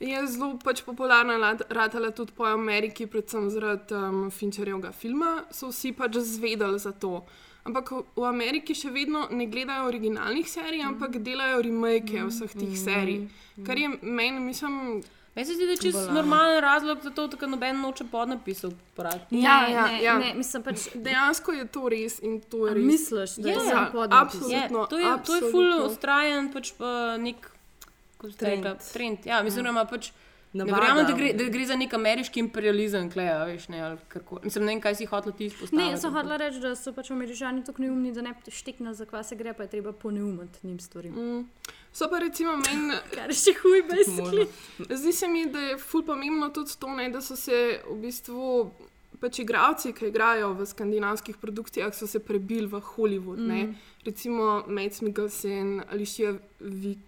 Je 0.00 0.26
zelo 0.26 0.58
pač 0.64 0.82
popularna, 0.82 1.34
ratala 1.68 2.10
tudi 2.10 2.32
po 2.32 2.44
Ameriki, 2.44 3.06
predvsem 3.06 3.50
zaradi 3.50 3.94
um, 3.94 4.30
Fincherjevega 4.30 4.92
filma, 4.92 5.44
so 5.50 5.68
vsi 5.68 5.92
pač 5.92 6.16
zvedeli 6.16 6.78
za 6.78 6.92
to. 6.92 7.24
Ampak 7.64 7.90
v- 7.90 8.24
Ameriki 8.24 8.74
še 8.74 8.90
vedno 8.90 9.26
ne 9.30 9.46
gledajo 9.46 9.88
originalnih 9.88 10.46
serij, 10.48 10.82
ampak 10.82 11.18
delajo 11.18 11.62
remake 11.62 12.22
vseh 12.24 12.54
teh 12.54 12.76
serij. 12.76 13.26
Kar 13.66 13.76
je 13.76 13.88
meni, 14.02 14.40
mislim, 14.40 15.02
Meni 15.38 15.46
se 15.46 15.54
zdi, 15.54 15.66
da 15.66 15.70
je 15.70 15.76
čisto 15.78 16.12
normalen 16.12 16.60
razlog 16.60 16.98
za 16.98 17.10
to, 17.10 17.26
da 17.28 17.46
noben 17.46 17.80
noče 17.80 18.04
podnapisov 18.04 18.72
porabiti. 18.94 19.38
Ja, 19.38 19.68
Ja, 19.68 19.86
ne, 19.86 20.02
ja. 20.02 20.18
ne, 20.18 20.34
mislim 20.34 20.62
pač. 20.62 20.88
dejansko 20.96 21.52
je 21.52 21.66
to 21.66 21.88
res 21.88 22.18
in 22.20 22.40
to 22.42 22.66
je 22.66 22.74
res. 22.74 22.84
misliš, 22.84 23.30
da 23.36 23.48
je 23.48 23.54
Ja, 23.54 23.60
samo 23.62 23.86
podnapis? 23.92 24.34
absolutno. 24.34 24.56
Je, 24.80 24.88
to, 24.88 24.98
je, 24.98 25.04
to 25.22 25.34
je 25.34 25.40
ful 25.42 25.62
absolutno. 25.62 25.86
ustrajen 25.86 26.52
pač 26.52 26.72
pa 26.72 26.90
nek 27.18 27.50
Trend. 28.18 28.64
rekla, 28.64 28.74
trend. 28.92 29.18
Ja, 29.24 29.42
mislim, 29.42 29.64
da 29.64 29.70
ima 29.70 29.84
pač. 29.86 30.08
Ne 30.08 30.12
Navada. 30.12 30.27
Verjamem, 30.52 31.06
da 31.06 31.12
gre, 31.12 31.32
da 31.32 31.44
gre 31.52 31.64
za 31.66 31.76
nek 31.76 31.94
ameriški 31.94 32.40
imperializem, 32.40 33.10
klej, 33.12 33.28
a 33.28 33.44
veš, 33.44 33.68
ne, 33.68 33.80
ali 33.84 33.98
kako. 34.08 34.40
Mislim, 34.44 34.64
ne 34.64 34.72
vem, 34.72 34.80
kaj 34.80 34.96
si 35.00 35.06
hotel 35.06 35.32
ti 35.36 35.48
izpostaviti. 35.50 35.76
Ne, 35.76 35.90
jaz 35.92 36.04
sem 36.04 36.14
hotela 36.14 36.38
reči, 36.40 36.60
da 36.62 36.72
so 36.78 36.92
pač 36.96 37.10
američani 37.12 37.64
tako 37.66 37.84
neumni, 37.84 38.12
da 38.16 38.24
ne 38.24 38.32
šteknejo, 38.48 38.94
za 38.96 39.06
kva 39.08 39.22
se 39.22 39.36
gre, 39.36 39.52
pa 39.52 39.66
je 39.66 39.74
treba 39.76 39.92
poneumiti 39.92 40.66
njim 40.66 40.78
stvari. 40.80 41.10
Mm. 41.10 41.42
So 41.92 42.08
pa 42.10 42.20
recimo 42.24 42.56
meni, 42.56 42.96
Kar 43.16 43.32
je 43.32 43.40
še 43.42 43.56
huj, 43.60 43.82
basically. 43.90 44.46
zdi 44.88 45.12
se 45.12 45.28
mi, 45.28 45.46
da 45.52 45.72
je 45.72 45.80
ful 45.82 46.04
pomembno 46.06 46.48
tudi 46.54 46.78
to, 46.80 46.94
ne, 46.96 47.10
da 47.12 47.20
so 47.24 47.36
se 47.36 47.80
v 47.88 47.98
bistvu. 48.06 48.70
Pač 49.18 49.40
igravci, 49.42 49.90
ki 49.98 50.12
igrajo 50.12 50.52
v 50.54 50.62
skandinavskih 50.68 51.40
produkcijah, 51.42 51.90
so 51.90 52.06
se 52.06 52.20
prebili 52.22 52.68
v 52.70 52.78
Hollywood. 52.92 53.40
Mm. 53.42 53.72
Recimo 54.06 54.62
Mads 54.70 55.00
Mikkelsen, 55.02 55.80
Alicia 55.90 56.36
Vik 56.60 57.07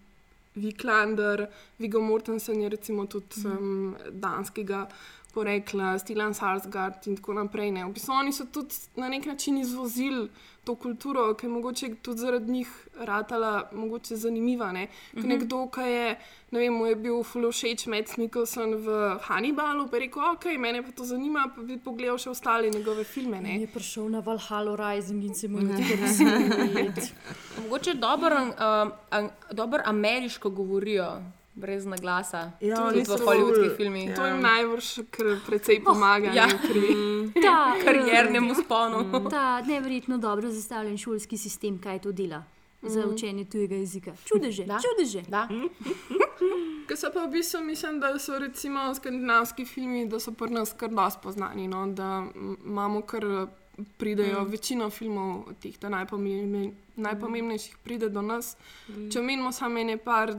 Viklander, 0.54 1.46
Vigo 1.78 2.00
Mortensen 2.00 2.60
je 2.62 2.68
recimo 2.68 3.06
tudi 3.06 3.46
um, 3.46 3.96
danskega 4.10 4.88
porekla, 5.34 5.98
Stilan 5.98 6.34
Sarsgaard 6.34 7.06
in 7.06 7.16
tako 7.16 7.34
naprej. 7.34 7.70
Ne. 7.70 7.84
V 7.84 7.92
bistvu 7.94 8.12
oni 8.12 8.32
so 8.32 8.44
tudi 8.44 8.74
na 8.96 9.08
nek 9.08 9.26
način 9.26 9.58
izvozili 9.58 10.28
to 10.64 10.74
kulturo, 10.74 11.34
ki 11.34 11.46
je 11.46 11.50
mogoče 11.50 11.94
tudi 12.02 12.18
zaradi 12.18 12.52
njih 12.52 12.68
ratala 12.98 13.70
mogoče 13.72 14.16
zanimiva. 14.16 14.72
Ne. 14.72 14.84
Mm 14.84 15.22
-hmm. 15.22 15.26
Nekdo, 15.26 15.68
ki 15.68 15.80
je, 15.80 16.18
ne 16.50 16.58
vem, 16.58 16.74
mu 16.74 16.86
je 16.86 16.96
bil 16.96 17.22
full 17.22 17.52
všeč 17.52 17.86
Mads 17.86 18.16
Mikkelsen 18.16 18.74
v 18.74 19.18
Hannibalu, 19.22 19.88
pa 19.88 19.96
je 19.96 20.00
rekel, 20.00 20.22
ok, 20.32 20.44
mene 20.58 20.82
pa 20.82 20.92
to 20.92 21.04
zanima, 21.04 21.50
pa 21.56 21.62
bi 21.62 21.78
pogledal 21.78 22.18
še 22.18 22.30
ostale 22.30 22.70
njegove 22.70 23.04
filme. 23.04 23.40
Ne. 23.40 23.60
Je 23.60 23.66
prišel 23.66 24.08
na 24.08 24.20
Valhalla 24.20 24.76
Rising 24.76 25.24
in 25.24 25.34
se 25.34 25.48
mu 25.48 25.58
je 25.58 25.68
tako 25.68 26.00
razumel. 26.00 26.92
Mogoče 27.62 27.94
dobro 27.94 28.36
um, 28.42 28.92
an, 29.10 29.30
dober 29.52 29.80
ameriško 29.84 30.50
govorijo, 30.50 31.22
brez 31.54 31.84
naglasa. 31.84 32.52
Ja, 32.60 32.76
tudi 32.78 33.00
v 33.00 33.06
ful. 33.06 33.16
hollywoodskih 33.18 33.76
filmih. 33.76 34.14
To 34.14 34.26
jim 34.26 34.40
najbrž 34.40 34.86
kar 35.10 35.26
precej 35.42 35.80
pomaga. 35.80 36.30
ja. 36.30 36.46
ne, 36.46 36.58
ker 36.58 36.76
je- 36.76 36.96
Ta, 37.44 37.74
Kariernemu 37.84 38.54
sponu. 38.56 39.04
ta 39.30 39.60
neverjetno 39.62 40.18
dobro 40.18 40.50
zastavljen 40.50 40.98
šolski 40.98 41.36
sistem, 41.38 41.78
kaj 41.78 41.98
to 42.00 42.12
dela 42.12 42.42
za 42.82 43.04
učenje 43.04 43.44
tujega 43.44 43.74
jezika. 43.76 44.12
Čudeže, 44.24 44.64
Da. 44.64 44.78
čudeže. 44.80 45.22
Da. 45.22 45.48
Ker 46.86 46.96
so 46.96 47.10
pa 47.12 47.20
v 47.20 47.30
bistvu, 47.30 47.60
mislim, 47.60 48.00
da 48.00 48.18
so 48.18 48.38
recimo 48.38 48.94
skandinavski 48.94 49.64
filmi, 49.64 50.08
da 50.08 50.18
so 50.18 50.32
pri 50.32 50.50
nas 50.50 50.72
kar 50.72 50.88
dosti 50.90 51.20
poznani. 51.22 51.68
No? 51.68 51.86
Da 51.88 52.24
imamo 52.64 53.02
kar 53.02 53.24
pridejo, 53.98 54.44
mm. 54.44 54.50
večino 54.50 54.90
filmov, 54.90 55.54
teh 55.62 55.76
najpomembne, 55.82 56.72
najpomembnejših 56.96 57.76
pride 57.84 58.08
do 58.08 58.22
nas. 58.22 58.56
Mm. 58.88 59.08
Če 59.10 59.20
omenimo 59.20 59.52
samo 59.52 59.78
ene 59.78 59.96
par, 59.96 60.34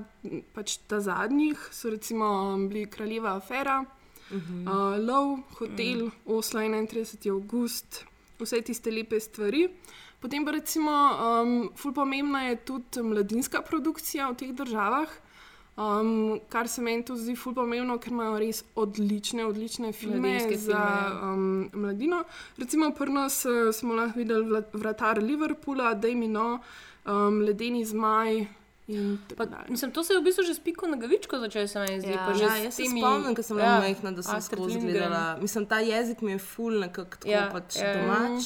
pač 0.53 0.77
ta 0.87 0.99
zadnjih, 0.99 1.69
so 1.71 1.89
recimo 1.89 2.25
um, 2.25 2.67
bili 2.69 2.85
Kraljeva 2.89 3.35
afera, 3.35 3.81
mm 3.81 4.37
-hmm. 4.37 4.67
uh, 4.67 5.07
Lov, 5.07 5.39
Hotel, 5.59 6.05
mm. 6.05 6.11
Oslo 6.25 6.59
31. 6.59 7.31
august. 7.31 8.05
vse 8.39 8.61
tiste 8.61 8.91
lepe 8.91 9.19
stvari. 9.19 9.69
Potem 10.19 10.45
pa 10.45 10.51
recimo, 10.51 10.91
um, 10.91 11.71
ful 11.75 11.93
pomembna 11.93 12.43
je 12.43 12.55
tudi 12.55 13.01
mladinska 13.01 13.61
produkcija 13.61 14.29
v 14.29 14.35
teh 14.35 14.53
državah. 14.53 15.09
Um, 15.81 16.39
kar 16.49 16.67
se 16.67 16.81
meni 16.81 17.01
tudi 17.05 17.21
zdi 17.23 17.35
ful 17.35 17.53
pomembno, 17.55 17.95
ker 17.97 18.11
imajo 18.11 18.37
res 18.39 18.59
odlične, 18.75 19.45
odlične 19.45 19.93
filme 19.93 20.19
Mladinske 20.19 20.57
za 20.57 20.77
filme, 20.77 21.33
um, 21.33 21.69
mladino. 21.73 22.23
Recimo 22.57 22.91
pri 22.91 23.11
nas 23.11 23.45
uh, 23.45 23.71
smo 23.73 23.93
lahko 23.93 24.19
videli 24.19 24.61
vratar 24.73 25.17
Liverpoola, 25.17 25.93
Dejmino, 25.93 26.59
um, 27.05 27.41
Ledeni 27.41 27.85
zmaj. 27.85 28.45
Pa, 29.37 29.45
mislim, 29.69 29.91
to 29.91 30.03
se 30.03 30.13
je 30.13 30.19
v 30.19 30.23
bistvu 30.23 30.43
že 30.43 30.53
spiko 30.53 30.87
na 30.87 30.97
gavičko 30.97 31.39
začelo, 31.39 31.67
se 31.67 31.79
mi 31.79 32.01
zdi. 32.01 32.11
Ja. 32.11 32.25
pa 32.27 32.33
že 32.33 32.43
Ja, 32.43 32.49
s 32.51 32.63
jaz 32.63 32.73
se 32.75 32.83
temi- 32.83 33.01
spomnim, 33.01 33.35
ko 33.35 33.43
sem 33.43 33.57
bila 33.57 33.67
ja, 33.67 33.73
ja, 33.73 33.79
majhna, 33.79 34.11
da 34.11 34.23
sem 34.23 34.41
skozi 34.41 34.79
gledala. 34.81 35.37
Mislim, 35.41 35.65
ta 35.65 35.79
jezik 35.79 36.21
mi 36.21 36.31
je 36.31 36.39
ful 36.39 36.79
nekako 36.79 37.15
tako 37.15 37.27
Ja, 37.27 37.39
ja, 37.39 37.49
pač 37.51 37.75
ja. 37.75 37.87
ja. 37.87 38.39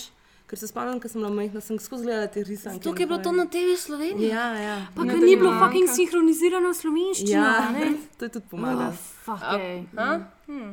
Ker 0.55 0.59
se 0.63 0.67
spomnim, 0.71 1.01
ko 1.03 1.09
sem 1.11 1.19
bila 1.19 1.33
majhna, 1.35 1.59
sem 1.59 1.75
skozi 1.83 2.05
gledala 2.07 2.27
te 2.31 2.39
risanke. 2.47 2.79
To, 2.79 2.93
je 2.95 3.05
bilo 3.05 3.17
to 3.19 3.31
na 3.35 3.43
TV 3.43 3.75
Sloveniji. 3.75 4.29
Ja, 4.31 4.55
ja. 4.55 4.75
Pa 4.95 5.03
ker 5.03 5.19
ni 5.19 5.35
bilo 5.35 5.51
fucking 5.51 5.89
sinhronizirano 5.91 6.71
v 6.71 6.77
slovenščino. 6.79 7.33
ja 7.35 7.49
a 7.59 7.71
ne? 7.75 7.89
to 8.17 8.29
je 8.29 8.31
tudi 8.37 8.47
pomaga. 8.47 8.87
Oh, 8.87 9.01
fuck, 9.25 9.43
ej. 9.59 9.83
A? 9.99 10.07
Hm. 10.47 10.71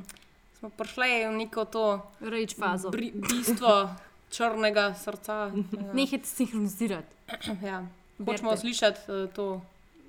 Smo 0.61 0.71
prišli 0.71 1.11
v 1.27 1.35
neko 1.35 1.67
to 1.67 1.99
Rage 2.23 2.55
fazo. 2.55 2.95
bri- 2.95 3.11
bistvo 3.11 3.91
črnega 4.35 4.95
srca. 4.95 5.51
Ja. 5.51 5.91
Nehajte 5.91 6.31
sinhronizirati. 6.31 7.11
Ja. 7.67 7.83
Hočemo 8.23 8.55
slišati 8.55 9.11
uh, 9.11 9.27
to 9.35 9.59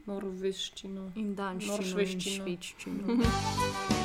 norveščino. 0.06 1.18
In 1.18 1.34
danščino, 1.34 1.82
in 1.82 2.22
Noršveščino. 2.22 3.22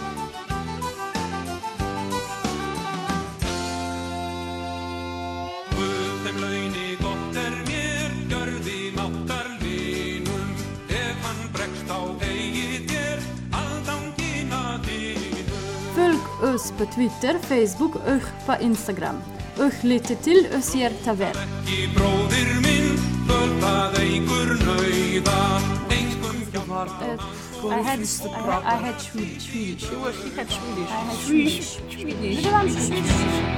Ös 16.42 16.72
på 16.78 16.86
Twitter, 16.86 17.38
Facebook 17.38 17.94
och 17.94 18.46
på 18.46 18.54
Instagram. 18.60 19.16
Öh, 19.60 19.66
och 19.66 19.84
lite 19.84 20.16
till 20.16 20.46
Ösgärta 20.54 21.12
vän. 21.12 21.36
I 27.64 27.82
had 27.82 28.00
I, 28.00 28.62
I 28.64 28.76
had 28.76 29.00
Swedish. 29.00 29.42
Swedish. 29.42 29.92
I 29.92 30.36
had 30.36 30.50
Swedish. 31.26 31.80
Swedish. 32.86 33.48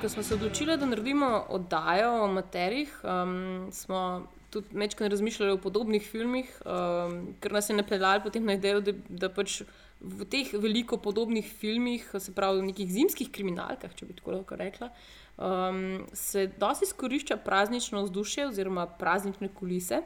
Ko 0.00 0.08
smo 0.08 0.22
se 0.22 0.34
odločili, 0.34 0.76
da 0.76 0.86
naredimo 0.86 1.44
oddajo 1.48 2.24
o 2.24 2.26
materijih, 2.26 3.00
um, 3.04 3.68
smo 3.72 4.26
tudi 4.50 4.66
večkrat 4.72 5.10
razmišljali 5.10 5.52
o 5.52 5.58
podobnih 5.58 6.02
filmih, 6.10 6.62
um, 6.62 7.34
ker 7.40 7.52
nas 7.52 7.70
je 7.70 7.76
napeljalo 7.76 8.22
potem 8.22 8.44
na 8.44 8.54
idejo, 8.54 8.80
da, 8.80 8.92
da 9.08 9.28
pač 9.28 9.62
v 10.00 10.26
teh 10.30 10.52
veliko 10.54 10.96
podobnih 11.02 11.48
filmih, 11.60 12.04
se 12.18 12.34
pravi 12.34 12.60
v 12.60 12.68
nekih 12.68 12.92
zimskih 12.92 13.32
kriminalkah, 13.34 13.96
če 13.98 14.06
bi 14.06 14.14
tako 14.20 14.36
lahko 14.36 14.60
rekla, 14.60 14.92
um, 15.34 16.06
se 16.12 16.46
dosti 16.46 16.86
izkorišča 16.86 17.40
praznično 17.42 18.04
vzdušje 18.06 18.46
oziroma 18.52 18.86
praznične 18.86 19.50
kulise. 19.50 20.04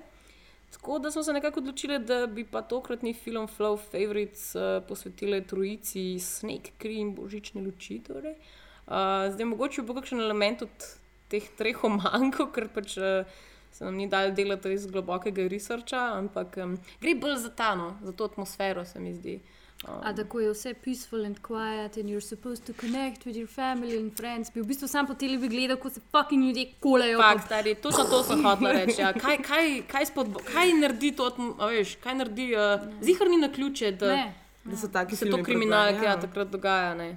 Tako 0.72 1.02
da 1.04 1.10
smo 1.12 1.22
se 1.22 1.36
nekako 1.36 1.60
odločili, 1.60 1.98
da 1.98 2.26
bi 2.26 2.46
pa 2.48 2.62
tokratni 2.64 3.12
film 3.12 3.44
Flow 3.58 3.76
Favorites 3.76 4.54
uh, 4.56 4.80
posvetili 4.88 5.44
trojici 5.46 6.18
Snake, 6.18 6.72
kri 6.78 6.96
in 7.04 7.12
božične 7.14 7.60
luči. 7.60 8.00
Torej. 8.08 8.40
Uh, 8.40 8.61
zdaj, 8.86 9.46
mogoče 9.46 9.82
bo 9.82 9.94
kakšen 9.94 10.20
element 10.20 10.62
od 10.62 10.90
teh 11.32 11.48
treh 11.58 11.84
omankov, 11.84 12.52
ker 12.52 12.68
pač 12.68 12.98
uh, 12.98 13.24
se 13.72 13.84
nam 13.84 13.96
ni 13.96 14.08
dal 14.08 14.34
delati 14.36 14.74
res 14.74 14.86
globokega 14.90 15.48
researcha, 15.48 16.12
ampak 16.18 16.58
um, 16.64 16.76
gre 17.00 17.16
bolj 17.16 17.38
za 17.46 17.52
ta, 17.56 17.74
no, 17.78 17.96
za 18.04 18.12
to 18.12 18.28
atmosfero, 18.28 18.84
se 18.84 19.00
mi 19.00 19.14
zdi. 19.14 19.40
Um, 19.82 19.98
A 20.06 20.12
tako 20.14 20.40
je 20.40 20.50
vse 20.52 20.74
peaceful 20.74 21.24
and 21.26 21.40
quiet 21.42 21.96
and 21.96 22.06
you're 22.10 22.22
supposed 22.22 22.66
to 22.66 22.72
connect 22.72 23.24
with 23.26 23.34
your 23.34 23.48
family 23.48 23.96
and 23.98 24.12
friends. 24.14 24.52
Bi 24.54 24.60
v 24.60 24.68
bistvu 24.68 24.86
sam 24.88 25.08
po 25.08 25.16
televi 25.18 25.48
gledal, 25.48 25.76
ko 25.76 25.90
se 25.90 26.00
fucking 26.12 26.44
ljudje 26.44 26.66
kolejo. 26.80 27.18
Pa- 27.18 27.40
stari, 27.46 27.74
točno 27.74 28.04
to 28.04 28.22
sem 28.22 28.44
hotel 28.44 28.72
reči. 28.76 29.00
Ja. 29.00 29.10
Kaj, 29.12 29.40
kaj, 29.42 29.82
kaj, 29.88 30.06
spodbo, 30.12 30.44
kaj 30.52 30.76
naredi 30.78 31.10
to, 31.18 31.32
veš, 31.58 31.96
kaj 32.04 32.14
naredi, 32.14 32.52
uh, 32.54 32.86
zihar 33.02 33.30
ni 33.30 33.40
na 33.42 33.50
ključe, 33.52 33.92
da, 33.92 34.14
Ne. 34.16 34.34
Da 34.64 34.76
so 34.76 34.86
taki 34.88 35.16
se 35.16 35.30
to 35.30 35.42
kriminalke 35.42 36.04
ja. 36.04 36.14
ja. 36.14 36.20
takrat 36.20 36.50
dogaja. 36.50 36.94
Ne. 36.94 37.16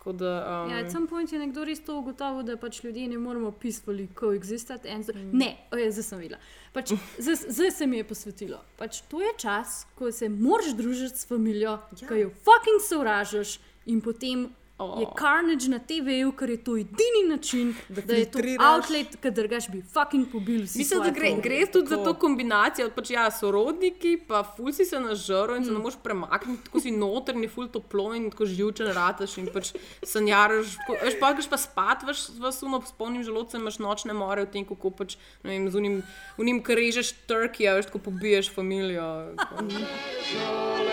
Tako 0.00 0.12
da, 0.14 0.32
um, 0.64 0.70
Ja, 0.70 0.78
at 0.78 0.90
some 0.90 1.06
point 1.06 1.32
je 1.32 1.38
nekdo 1.38 1.64
res 1.64 1.80
to 1.80 1.98
ugotovil, 1.98 2.42
da 2.42 2.56
pač 2.56 2.78
ljudje 2.84 3.08
ne 3.08 3.18
moremo 3.18 3.50
peacefully 3.52 4.08
coexistati. 4.14 4.88
and 4.88 5.04
so- 5.04 5.12
Ne, 5.32 5.56
oje, 5.70 5.90
zdaj 5.92 6.02
sem 6.02 6.18
videla. 6.18 6.40
Pač, 6.72 6.92
zdaj, 7.18 7.36
zdaj 7.48 7.70
se 7.70 7.86
mi 7.86 7.96
je 7.96 8.04
posvetilo. 8.04 8.60
Pač, 8.78 9.02
to 9.02 9.20
je 9.20 9.28
čas, 9.36 9.86
ko 9.94 10.08
se 10.10 10.28
moraš 10.28 10.72
družiti 10.72 11.18
s 11.18 11.26
familijo, 11.26 11.70
ja. 11.92 12.08
ki 12.08 12.14
jo 12.16 12.30
fucking 12.30 12.80
sovražiš 12.88 13.58
in 13.86 14.00
potem. 14.00 14.48
Oh. 14.80 14.96
Je 14.96 15.06
carnage 15.12 15.68
na 15.68 15.76
TV-ju, 15.78 16.32
ker 16.32 16.50
je 16.50 16.56
to 16.56 16.72
edini 16.76 17.28
način, 17.28 17.74
da, 17.88 18.00
da 18.00 18.14
je 18.14 18.24
to 18.26 18.40
outlet, 18.64 19.12
ki 19.20 19.30
drugač 19.30 19.66
bi 19.68 19.82
fucking 19.84 20.24
pobil. 20.32 20.62
Mislim, 20.62 21.02
da 21.04 21.10
gre, 21.10 21.34
gre 21.36 21.66
tudi 21.68 21.88
za 21.88 21.98
to 22.00 22.14
kombinacijo, 22.14 22.86
pač 22.90 23.10
ja, 23.10 23.26
sorodniki, 23.30 24.14
pa 24.24 24.40
fulsi 24.46 24.84
se 24.84 24.96
nažrl 24.96 25.58
in 25.58 25.64
se 25.64 25.70
ne 25.70 25.78
moreš 25.78 25.98
premakniti, 26.00 26.64
tako 26.64 26.80
si 26.80 26.90
notrni, 26.90 27.48
ful 27.48 27.68
toplo 27.68 28.14
in 28.16 28.30
tako 28.30 28.48
živčen 28.48 28.88
rataš 28.96 29.36
in 29.36 29.50
pač 29.52 29.74
sanjaraš. 30.02 30.72
tako- 30.78 30.96
Veš, 31.04 31.18
pa 31.20 31.32
greš 31.32 31.48
pa 31.48 31.60
spat, 31.60 32.06
veš, 32.08 32.24
vasuno 32.40 32.80
s 32.80 32.92
polnim 32.92 33.20
želodcem, 33.22 33.60
imaš 33.60 33.78
nočne 33.78 34.16
more 34.16 34.48
v 34.48 34.50
tem, 34.50 34.64
kako 34.64 34.90
pač, 34.90 35.18
ne 35.44 35.50
vem, 35.50 35.68
z 35.68 35.76
unim, 35.76 36.00
unim 36.38 36.62
kar 36.62 36.80
režeš 36.80 37.12
turkija, 37.28 37.76
veš, 37.76 37.92
tako 37.92 37.98
pobiješ 38.08 38.48
familijo. 38.48 39.04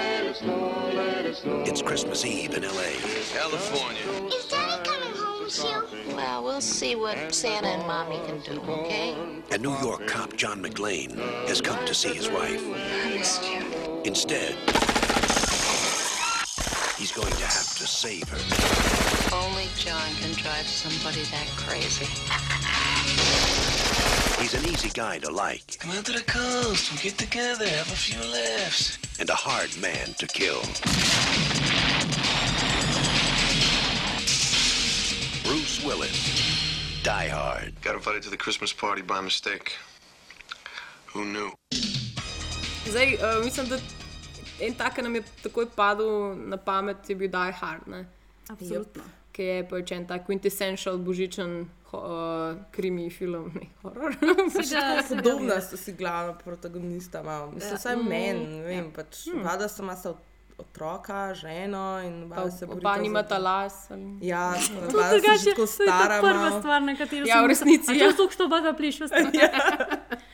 It's 0.30 1.82
Christmas 1.82 2.26
Eve 2.26 2.54
in 2.56 2.64
LA. 2.64 2.92
California. 3.32 4.28
Is 4.28 4.46
Daddy 4.48 4.84
coming 4.84 5.14
home 5.16 5.50
soon? 5.50 6.16
Well, 6.18 6.44
we'll 6.44 6.60
see 6.60 6.96
what 6.98 7.34
Santa 7.34 7.68
and 7.68 7.88
Mommy 7.88 8.20
can 8.26 8.42
do, 8.42 8.60
okay? 8.70 9.16
And 9.52 9.64
New 9.64 9.78
York 9.80 10.06
cop 10.06 10.36
John 10.36 10.62
McLean 10.62 11.12
has 11.48 11.62
come 11.62 11.86
to 11.86 11.94
see 11.94 12.14
his 12.14 12.30
wife. 12.30 12.62
I 12.62 13.18
missed 13.18 13.50
you. 13.50 14.02
Instead, 14.04 14.56
he's 16.98 17.14
going 17.14 17.32
to 17.32 17.46
have 17.46 17.78
to 17.78 17.88
save 17.88 18.28
her. 18.28 19.34
Only 19.34 19.68
John 19.78 20.10
can 20.20 20.34
drive 20.34 20.68
somebody 20.68 21.24
that 21.32 21.48
crazy. 21.56 22.06
He's 24.40 24.54
an 24.54 24.66
easy 24.66 24.90
guy 24.90 25.18
to 25.20 25.32
like 25.32 25.78
Come 25.80 25.92
out 25.98 26.06
to 26.06 26.12
the 26.14 26.24
coast. 26.24 26.92
We'll 26.92 27.02
get 27.02 27.18
together, 27.18 27.68
have 27.68 27.92
a 27.92 27.96
few 27.96 28.20
laughs. 28.32 28.98
and 29.20 29.30
a 29.30 29.36
hard 29.36 29.72
man 29.82 30.14
to 30.20 30.28
kill. 30.28 30.62
Bruce 35.44 35.84
Willis, 35.84 36.20
Die 37.04 37.28
Hard. 37.30 37.74
Got 37.82 37.96
invited 37.96 38.22
to 38.24 38.30
the 38.30 38.38
Christmas 38.38 38.74
party 38.74 39.02
by 39.02 39.22
mistake. 39.22 39.72
Who 41.14 41.26
knew? 41.26 41.52
Zdaj, 42.86 43.18
uh, 43.22 43.44
mislim, 43.44 43.68
da 43.70 43.78
en 44.60 44.74
tak, 44.76 44.96
ki 44.96 45.02
nam 45.02 45.16
je 45.16 45.24
takoj 45.44 45.66
padel 45.76 46.36
na 46.36 46.58
pamet, 46.58 47.10
je 47.10 47.16
bil 47.16 47.28
Die 47.30 47.52
Hard. 47.52 47.88
Ne? 47.88 48.06
Absolutno. 48.50 49.04
Ki 49.32 49.44
je 49.44 49.64
pač 49.70 49.92
en 49.92 50.06
tak 50.06 50.28
quintessential 50.28 50.98
božičen 50.98 51.66
ho, 51.88 52.00
uh, 52.00 52.72
krimi 52.72 53.10
film, 53.10 53.52
ne 53.54 53.68
horor. 53.82 54.16
Seveda. 54.54 55.04
Podobna 55.10 55.62
sta 55.62 55.78
si 55.78 55.94
glavna 55.94 56.34
protagonista. 56.36 57.24
Malo. 57.24 57.52
Mislim, 57.52 57.72
Ja. 57.72 57.78
vsaj 57.78 57.96
Mm. 57.96 58.08
meni, 58.08 58.62
vem, 58.62 58.92
pač 58.92 59.26
Hmm. 59.26 59.42
vlada 59.42 59.68
sta 59.68 59.84
masa 59.84 60.14
otroka, 60.58 61.34
ženo 61.36 62.02
in 62.02 62.30
Pa, 62.30 62.50
se 62.52 62.66
oba 62.66 62.74
borita 62.74 62.96
za- 62.96 63.02
nimata 63.02 63.38
las. 63.40 63.92
Ali... 63.92 64.18
Ja, 64.22 64.54
To 64.92 64.98
sta 65.00 65.18
že 65.38 65.52
tako 65.52 65.66
to 65.68 65.84
je 65.84 65.88
ta 65.88 65.98
stara. 65.98 66.20
prva 66.20 66.60
stvar, 66.60 66.82
na 66.82 66.96
katero 66.96 67.26
Ja, 67.26 67.36
sem 67.36 67.44
v 67.44 67.48
resnici, 67.48 67.92
ja. 67.94 68.12
To, 68.12 68.30
što 68.30 68.46
oba 68.46 68.60
dva 68.60 68.74
plišva. 68.74 69.08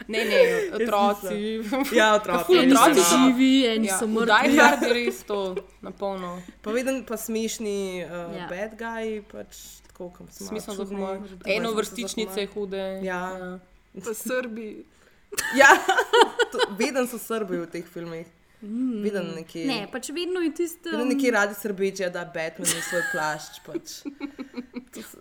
Ne, 0.08 0.20
ne, 0.20 0.40
otroci. 0.76 1.62
Ja, 1.92 2.16
otroci. 2.16 2.44
Ful, 2.46 2.58
otroci 2.58 3.02
so 3.02 3.18
živi, 3.18 3.52
eni 3.68 3.90
so 3.90 4.06
v 4.06 4.10
mrtvi. 4.12 4.58
Hard 4.58 4.82
je 4.82 4.94
res 4.96 5.24
to 5.24 5.56
na 5.82 5.92
polno. 5.92 6.40
Pa 6.62 6.72
viden, 6.72 7.04
pa 7.04 7.18
smešni 7.18 7.78
uh, 8.02 8.12
Ja. 8.12 8.18
ja. 8.38 8.48
bad 8.48 8.72
guy, 8.76 9.22
pač 9.24 9.83
tako, 9.94 10.10
kam 10.18 10.28
se 10.28 10.46
Smisel 10.46 10.76
za 10.76 10.86
humor. 10.86 11.22
Eno 11.46 11.72
vrstičnice 11.72 12.48
hude. 12.54 13.00
Ja. 13.04 13.22
ja. 13.38 13.60
Pa 14.04 14.14
Srbi. 14.14 14.86
Ja, 15.56 15.70
to- 16.52 16.76
veden 16.78 17.08
so 17.08 17.18
Srbi 17.18 17.62
v 17.62 17.70
teh 17.70 17.86
filmih. 17.86 18.28
Mm. 18.64 19.02
Viden 19.04 19.34
neki. 19.36 19.66
Ne, 19.68 19.88
pač 19.92 20.10
vedno 20.10 20.40
je 20.42 20.54
tisto. 20.56 20.90
Vedno 20.90 21.06
neki 21.06 21.32
radi 21.32 21.56
srbečijo, 21.56 22.10
da 22.10 22.24
Batman 22.26 22.70
je 22.70 22.82
svoj 22.82 23.04
plašč. 23.12 23.60
Pač. 23.66 23.96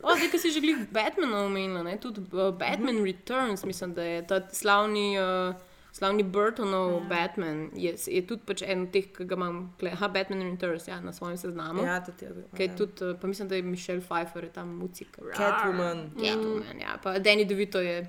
O, 0.04 0.12
zdaj, 0.12 0.28
ki 0.28 0.36
si 0.36 0.50
že 0.52 0.60
glih 0.60 0.82
Batmana 0.92 1.46
omenila, 1.46 1.80
ne? 1.80 1.94
tudi 1.96 2.20
uh, 2.20 2.50
Batman 2.52 2.98
Returns, 3.00 3.64
mislim, 3.64 3.94
da 3.96 4.04
je 4.04 4.18
ta 4.26 4.42
slavni 4.52 5.16
uh, 5.16 5.56
Slavni 5.92 6.22
Burtonov 6.22 6.92
ja. 6.92 7.08
Batman 7.08 7.70
je, 7.76 7.94
je 8.06 8.22
tudi 8.26 8.42
pač 8.46 8.62
en 8.64 8.86
od 8.86 8.94
teh, 8.94 9.10
ki 9.12 9.26
ga 9.28 9.36
imam, 9.36 9.58
ha, 10.00 10.08
Batman 10.08 10.40
Returns 10.46 10.88
ja, 10.88 11.00
na 11.04 11.12
svojem 11.12 11.36
seznamu. 11.36 11.84
Ja, 11.84 12.00
tudi 12.00 12.24
jaz. 12.24 12.38
Kaj 12.56 12.66
je 12.66 12.76
tudi, 12.76 13.04
eh, 13.04 13.18
pa 13.20 13.28
mislim, 13.28 13.48
da 13.48 13.60
je 13.60 13.62
Michelle 13.62 14.00
Pfeiffer 14.00 14.44
je 14.44 14.52
tam 14.52 14.72
muzika. 14.80 15.22
Catwoman. 15.36 16.10
Catwoman, 16.16 16.80
ja. 16.80 16.96
Pa 17.02 17.18
Danny 17.18 17.44
DeVito 17.44 17.80
je. 17.80 18.08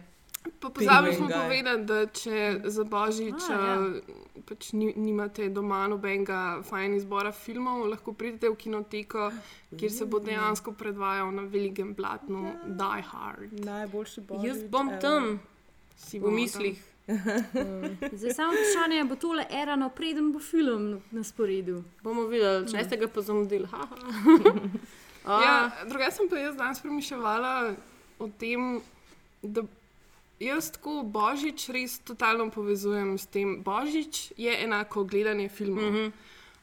Pa 0.60 0.70
pozabili 0.70 1.16
smo 1.16 1.28
povedati, 1.28 1.84
da 1.84 2.06
če 2.06 2.62
za 2.66 2.84
božič 2.84 3.46
A, 3.50 3.54
ja. 3.54 3.76
uh, 3.80 4.42
pač 4.48 4.74
ni, 4.76 4.92
nimate 4.96 5.48
doma 5.50 5.86
nobenega 5.88 6.64
fajn 6.68 6.98
izbora 6.98 7.32
filmov, 7.32 7.86
lahko 7.88 8.12
pridete 8.12 8.52
v 8.52 8.58
kinoteko, 8.60 9.30
kjer 9.80 9.92
se 9.92 10.06
bo 10.06 10.20
dejansko 10.20 10.76
predvajal 10.76 11.32
na 11.32 11.48
velikem 11.48 11.96
platnu 11.96 12.52
Die 12.68 13.08
Hard. 13.12 13.56
Najboljši 13.64 14.22
božič. 14.28 14.48
Jaz 14.52 14.64
bom 14.68 14.92
tam 15.00 15.40
Si 15.96 16.20
v 16.20 16.28
bomo 16.28 16.38
mislih. 17.08 18.20
Zdaj 18.20 18.34
samo 18.34 18.54
vprašanje, 18.54 18.97
je, 18.97 19.04
bo 19.04 19.16
tole 19.16 19.45
erano, 19.51 19.89
preden 19.89 20.32
bo 20.32 20.39
film 20.39 21.01
na 21.12 21.24
sporedu. 21.24 21.84
Bomo 22.04 22.28
videli, 22.28 22.68
če 22.72 22.84
ste 22.86 22.97
ga 22.97 23.08
pa 23.08 23.22
zamudili. 23.22 23.68
Ja, 25.24 25.72
drugače 25.88 26.12
sem 26.12 26.28
pa 26.28 26.36
jaz 26.36 26.56
danes 26.60 26.82
premišljala 26.84 27.76
o 28.20 28.28
tem, 28.28 28.82
da 29.41 29.62
jaz 30.39 30.68
tako 30.76 30.97
božič 31.08 31.70
res 31.72 31.99
totalno 32.04 32.49
povezujem 32.51 33.16
s 33.18 33.30
tem. 33.32 33.62
Božič 33.64 34.34
je 34.38 34.51
enako 34.66 35.06
gledanje 35.08 35.49
filmov. 35.49 35.91
Mm 35.91 35.95
-hmm. 35.95 36.12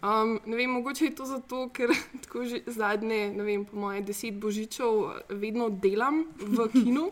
Um, 0.00 0.38
ne 0.46 0.56
vem, 0.56 0.70
mogoče 0.70 1.04
je 1.04 1.14
to 1.14 1.24
zato, 1.28 1.68
ker 1.68 1.90
tako 2.24 2.44
že 2.44 2.62
zadnje, 2.66 3.32
ne 3.36 3.44
vem, 3.44 3.64
po 3.64 3.76
moje 3.76 4.00
deset 4.00 4.34
božičev 4.40 5.28
vedno 5.28 5.68
delam 5.68 6.24
v 6.40 6.68
kinu 6.80 7.10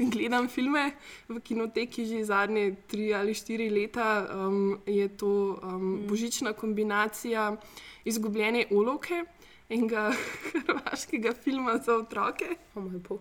in 0.00 0.10
gledam 0.10 0.48
filme 0.48 0.94
v 1.28 1.40
kinoteki 1.40 2.06
že 2.06 2.24
zadnje 2.24 2.74
tri 2.88 3.12
ali 3.14 3.34
štiri 3.34 3.68
leta. 3.70 4.24
Um, 4.32 4.80
je 4.86 5.08
to 5.08 5.60
um, 5.62 6.06
božična 6.08 6.52
kombinacija 6.52 7.56
izgubljene 8.04 8.66
olovke 8.70 9.24
enega 9.68 10.12
hrvaškega 10.52 11.32
filma 11.44 11.78
za 11.78 11.96
otroke 11.96 12.56
oh 12.74 13.20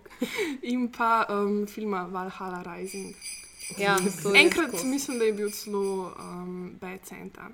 in 0.62 0.92
pa 0.92 1.26
um, 1.30 1.68
filma 1.68 2.08
Valhalla 2.12 2.64
Rising. 2.64 3.16
Ja, 3.78 3.98
Enkrat 4.36 4.84
mislim, 4.84 5.20
da 5.20 5.26
je 5.26 5.34
bil 5.34 5.50
celo 5.50 6.14
um, 6.20 6.76
Bad 6.82 7.00
Santa. 7.06 7.50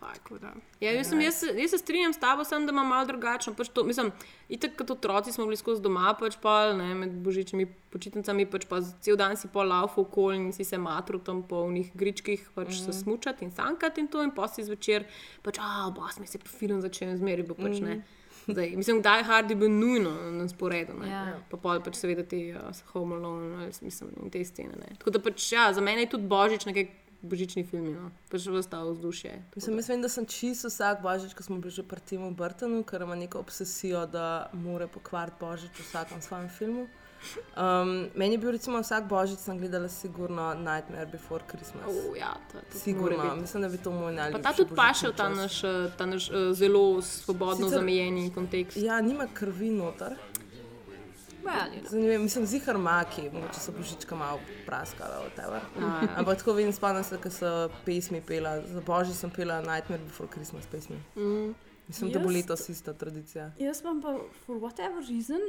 Tako 0.00 0.38
da. 0.38 0.52
Ja, 0.80 0.92
jaz, 0.92 1.10
sem, 1.10 1.20
jaz, 1.20 1.42
jaz 1.56 1.70
se 1.70 1.78
strinjam 1.78 2.12
s 2.12 2.18
tabo, 2.18 2.44
sem, 2.44 2.64
da 2.66 2.72
imam 2.72 2.88
malo 2.88 3.04
drugačno. 3.06 3.52
Pač 3.54 3.68
to, 3.68 3.84
mislim, 3.84 4.08
itak 4.48 4.78
kot 4.78 4.90
otroci 4.90 5.32
smo 5.32 5.44
bili 5.44 5.58
skozi 5.60 5.82
doma, 5.84 6.14
pač 6.18 6.38
pa 6.40 6.72
ne, 6.76 6.94
med 6.96 7.18
božičnimi 7.24 7.66
počitnicami, 7.92 8.46
pač 8.48 8.64
pa 8.70 8.80
cel 9.04 9.18
dan 9.20 9.36
si 9.36 9.50
pol 9.52 9.68
laufal 9.68 10.06
okoli 10.06 10.38
in 10.40 10.54
si 10.56 10.64
se 10.64 10.78
matru 10.80 11.20
tam 11.24 11.42
po 11.44 11.66
unih 11.68 11.92
gričkih, 11.94 12.46
pač 12.54 12.72
mm. 12.72 12.78
se 12.86 12.96
smučati 13.02 13.44
in 13.44 13.52
sankati 13.52 14.00
in 14.00 14.08
to, 14.08 14.24
in 14.24 14.32
posli 14.32 14.64
zvečer, 14.64 15.04
pač, 15.44 15.60
a, 15.60 15.90
bos 15.92 16.16
mi 16.22 16.30
se 16.30 16.40
pa 16.40 16.48
film 16.48 16.80
začne 16.80 17.18
zmeri, 17.20 17.44
bo 17.44 17.58
pač 17.58 17.84
ne. 17.84 18.00
Zdaj, 18.48 18.72
mislim, 18.76 19.02
da 19.04 19.18
je 19.20 19.26
hard 19.28 19.50
je 19.52 19.56
bil 19.56 19.68
nujno 19.70 20.14
na 20.32 20.48
sporedu. 20.48 20.96
ne. 21.02 21.10
Ja. 21.10 21.36
Pa 21.50 21.60
pol 21.60 21.84
pač 21.84 22.00
seveda 22.00 22.24
ti 22.24 22.40
uh, 22.56 22.72
Home 22.94 23.20
Alone 23.20 23.52
ali 23.56 23.72
mislim, 23.84 24.16
in 24.22 24.32
te 24.32 24.40
scene. 24.48 24.80
Ne. 24.80 24.96
Tako 24.98 25.12
da 25.18 25.22
pač 25.28 25.52
ja, 25.52 25.68
za 25.76 25.84
mene 25.84 26.08
je 26.08 26.14
tudi 26.16 26.26
božič 26.26 26.66
nekaj 26.66 26.88
božični 27.22 27.64
film, 27.64 27.92
no. 27.94 28.10
pač 28.30 28.46
vstavo 28.46 28.92
vzdušje. 28.92 29.30
tako 29.30 29.56
Mislim, 29.56 29.76
mislim, 29.76 30.02
da 30.02 30.08
sem 30.08 30.26
čisto 30.26 30.68
vsak 30.68 31.02
božič, 31.02 31.34
ko 31.34 31.42
smo 31.42 31.58
bili 31.58 31.70
že 31.70 31.82
pri 31.82 32.00
Timu 32.00 32.30
Burtonu, 32.34 32.82
ker 32.82 33.02
ima 33.02 33.14
neko 33.14 33.38
obsesijo, 33.38 34.06
da 34.06 34.50
mora 34.52 34.88
pokvariti 34.88 35.36
božič 35.40 35.70
v 35.78 35.82
vsakem 35.82 36.22
svojem 36.22 36.48
filmu. 36.48 36.86
Um, 37.56 38.08
meni 38.14 38.34
je 38.34 38.38
bil 38.38 38.50
recimo 38.50 38.80
vsak 38.80 39.04
božič, 39.04 39.38
sem 39.38 39.58
gledala 39.58 39.88
sigurno 39.88 40.54
Nightmare 40.54 41.06
Before 41.06 41.44
Christmas. 41.48 41.84
Oh, 41.86 42.16
ja, 42.16 42.32
to, 42.52 42.58
to 42.58 42.64
mora 42.64 42.80
Sigurno, 42.80 43.36
mislim, 43.36 43.62
da 43.62 43.68
bi 43.68 43.78
to 43.78 43.90
moj 43.90 44.16
Pa 44.16 44.22
najljubši. 44.22 44.42
ta 44.42 44.52
tudi 44.52 44.74
paše 44.76 45.08
v 45.08 45.16
ta 45.16 45.28
naš, 45.28 45.64
eh, 45.64 45.90
ta 45.98 46.06
naš 46.06 46.30
eh, 46.30 46.54
zelo 46.54 47.02
svobodno 47.02 47.66
Sicer- 47.66 47.70
zamejeni 47.70 48.32
kontekst. 48.34 48.76
Ja, 48.76 49.00
nima 49.00 49.26
krvi 49.34 49.70
noter. 49.70 50.16
Well, 51.44 51.72
you 51.74 51.82
know. 51.82 52.08
Vem, 52.08 52.22
mislim, 52.22 52.46
zihar 52.46 52.78
maki, 52.78 53.30
mogoče 53.32 53.60
so 53.60 53.72
božička 53.72 54.16
malo 54.16 54.40
praskala, 54.66 55.22
whatever. 55.24 55.60
A, 55.78 55.80
ja. 55.80 56.08
Ampak 56.16 56.38
tako 56.38 56.52
vidim, 56.52 56.72
spomnim 56.72 57.04
se, 57.04 57.18
ko 57.18 57.30
so 57.30 57.70
pesmi 57.84 58.20
pela. 58.20 58.60
Za 58.66 58.80
božič 58.80 59.16
sem 59.16 59.30
pela 59.30 59.60
Nightmare 59.60 60.02
Before 60.04 60.28
Christmas 60.32 60.66
pesmi. 60.70 60.96
Mm. 61.16 61.54
Mislim, 61.88 62.12
da 62.12 62.18
bo 62.18 62.30
letos 62.30 62.68
ista 62.68 62.92
tradicija. 62.92 63.50
Jaz 63.58 63.82
pa, 63.82 63.94
pa, 64.02 64.18
for 64.46 64.56
whatever 64.56 65.02
reason, 65.08 65.40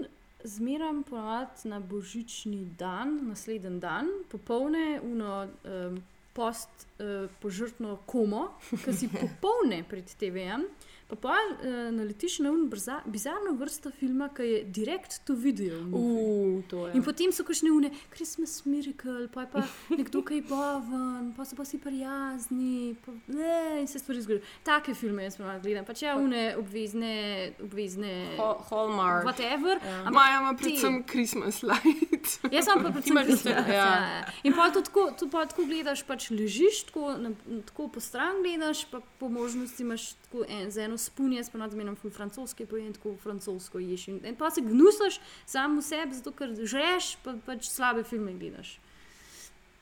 zmeram 0.43 1.03
ponavadi 1.03 1.69
na 1.69 1.79
božični 1.79 2.65
dan, 2.79 3.19
naslednji 3.27 3.79
dan, 3.79 4.07
popolne, 4.31 5.01
uno, 5.03 5.47
um, 5.63 6.01
post 6.33 6.69
uh, 6.69 7.29
požrtno 7.41 7.97
komo, 8.05 8.47
ki 8.85 8.93
si 8.93 9.09
popolne 9.09 9.83
pred 9.89 10.05
TV-jem. 10.19 10.65
Pa 11.11 11.17
pa 11.17 11.35
uh, 11.35 11.65
naletiš 11.91 12.37
na 12.39 12.53
un 12.55 12.69
brza, 12.71 13.01
bizarno 13.05 13.51
vrsto 13.59 13.91
filma, 13.91 14.29
ki 14.31 14.43
je 14.43 14.59
direkt 14.63 15.17
to 15.27 15.35
video. 15.35 15.81
Uh, 15.91 16.61
to 16.63 16.85
je. 16.87 16.93
In 16.95 17.03
potem 17.03 17.33
so 17.35 17.43
kakšne 17.43 17.67
une, 17.69 17.89
Christmas 18.09 18.61
Miracle, 18.65 19.27
pa 19.27 19.43
je 19.43 19.47
pa 19.51 19.63
nekdo, 19.91 20.21
ki 20.23 20.39
je 20.39 20.45
boven, 20.47 21.33
pa 21.35 21.43
so 21.43 21.55
pa 21.55 21.65
si 21.65 21.77
prijazni, 21.77 22.95
pa, 23.05 23.11
ne, 23.27 23.51
in 23.81 23.87
se 23.87 23.99
stvari 23.99 24.21
zgodijo. 24.21 24.45
Take 24.63 24.93
filme 24.93 25.23
jaz 25.23 25.35
ponavadi 25.37 25.67
gledam, 25.67 25.85
pač 25.85 26.01
ja, 26.01 26.15
une 26.15 26.55
obvezne, 26.55 27.11
obvezne. 27.59 28.13
Hall- 28.37 28.63
Hallmark. 28.69 29.25
Whatever. 29.25 29.75
Ja. 29.83 29.97
ampak 29.99 30.13
Maja 30.13 30.39
ima 30.39 30.53
ti- 30.53 30.63
predvsem 30.63 31.03
Christmas 31.03 31.61
light. 31.63 32.39
Jaz 32.55 32.65
sem 32.65 32.79
pa 32.79 32.87
Ti 32.87 32.93
predvsem 32.93 33.17
Christmas, 33.17 33.39
vse, 33.41 33.49
ja. 33.49 33.83
ja. 33.83 34.25
In 34.43 34.53
pa 34.53 34.69
to 34.69 34.81
tako, 34.81 35.09
pa 35.27 35.43
tako 35.45 35.65
gledaš, 35.65 36.03
pač 36.03 36.29
ležiš, 36.31 36.83
tako, 36.87 37.17
na, 37.17 37.35
tako 37.67 37.87
po 37.89 37.99
stran 37.99 38.39
gledaš, 38.39 38.85
pa 38.87 39.03
po 39.19 39.27
možnosti 39.29 39.83
imaš 39.83 40.13
tako 40.23 40.45
en, 40.47 40.71
z 40.71 40.87
eno 40.87 41.00
spunje, 41.01 41.37
jaz 41.37 41.49
pa 41.49 41.57
nadzmenim 41.57 41.95
ful 41.95 42.11
francoski, 42.11 42.65
pojem 42.65 42.93
tako 42.93 43.15
francosko 43.17 43.81
ješ. 43.81 44.07
In, 44.07 44.21
in 44.25 44.35
pa 44.35 44.49
se 44.49 44.61
gnusaš 44.61 45.17
sam 45.45 45.75
v 45.75 45.83
sebi, 45.83 46.13
zato 46.13 46.31
ker 46.33 46.53
žreš, 46.55 47.15
pa 47.19 47.35
pač 47.41 47.67
slabe 47.67 48.03
filme 48.03 48.33
gledaš. 48.33 48.77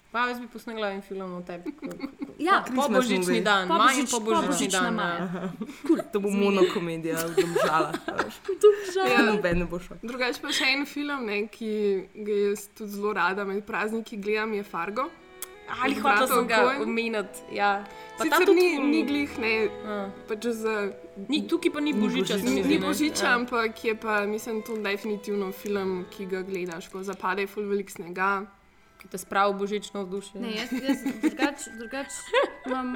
Pa 0.09 0.23
jaz 0.25 0.39
bi 0.39 0.47
posnela 0.47 0.87
en 0.89 1.03
film 1.05 1.35
o 1.35 1.41
tebi. 1.45 1.69
Ja, 2.41 2.63
po 2.65 2.87
božični 2.89 3.43
dan, 3.45 3.67
Po 3.67 3.77
manj 3.77 3.99
božič- 3.99 4.11
po 4.11 4.19
po 4.19 4.25
božični 4.25 4.47
božična 4.47 4.89
dan. 4.89 5.51
Cool. 5.85 5.99
To 6.09 6.17
bo 6.19 6.31
monokomedija, 6.31 7.21
domžala. 7.35 7.91
Ja. 9.09 9.21
Noben 9.21 9.59
ne 9.59 9.65
bo 9.65 9.77
šel. 9.79 9.99
Drugače 10.01 10.41
pa 10.41 10.49
še 10.49 10.65
en 10.73 10.85
film, 10.89 11.27
ne, 11.29 11.43
ki 11.47 11.69
ga 12.15 12.37
jaz 12.41 12.65
tudi 12.73 12.97
zelo 12.97 13.13
rada 13.13 13.45
med 13.45 13.61
prazniki 13.63 14.17
gledam, 14.17 14.53
je 14.53 14.63
Fargo. 14.65 15.05
Ali 15.75 15.93
Od 15.93 16.01
hotel 16.01 16.17
bratov 16.17 16.27
sem 16.29 16.47
ga 16.47 16.59
omeniti. 16.81 17.39
Ja. 17.51 17.83
Pa 18.17 18.23
ta 18.25 18.35
Sicer 18.35 18.45
tudi 18.45 18.59
ni, 18.59 18.79
ni 18.81 19.03
glih, 19.03 19.39
ne, 19.39 19.53
Ja. 19.85 20.09
pač 20.27 20.45
za, 20.45 20.91
Ni, 21.29 21.47
tukaj 21.47 21.71
pa 21.71 21.79
ni 21.79 21.93
božiča. 21.93 22.35
ni, 22.35 22.41
zdi, 22.41 22.63
ni 22.63 22.75
ne. 22.75 22.79
božiča, 22.81 23.25
Ja. 23.25 23.35
ampak 23.35 23.83
je 23.83 23.95
pa, 23.95 24.25
mislim, 24.25 24.61
to 24.61 24.75
definitivno 24.77 25.51
film, 25.53 26.05
ki 26.09 26.25
ga 26.25 26.41
gledaš, 26.41 26.87
ko 26.87 26.99
zapade 27.01 27.47
ful 27.47 27.63
velik 27.63 27.89
snega. 27.89 28.45
Ki 28.99 29.07
te 29.07 29.17
spravi 29.17 29.53
v 29.53 29.57
božično 29.57 30.03
vzdušje. 30.03 30.41
Ne, 30.41 30.49
jaz, 30.51 30.71
jaz 30.75 30.99
drugač, 31.23 31.59
drugač 31.79 32.11
imam 32.67 32.89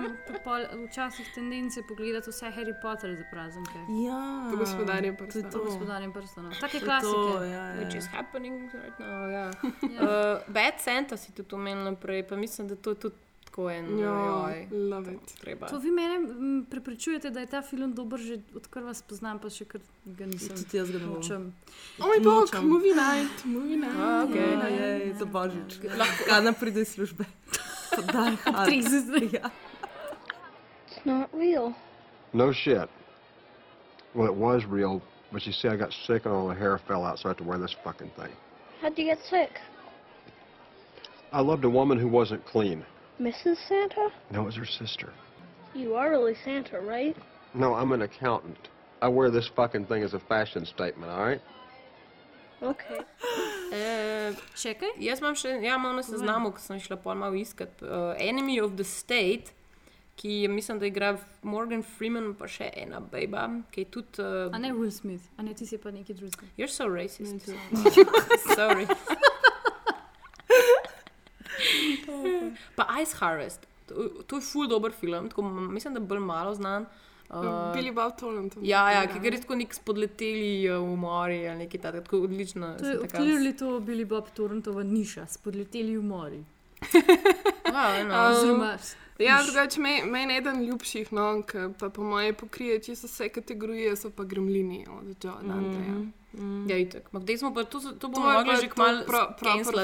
pol, 0.44 0.66
včasih 0.90 1.30
tendence 1.32 1.80
pogledati 1.88 2.28
vse 2.30 2.52
Harry 2.52 2.76
Potter 2.82 3.16
za 3.16 3.24
praznike. 3.32 3.80
Ja, 4.04 4.52
To 4.52 4.58
gospodarje 4.58 5.16
to 5.16 5.24
je 5.24 5.28
prstanov. 5.28 5.52
to. 5.52 5.64
Gospodarjem 5.64 6.12
prstanov. 6.14 6.52
Take 6.60 6.72
To 6.72 6.78
je 6.78 6.84
klasike. 6.84 7.32
To, 7.32 7.44
ja, 7.44 7.64
Which 7.80 7.96
ja. 7.96 7.98
is 7.98 8.08
happening 8.08 8.68
right 8.74 9.00
now. 9.00 9.32
Ja. 9.32 9.48
uh, 9.56 10.44
Bad 10.48 10.74
Santa 10.80 11.18
si 11.18 11.32
tudi 11.32 11.56
omenila 11.56 11.96
prej, 11.96 12.28
pa 12.28 12.36
mislim, 12.36 12.68
da 12.68 12.76
to 12.76 12.90
je 12.90 12.96
tudi 13.00 13.16
tako 13.54 13.72
en. 13.72 14.00
Ja, 14.00 14.48
love 14.72 15.14
it. 15.14 15.40
Treba. 15.42 15.68
To 15.68 15.78
vi 15.80 15.92
mene 15.92 16.20
mm, 16.20 16.66
prepričujete, 16.70 17.30
da 17.30 17.40
je 17.40 17.46
ta 17.46 17.62
film 17.62 17.94
dober, 17.94 18.20
že 18.20 18.38
odkar 18.56 18.84
vas 18.84 19.02
poznam, 19.02 19.40
pa 19.40 19.50
še 19.50 19.66
kar 19.66 19.82
ga 20.06 20.26
nisem. 20.26 20.58
Tudi 20.58 20.78
jaz 20.78 20.90
ga. 20.92 21.00
Nočem. 21.00 21.54
O 22.00 22.08
moj 22.08 22.20
bog, 22.26 22.56
movie 22.64 22.96
night, 22.98 23.46
movie 23.46 23.78
night. 23.78 24.00
A, 24.00 24.24
okej. 24.26 24.54
Ja, 24.58 24.68
je, 24.68 25.14
za 25.20 25.26
božič. 25.26 25.78
Kana 26.26 26.54
pride 26.54 26.82
iz 26.82 26.96
službe. 26.96 27.26
Ob 27.98 28.10
30. 28.10 29.34
Ja. 29.34 29.52
It's 30.90 31.06
not 31.06 31.30
real. 31.34 31.74
No 32.34 32.52
shit. 32.54 32.90
Well, 34.16 34.26
it 34.26 34.36
was 34.36 34.66
real, 34.66 35.02
but 35.32 35.46
you 35.46 35.54
see, 35.54 35.68
I 35.68 35.78
got 35.78 35.94
sick 35.94 36.26
and 36.26 36.34
all 36.34 36.48
my 36.48 36.56
hair 36.56 36.80
fell 36.88 37.06
out, 37.06 37.20
so 37.20 37.30
I 37.30 37.30
had 37.30 37.38
to 37.38 37.44
wear 37.44 37.58
this 37.58 37.76
fucking 37.84 38.10
thing. 38.18 38.34
How'd 38.82 38.98
you 38.98 39.06
get 39.06 39.20
sick? 39.30 39.62
I 41.32 41.42
loved 41.42 41.66
a 41.66 41.70
woman 41.70 41.98
who 41.98 42.08
wasn't 42.08 42.46
clean. 42.46 42.86
Mrs. 43.22 43.58
Santa? 43.68 44.10
No, 44.32 44.42
it 44.42 44.46
was 44.46 44.56
her 44.56 44.66
sister. 44.66 45.12
You 45.76 45.96
are 45.96 46.10
really 46.12 46.36
Santa, 46.44 46.80
right? 46.80 47.16
No, 47.54 47.74
I'm 47.74 47.92
an 47.92 48.02
accountant. 48.02 48.70
I 49.02 49.08
wear 49.08 49.30
this 49.30 49.48
fucking 49.56 49.86
thing 49.86 50.04
as 50.04 50.14
a 50.14 50.20
fashion 50.20 50.66
statement, 50.66 51.12
all 51.12 51.24
right? 51.24 51.42
Okay. 52.62 53.00
Uh, 53.74 54.30
Čakaj. 54.54 54.92
jaz 55.02 55.18
imam 55.18 55.34
še, 55.34 55.50
ja, 55.66 55.74
imam 55.80 55.96
na 55.98 56.04
seznamu, 56.06 56.52
ko 56.54 56.62
sem 56.62 56.78
šla 56.78 56.94
pol 57.02 57.16
malo 57.18 57.34
iskat. 57.34 57.72
Uh, 57.82 58.14
Enemy 58.22 58.60
of 58.62 58.76
the 58.78 58.84
State, 58.86 59.50
ki 60.16 60.44
je, 60.44 60.48
mislim, 60.48 60.78
da 60.78 60.86
igra 60.86 61.18
Morgan 61.42 61.82
Freeman, 61.82 62.36
pa 62.38 62.46
še 62.46 62.68
ena 62.78 63.00
baba, 63.02 63.48
ki 63.74 63.82
je 63.82 63.90
tudi. 63.96 64.22
Uh, 64.22 64.54
A 64.54 64.60
ne 64.62 64.70
Will 64.78 64.92
Smith, 64.94 65.26
a 65.40 65.42
ne 65.42 65.56
ti 65.58 65.66
si 65.66 65.80
pa 65.82 65.90
neki 65.90 66.14
drugi. 66.14 66.52
You're 66.56 66.70
so 66.70 66.86
racist. 66.86 67.50
Sorry. 68.56 68.86
Pa 72.76 72.88
Ice 73.02 73.16
Harvest. 73.16 73.68
To, 73.86 73.96
to 74.28 74.36
je 74.36 74.42
ful 74.42 74.68
dober 74.68 74.92
film, 74.92 75.30
tako, 75.30 75.42
mislim, 75.42 75.94
da 75.94 76.00
je 76.00 76.06
bolj 76.08 76.20
malo 76.20 76.56
znan. 76.56 76.86
Uh, 77.30 77.40
Billy 77.74 77.94
Bob 77.94 78.18
Thornton. 78.18 78.62
Ja, 78.66 78.92
ja, 78.92 79.08
ki 79.08 79.20
gre 79.20 79.38
tako 79.38 79.56
nek 79.56 79.74
spodleteli 79.74 80.70
uh, 80.70 80.84
umori 80.84 81.48
ali 81.48 81.58
nekaj 81.58 81.82
takega, 81.82 82.04
tako 82.04 82.18
odlično. 82.20 82.76
To 82.80 82.88
je 82.88 82.98
clearly 83.10 83.58
to 83.58 83.80
bili 83.80 84.06
Bob 84.06 84.30
Torrentova 84.34 84.84
niša, 84.84 85.26
spodleteli 85.28 85.98
umori. 85.98 86.44
Wow, 87.66 88.04
no. 88.10 88.28
Oziroma, 88.30 88.78
Ja, 89.20 89.38
niš. 89.38 89.46
drugače, 89.46 89.82
me- 89.82 90.06
meni 90.06 90.34
je 90.34 90.38
eden 90.38 90.64
ljubših, 90.66 91.14
no, 91.14 91.42
ki 91.42 91.58
pa 91.80 91.90
po 91.90 92.04
moje 92.04 92.34
pokrije 92.34 92.80
čisto 92.80 93.08
vse 93.08 93.30
kategorije, 93.30 93.96
so 93.96 94.10
pa 94.10 94.24
gremlini 94.24 94.86
od 94.90 95.24
Joe 95.24 95.42
Danteja. 95.44 95.96
Mm. 96.34 96.66
Ja, 96.70 96.78
itak. 96.78 97.14
Ma 97.14 97.20
Kdaj 97.22 97.38
smo 97.38 97.54
pa, 97.54 97.64
to, 97.64 97.78
so- 97.80 97.94
to 97.94 98.10
bomo 98.10 98.26
To 98.26 98.34
mogli 98.34 98.56
pa 98.56 98.62
že 98.62 98.70
kmalu 98.70 99.00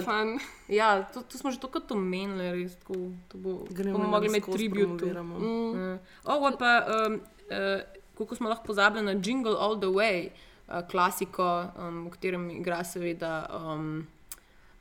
fun. 0.02 0.30
Ja, 0.80 1.04
to, 1.06 1.22
to 1.22 1.38
smo 1.38 1.52
že 1.54 1.62
tokrat 1.62 1.92
omenili, 1.92 2.50
res. 2.52 2.74
Tako, 2.82 3.14
to 3.30 3.38
bo, 3.38 3.50
bomo 3.70 4.10
mogli 4.10 4.28
imeti 4.34 4.50
tribut. 4.52 4.98
tu. 4.98 5.06
Mm. 5.06 6.00
Ovo 6.26 6.52
pa, 6.58 6.86
um, 6.86 7.22
uh, 7.54 7.82
koliko 8.18 8.36
smo 8.36 8.50
lahko 8.50 8.66
pozabili 8.66 9.06
na 9.06 9.14
Jingle 9.14 9.56
All 9.60 9.78
the 9.78 9.88
Way, 9.94 10.30
uh, 10.68 10.82
klasiko, 10.90 11.70
um, 11.78 12.06
v 12.06 12.10
katerem 12.18 12.50
igra 12.50 12.84
seveda. 12.84 13.46
Um, 13.54 14.08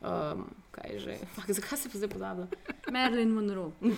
um, 0.01 0.49
kaj 0.79 0.91
je 0.95 0.99
že? 0.99 1.15
Fak, 1.35 1.51
zakaj 1.51 1.79
se 1.79 1.89
pa 1.93 1.99
zdaj 1.99 2.09
pozablja? 2.09 2.47
Marilyn 2.91 3.31
Monroe. 3.35 3.71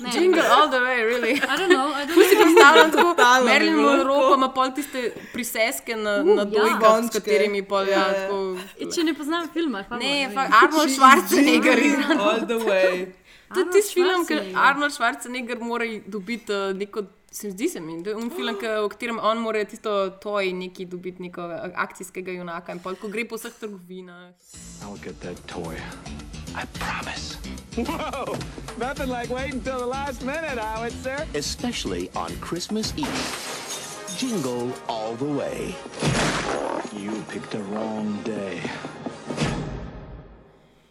Ne. 0.00 0.10
Jingle 0.14 0.42
all 0.46 0.68
the 0.70 0.78
way, 0.78 1.02
really. 1.02 1.32
I 1.34 1.56
don't 1.58 1.70
know, 1.74 1.88
I 1.90 2.06
don't 2.06 2.14
know. 2.14 2.42
predstavljam 2.42 2.90
tako, 2.94 3.02
Totalno 3.02 3.44
bi 3.46 3.50
Marilyn 3.52 3.76
bilo 3.76 3.96
Monroe 3.96 4.28
pa 4.30 4.34
ima 4.36 4.48
pol 4.48 4.70
tiste 4.74 5.12
priseske 5.32 5.96
na, 5.96 6.14
Uh, 6.20 6.26
na 6.36 6.42
ja. 6.42 6.44
dojkah, 6.44 7.04
s 7.04 7.10
katerimi 7.12 7.62
pol 7.62 7.88
ja, 7.88 7.98
Ja, 7.98 8.06
ja. 8.06 8.28
tako... 8.28 8.56
Če 8.94 9.04
ne 9.04 9.14
poznam 9.14 9.48
filma, 9.52 9.84
pa 9.88 9.96
Ne, 9.96 10.30
fakt, 10.34 10.54
Arnold 10.62 10.90
Schwarzenegger 10.90 11.78
igra. 11.78 12.18
All 12.20 12.40
the 12.46 12.58
way. 12.68 13.06
Tudi 13.54 13.70
tisti 13.72 13.94
film, 13.94 14.24
Schwarzenegger. 14.24 14.60
Arnold 14.68 14.92
Schwarzenegger 14.92 15.58
mora 15.60 15.84
dobiti 16.06 16.52
uh, 16.52 16.76
neko. 16.76 17.02
Se 17.30 17.50
zdi 17.50 17.68
se 17.68 17.80
mi, 17.80 18.02
da 18.02 18.10
je 18.10 18.16
un 18.16 18.30
film, 18.30 18.56
ki, 18.56 18.66
v 18.66 18.88
katerem 18.88 19.18
on 19.20 19.38
mora 19.44 19.60
tisto 19.68 19.90
toj 20.22 20.48
neki 20.52 20.86
dobiti, 20.88 21.22
neko 21.22 21.44
akcijskega 21.74 22.32
junaka 22.32 22.72
in 22.72 22.80
pol, 22.80 22.96
ko 22.96 23.08
gre 23.12 23.26
po 23.28 23.36
vseh 23.36 23.52
trgovinah. 23.60 24.32
I'll 24.82 24.96
get 25.04 25.20
that 25.20 25.36
toy. 25.46 25.76
I 26.56 26.64
promise. 26.80 27.36
Whoa! 27.76 28.34
Nothing 28.78 29.10
like 29.12 29.28
waiting 29.28 29.60
until 29.60 29.78
the 29.78 29.86
last 29.86 30.24
minute, 30.24 30.58
Howitzer. 30.58 31.26
Especially 31.34 32.08
on 32.16 32.32
Christmas 32.40 32.94
Eve. 32.96 33.22
Jingle 34.16 34.72
all 34.88 35.14
the 35.14 35.28
way. 35.28 35.76
You 36.96 37.12
picked 37.28 37.50
the 37.50 37.62
wrong 37.70 38.18
day. 38.24 38.62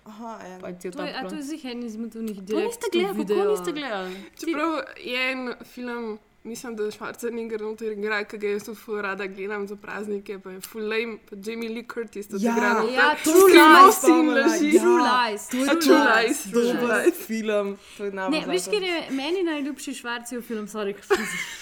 Aha, 0.06 0.40
ja. 0.46 0.58
Pa 0.62 0.72
To 0.72 0.88
je, 0.88 0.92
to 0.92 1.04
je 1.04 1.14
pro- 1.28 1.42
zih 1.42 1.66
en 1.66 1.84
izmed 1.84 2.14
To 2.14 2.20
direkt 2.22 2.46
niste 2.68 2.88
gledali, 2.94 3.26
kako 3.26 3.50
niste 3.52 3.72
gledali? 3.72 4.16
Čeprav 4.40 4.72
je 5.04 5.32
en 5.32 5.54
film, 5.66 6.20
mislim, 6.44 6.76
da 6.76 6.84
je 6.84 6.92
Schwarzenegger 6.92 7.62
noter 7.62 7.92
igra, 7.92 8.24
ki 8.24 8.38
ga 8.38 8.48
jaz 8.48 8.64
tudi 8.64 8.78
ful 8.78 8.96
rada 8.98 9.26
gledam 9.28 9.68
za 9.68 9.76
praznike, 9.78 10.40
pa 10.40 10.52
je 10.52 10.62
full 10.62 10.84
lame, 10.84 11.18
pa 11.20 11.36
Jamie 11.38 11.70
Lee 11.70 11.86
Curtis 11.86 12.28
to 12.28 12.38
Ja, 12.38 12.52
igra 12.52 12.74
noter. 12.74 12.94
Ja, 12.94 13.16
To 13.16 13.32
True 13.32 13.42
sem 13.42 13.58
Lies. 13.58 13.86
jaz 13.86 13.98
spomnila, 13.98 14.42
laži. 14.42 14.68
ja. 14.68 14.82
True 14.82 15.02
Lies. 15.04 15.48
To 15.48 15.58
je 15.58 15.66
True 15.66 15.80
True 15.82 16.04
Lies, 16.18 16.44
True 16.44 16.64
dober 16.74 16.98
Lies. 16.98 17.16
film. 17.18 17.68
To 17.98 18.04
je 18.04 18.12
Ne, 18.12 18.44
veš, 18.48 18.66
ker 18.66 18.84
je 18.84 19.04
meni 19.12 19.44
najljubši 19.44 19.94
švarcijev 19.94 20.42
film, 20.42 20.68
sorry. 20.68 20.94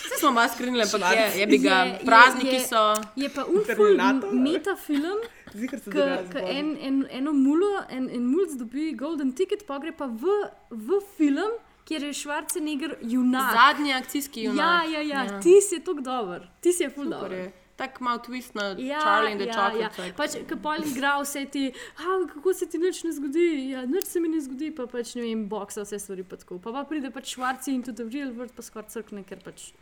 Vse 0.05 0.19
smo 0.19 0.31
malo 0.31 0.49
skrinili, 0.49 0.83
ampak 0.83 1.01
je, 1.13 1.39
je 1.39 1.47
bi 1.47 1.57
ga. 1.59 1.69
Je- 1.75 1.91
je- 1.91 1.99
Prazniki 2.05 2.55
je- 2.55 2.59
so. 2.61 2.93
Je 3.15 3.29
pa 3.29 3.43
Terminator? 3.65 4.33
meta 4.33 4.75
film, 4.77 5.17
Zikar 5.53 5.79
se 5.79 5.89
dogaja 5.89 6.23
ki 6.25 6.37
en, 6.49 6.77
en, 6.81 7.05
eno 7.11 7.33
mulo, 7.33 7.65
en, 7.89 8.09
en 8.09 8.23
mulj 8.25 8.57
dobi 8.57 8.93
golden 8.93 9.31
ticket, 9.31 9.65
pa 9.65 9.79
gre 9.79 9.91
pa 9.91 10.05
v, 10.05 10.23
v 10.69 10.87
film, 11.17 11.51
kjer 11.85 12.03
je 12.03 12.13
Schwarzenegger 12.13 12.95
junak. 13.03 13.53
Zadnji 13.53 13.93
akcijski 13.93 14.41
Ja, 14.41 14.49
junak. 14.49 14.89
ja, 14.89 15.01
ja, 15.01 15.23
ja. 15.23 15.39
ti 15.39 15.61
si 15.61 15.79
tako 15.79 16.01
dober, 16.01 16.47
ti 16.61 16.73
si 16.73 16.83
je 16.83 16.89
ful 16.89 17.03
Super 17.03 17.19
dober. 17.19 17.31
je. 17.33 17.51
Tak 17.75 17.99
mal 17.99 18.19
twist 18.19 18.55
na 18.55 18.69
Ja, 18.79 18.99
Charlie 19.01 19.31
in 19.31 19.37
the 19.37 19.45
ja, 19.45 19.53
Chocolate 19.53 19.79
ja. 19.79 19.89
Factory. 19.89 20.13
Pač, 20.15 20.49
ko 20.49 20.55
pol 20.57 20.79
igra 20.81 21.19
vse 21.19 21.45
ti, 21.45 21.63
"A, 21.97 22.03
kako 22.29 22.53
se 22.53 22.65
ti 22.65 22.77
nič 22.77 23.03
ne 23.03 23.11
zgodi, 23.11 23.47
ja, 23.69 23.85
nič 23.85 24.05
se 24.05 24.19
mi 24.19 24.29
ne 24.29 24.39
zgodi, 24.39 24.71
pa 24.71 24.87
pač 24.87 25.15
ne 25.15 25.21
vem, 25.21 25.49
boksa 25.49 25.81
vse 25.81 25.99
stvari 25.99 26.23
pa 26.23 26.35
tako. 26.35 26.57
Pa, 26.57 26.71
pa 26.71 26.83
pride 26.83 27.11
pač 27.11 27.35
švarci 27.35 27.73
in 27.73 27.83
tudi 27.83 28.03
real 28.09 28.31
world 28.31 28.55
pa 28.55 28.61
skoraj 28.61 28.87
crkne, 28.89 29.23
ker 29.23 29.43
pač, 29.43 29.73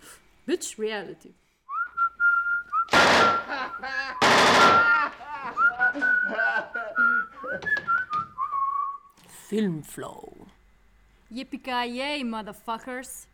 bitch 0.48 0.80
reality. 0.80 1.30
Film 9.28 9.84
flow. 9.84 10.43
Jej, 11.34 12.24
motherfuckers. 12.24 13.28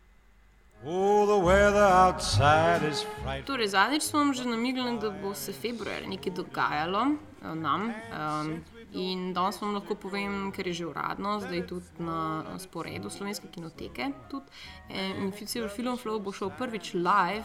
Oh, 0.86 1.26
the 1.26 1.36
weather 1.36 1.84
outside 1.84 2.82
is 2.88 3.02
frightful. 3.02 3.44
Torej, 3.54 3.68
zadnjič 3.68 4.02
smo 4.02 4.18
vam 4.18 4.32
že 4.34 4.44
namignili, 4.44 4.98
da 4.98 5.10
bo 5.10 5.34
se 5.34 5.52
februar 5.52 6.08
nekaj 6.08 6.32
dogajalo 6.32 7.02
eh, 7.44 7.54
nam. 7.54 7.92
Um, 7.92 8.64
in 8.92 9.34
danes 9.34 9.60
vam 9.60 9.74
lahko 9.74 9.94
povem, 9.94 10.48
ker 10.56 10.66
je 10.66 10.72
že 10.72 10.86
uradno, 10.86 11.40
zdaj 11.40 11.66
tudi 11.66 11.84
na 11.98 12.42
sporedu 12.58 13.10
slovenske 13.10 13.52
kinoteke. 13.52 14.08
Tudi. 14.30 14.48
Eh, 14.88 15.20
In 15.20 15.32
Festival 15.32 15.68
Film 15.68 15.98
Flow 15.98 16.18
bo 16.18 16.32
šel 16.32 16.50
prvič 16.58 16.94
live. 16.94 17.44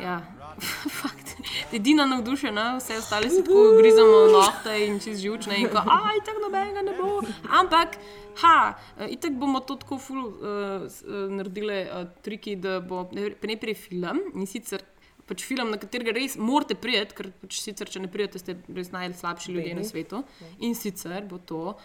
Ja, 0.00 0.22
fakt. 1.00 1.36
Edina 1.72 2.06
navdušena, 2.06 2.76
vse 2.78 2.98
ostale 2.98 3.30
si 3.30 3.44
tako 3.44 3.76
grizamo 3.78 4.26
nohte 4.32 4.76
in 4.86 5.00
čez 5.00 5.20
žučne 5.22 5.58
in 5.60 5.68
ko, 5.72 5.82
aj, 5.84 6.22
tako 6.26 6.44
nobenega 6.46 6.84
ne 6.86 6.94
bo. 6.98 7.20
Ampak, 7.60 7.98
ha, 8.42 8.56
eh, 8.98 9.12
itak 9.16 9.36
bomo 9.40 9.60
to 9.60 9.76
tako 9.80 9.98
ful 9.98 10.24
uh, 10.28 11.02
naredili 11.32 11.82
uh, 11.84 12.08
triki, 12.24 12.56
da 12.56 12.80
bo 12.80 13.04
najprej 13.12 13.74
film 13.74 14.24
in 14.34 14.46
sicer 14.46 14.84
pač 15.26 15.44
film, 15.46 15.70
na 15.70 15.78
katerega 15.80 16.14
res 16.16 16.36
morate 16.36 16.76
prijeti, 16.78 17.16
ker 17.16 17.30
pač 17.42 17.60
sicer, 17.62 17.88
če 17.88 18.02
ne 18.02 18.10
prijete, 18.12 18.42
ste 18.42 18.56
res 18.74 18.90
najslabši 18.92 19.54
ljudje 19.54 19.74
na 19.74 19.82
Bedni. 19.82 19.90
svetu. 19.90 20.22
In 20.66 20.74
sicer 20.78 21.24
bo 21.28 21.38
to 21.38 21.76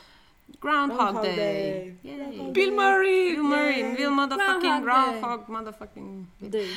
Groundhog 0.59 0.97
Groundhog 0.97 1.23
Day. 1.23 1.35
Day. 1.35 1.97
Yay. 2.03 2.51
Bill 2.51 2.71
Murray. 2.71 3.35
Bill 3.35 3.43
Murray, 3.43 3.95
Bill 3.95 4.11
motherfucking 4.11 4.81
Groundhog 4.81 5.13
Day. 5.13 5.21
Groundhog, 5.21 5.47
motherfucking 5.47 6.27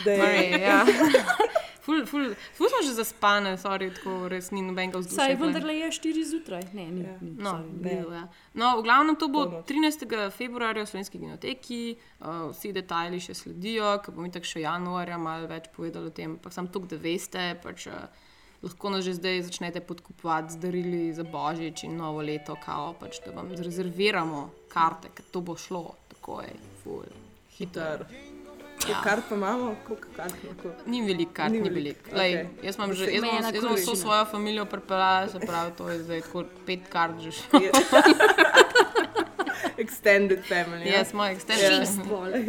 Day. 0.05 0.19
Murray, 0.19 0.61
ja. 0.61 0.85
Ful, 1.81 2.07
ful, 2.07 2.35
ful 2.55 2.69
smo 2.69 2.83
že 2.85 2.93
zaspane, 2.93 3.57
sorry, 3.57 3.89
tako 3.95 4.29
res 4.29 4.51
ni 4.53 4.61
nobenega 4.63 5.01
vzdušja. 5.01 5.17
Saj 5.17 5.37
tule. 5.37 5.47
vendarle 5.47 5.75
je 5.79 5.89
4 5.97 6.25
zjutraj. 6.31 6.65
Ne, 6.73 6.87
ni. 6.93 7.07
ni 7.21 7.31
No, 7.41 7.51
sorry. 7.57 7.73
blizu, 7.73 8.13
ja. 8.13 8.25
no, 8.53 8.77
v 8.79 8.83
glavnem 8.85 9.17
to 9.17 9.29
bo 9.33 9.47
Polnoč. 9.49 9.65
13. 9.67 10.31
februarja 10.31 10.85
v 10.85 10.91
Slovenski 10.93 11.19
kinoteki, 11.19 11.83
uh, 12.21 12.53
vsi 12.53 12.73
detajli 12.77 13.21
še 13.25 13.35
sledijo, 13.35 13.97
ker 14.05 14.15
bomo 14.15 14.29
tako 14.29 14.53
še 14.53 14.65
januarja 14.67 15.17
malo 15.17 15.49
več 15.49 15.71
povedali 15.73 16.13
o 16.13 16.15
tem. 16.15 16.37
Pa 16.37 16.53
sam 16.53 16.69
to, 16.69 16.85
da 16.85 17.01
veste, 17.01 17.57
pač, 17.65 17.89
uh, 17.89 18.29
lahko 18.63 18.91
nas 18.91 19.05
že 19.05 19.15
zdaj 19.15 19.43
začnete 19.43 19.81
podkupovati 19.81 20.53
z 20.53 20.57
darili 20.57 21.13
za 21.13 21.25
božič 21.25 21.85
in 21.85 21.97
novo 21.97 22.23
leto, 22.23 22.57
kao, 22.65 22.93
pač, 23.01 23.21
da 23.25 23.33
vam 23.33 23.57
zarezerviramo 23.57 24.51
karte, 24.69 25.09
ker 25.15 25.25
to 25.31 25.41
bo 25.41 25.57
šlo, 25.57 25.95
tako 26.09 26.41
je, 26.43 26.53
ful, 26.83 27.09
hiter. 27.57 28.05
Koliko 28.81 29.01
kart 29.05 29.25
pa 29.29 29.35
imamo? 29.35 29.75
Koliko 29.87 30.09
kart 30.17 30.35
lahko? 30.45 30.71
Ni 30.87 31.03
veliko 31.03 31.33
kart, 31.35 31.53
Ni 31.53 31.61
ni 31.61 31.69
veliko, 31.69 32.01
veliko. 32.05 32.19
Lej, 32.19 32.35
okej. 32.35 32.67
Jaz 32.67 32.77
imam 32.77 32.95
že, 32.95 33.05
jaz 33.13 33.23
imam, 33.23 33.45
jaz 33.45 33.63
imam 33.63 33.75
vso 33.77 33.97
svojo 33.97 34.25
družino 34.33 34.65
pripeljala, 34.65 35.29
se 35.29 35.41
pravi, 35.41 35.73
to 35.77 35.89
je 35.89 36.03
zdaj 36.03 36.21
tako 36.21 36.45
pet 36.67 36.89
kart 36.89 37.21
že 37.21 37.33
šlo. 37.33 37.61
Extended 39.85 40.45
family. 40.49 40.87
ja. 40.93 41.05
Moj 41.13 41.31
extended. 41.35 41.79
Šest 41.79 42.01
bolj. 42.09 42.33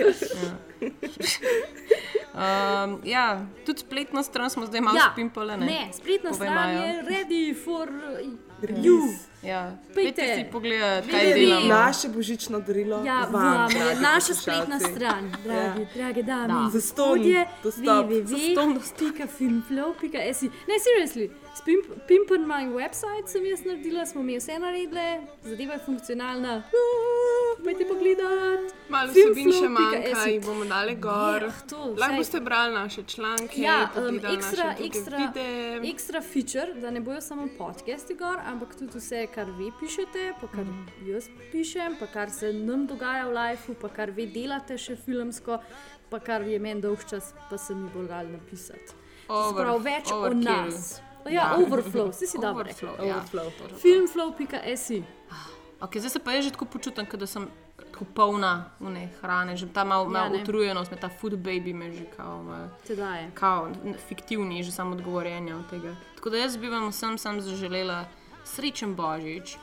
Um, 2.33 3.01
ja, 3.03 3.45
tudi 3.65 3.79
spletno 3.79 4.23
stran 4.23 4.49
smo 4.49 4.65
zdaj 4.65 4.81
malo 4.81 4.97
Ja, 4.97 5.09
spimpali. 5.13 5.57
Ne, 5.57 5.89
spletna 5.93 6.29
Povej, 6.29 6.47
stran 6.49 6.75
Maja. 6.75 6.85
je 6.85 7.01
ready 7.03 7.63
for 7.63 7.89
you. 8.69 9.13
Ja, 9.43 9.71
Pejte. 9.95 10.35
Si 10.35 10.45
pogledati, 10.51 11.09
kaj 11.11 11.25
Videli. 11.25 11.45
delamo. 11.45 11.67
Naše 11.67 12.09
božično 12.09 12.59
darilo. 12.59 13.03
Ja, 13.05 13.27
vam, 13.31 13.57
vam 13.57 13.71
je 13.71 13.79
dragi 13.79 14.01
naša 14.01 14.33
spletna 14.33 14.79
stran, 14.79 15.31
dragi, 15.43 15.87
drage 15.95 16.23
dame 16.23 16.47
Da. 16.47 16.69
Zastonj 16.73 17.07
gospodje, 17.07 17.45
dostop. 17.63 17.83
www.filmflow.si. 17.85 20.49
Ne, 20.67 20.75
seriously, 20.79 21.29
s 21.55 21.61
pimp, 21.61 21.85
Pimpen 22.07 22.41
my 22.41 22.73
website 22.73 23.27
sem 23.27 23.45
jaz 23.45 23.65
naredila, 23.65 24.05
smo 24.05 24.23
mi 24.23 24.37
vse 24.37 24.59
naredili, 24.59 24.99
zadeva 25.43 25.73
je 25.73 25.79
funkcionalna. 25.85 26.57
Uh, 26.57 26.63
Pojdi 27.63 27.85
pogledat. 27.85 28.71
Malo 28.89 29.07
vsebin 29.09 29.51
še 29.51 29.67
manjka, 29.69 30.21
jih 30.25 30.41
bomo 30.41 30.65
dali 30.65 30.95
gor. 30.97 31.43
Ja, 31.43 31.51
to, 31.63 31.77
Lahko 31.95 32.17
boste 32.17 32.39
brali 32.39 32.73
naše 32.73 33.03
članke, 33.05 33.61
Ja, 33.61 33.89
um, 33.97 34.17
ekstra, 34.27 34.75
ekstra, 34.79 35.17
videe. 35.19 35.79
ekstra 35.85 36.21
feature, 36.23 36.73
da 36.75 36.89
ne 36.89 36.99
bojo 37.01 37.21
samo 37.21 37.47
podcasti 37.57 38.15
gor, 38.15 38.39
ampak 38.43 38.75
tudi 38.75 38.97
vse, 38.97 39.27
kar 39.27 39.45
vi 39.51 39.71
pišete, 39.73 40.33
pa 40.41 40.47
kar 40.47 40.65
Mhm. 40.65 40.87
jaz 41.05 41.29
pišem, 41.51 41.95
pa 41.99 42.07
kar 42.07 42.29
se 42.31 42.51
nam 42.53 42.87
dogaja 42.87 43.25
v 43.25 43.33
lifeu, 43.33 43.75
pa 43.75 43.89
kar 43.89 44.11
vi 44.11 44.25
delate 44.27 44.77
še 44.77 44.95
filmsko, 44.97 45.59
pa 46.09 46.19
kar 46.21 46.41
je 46.43 46.59
meni 46.59 46.81
dolg 46.81 46.99
čas, 47.05 47.31
pa 47.49 47.57
se 47.57 47.75
mi 47.75 47.89
bo 47.89 48.03
dal 48.03 48.25
napisati. 48.27 48.93
Sprav 49.25 49.79
več 49.81 50.11
o 50.11 50.15
overkill. 50.17 50.43
nas. 50.43 50.99
Ja, 51.23 51.31
Ja. 51.31 51.55
overflow, 51.57 52.11
si 52.11 52.25
si 52.27 52.37
dobro 52.39 52.63
rekel. 52.63 52.89
Overflow, 52.89 53.07
ja. 53.07 53.21
Overflow. 53.21 53.77
Filmflow.si. 53.77 55.03
Okay, 55.81 55.99
zdaj 55.99 56.09
se 56.09 56.19
pa 56.19 56.31
jaz 56.31 56.45
že 56.45 56.51
tako 56.51 56.65
počutim, 56.65 57.05
da 57.13 57.27
sem 57.27 57.47
tako 57.91 58.05
polna 58.05 58.69
une 58.79 59.09
hrane, 59.21 59.57
že 59.57 59.65
ta 59.67 59.83
malo 59.83 60.03
Ja, 60.03 60.09
mal 60.09 60.29
ne. 60.29 60.41
utrujenost, 60.41 60.91
ta 61.01 61.09
food 61.09 61.33
baby 61.33 61.73
me 61.73 61.91
že 61.91 62.05
kao, 62.17 62.43
mal, 62.43 62.69
je. 62.87 63.31
kao 63.33 63.69
fiktivni, 64.07 64.63
že 64.63 64.71
samo 64.71 64.91
odgovorjenje 64.91 65.55
od 65.55 65.69
tega. 65.69 65.95
Tako 66.15 66.29
da 66.29 66.37
jaz 66.37 66.57
bi 66.57 66.69
vam 66.69 66.89
vsem 66.89 67.17
sam 67.17 67.41
zaželela 67.41 68.05
srečen 68.45 68.95
božič, 68.95 69.57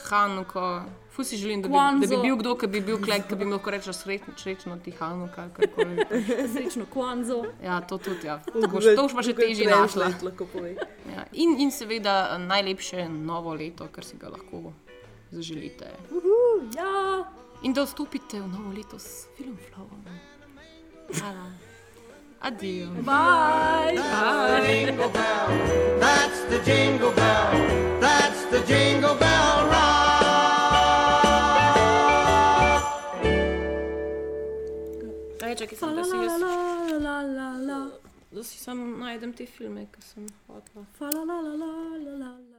Hanuko, 0.00 0.82
fu 1.10 1.24
si 1.24 1.36
želim, 1.36 1.62
da 1.62 1.68
bi, 1.68 1.74
da 1.74 1.78
bi 1.90 2.06
Kwanzo. 2.06 2.22
bil 2.22 2.36
kdo, 2.36 2.54
ki 2.56 2.66
bi 2.66 2.80
bil 2.80 2.96
klek, 2.96 3.28
ki 3.28 3.36
bi 3.36 3.44
mi 3.44 3.52
lahko 3.52 3.70
rekel 3.70 3.92
srečno, 3.92 4.32
srečno 4.36 4.76
ti 4.76 4.90
Hanuka, 4.90 5.48
karkoli. 5.48 5.96
Srečno 6.54 6.86
Kwanzo. 6.94 7.44
Ja, 7.64 7.80
to 7.80 7.98
tudi, 7.98 8.26
ja. 8.26 8.40
To 8.52 8.68
boš, 8.68 8.84
to 8.96 9.02
boš 9.02 9.12
pa 9.12 9.22
še 9.22 9.34
težje 9.34 9.68
našla. 9.68 10.08
Ja. 11.06 11.24
In, 11.32 11.60
in 11.60 11.70
seveda 11.70 12.38
najlepše 12.38 13.08
novo 13.08 13.54
leto, 13.54 13.88
kar 13.92 14.04
si 14.04 14.16
ga 14.16 14.28
lahko 14.28 14.72
zaželite. 15.30 15.86
Uhu, 16.10 16.68
ja. 16.76 17.24
In 17.62 17.72
da 17.72 17.84
vstopite 17.84 18.40
v 18.40 18.48
novo 18.48 18.72
leto 18.72 18.98
s 18.98 19.28
filmflowom. 19.36 20.04
Hvala. 21.18 21.52
Adijo. 22.40 22.88
Bye. 23.04 24.00
Jingle 24.66 25.08
bell, 25.08 25.48
that's 26.00 26.44
the 26.48 26.58
jingle 26.64 27.12
bell, 27.12 27.52
that's 28.00 28.44
the 28.50 28.60
jingle 28.66 29.14
bell 29.14 29.66
rock. 29.66 30.00
Aj, 35.42 35.54
čakaj, 35.56 35.78
sem, 35.78 35.88
la 35.88 35.94
da 35.94 36.04
si 36.04 36.16
la 36.16 36.22
jaz, 36.22 36.40
la 36.40 36.48
la 36.98 37.22
la 37.22 37.48
la. 37.58 37.90
da 38.30 38.42
si 38.42 38.58
sam 38.58 38.98
najdem 39.00 39.32
te 39.32 39.46
filme, 39.46 39.86
ki 39.92 40.02
sem 40.02 40.26
hotela. 40.48 40.86
Fa 40.98 41.10
la 41.10 41.24
la 41.24 41.40
la 41.40 41.54
la 41.56 41.72
la 41.98 42.14
la. 42.22 42.49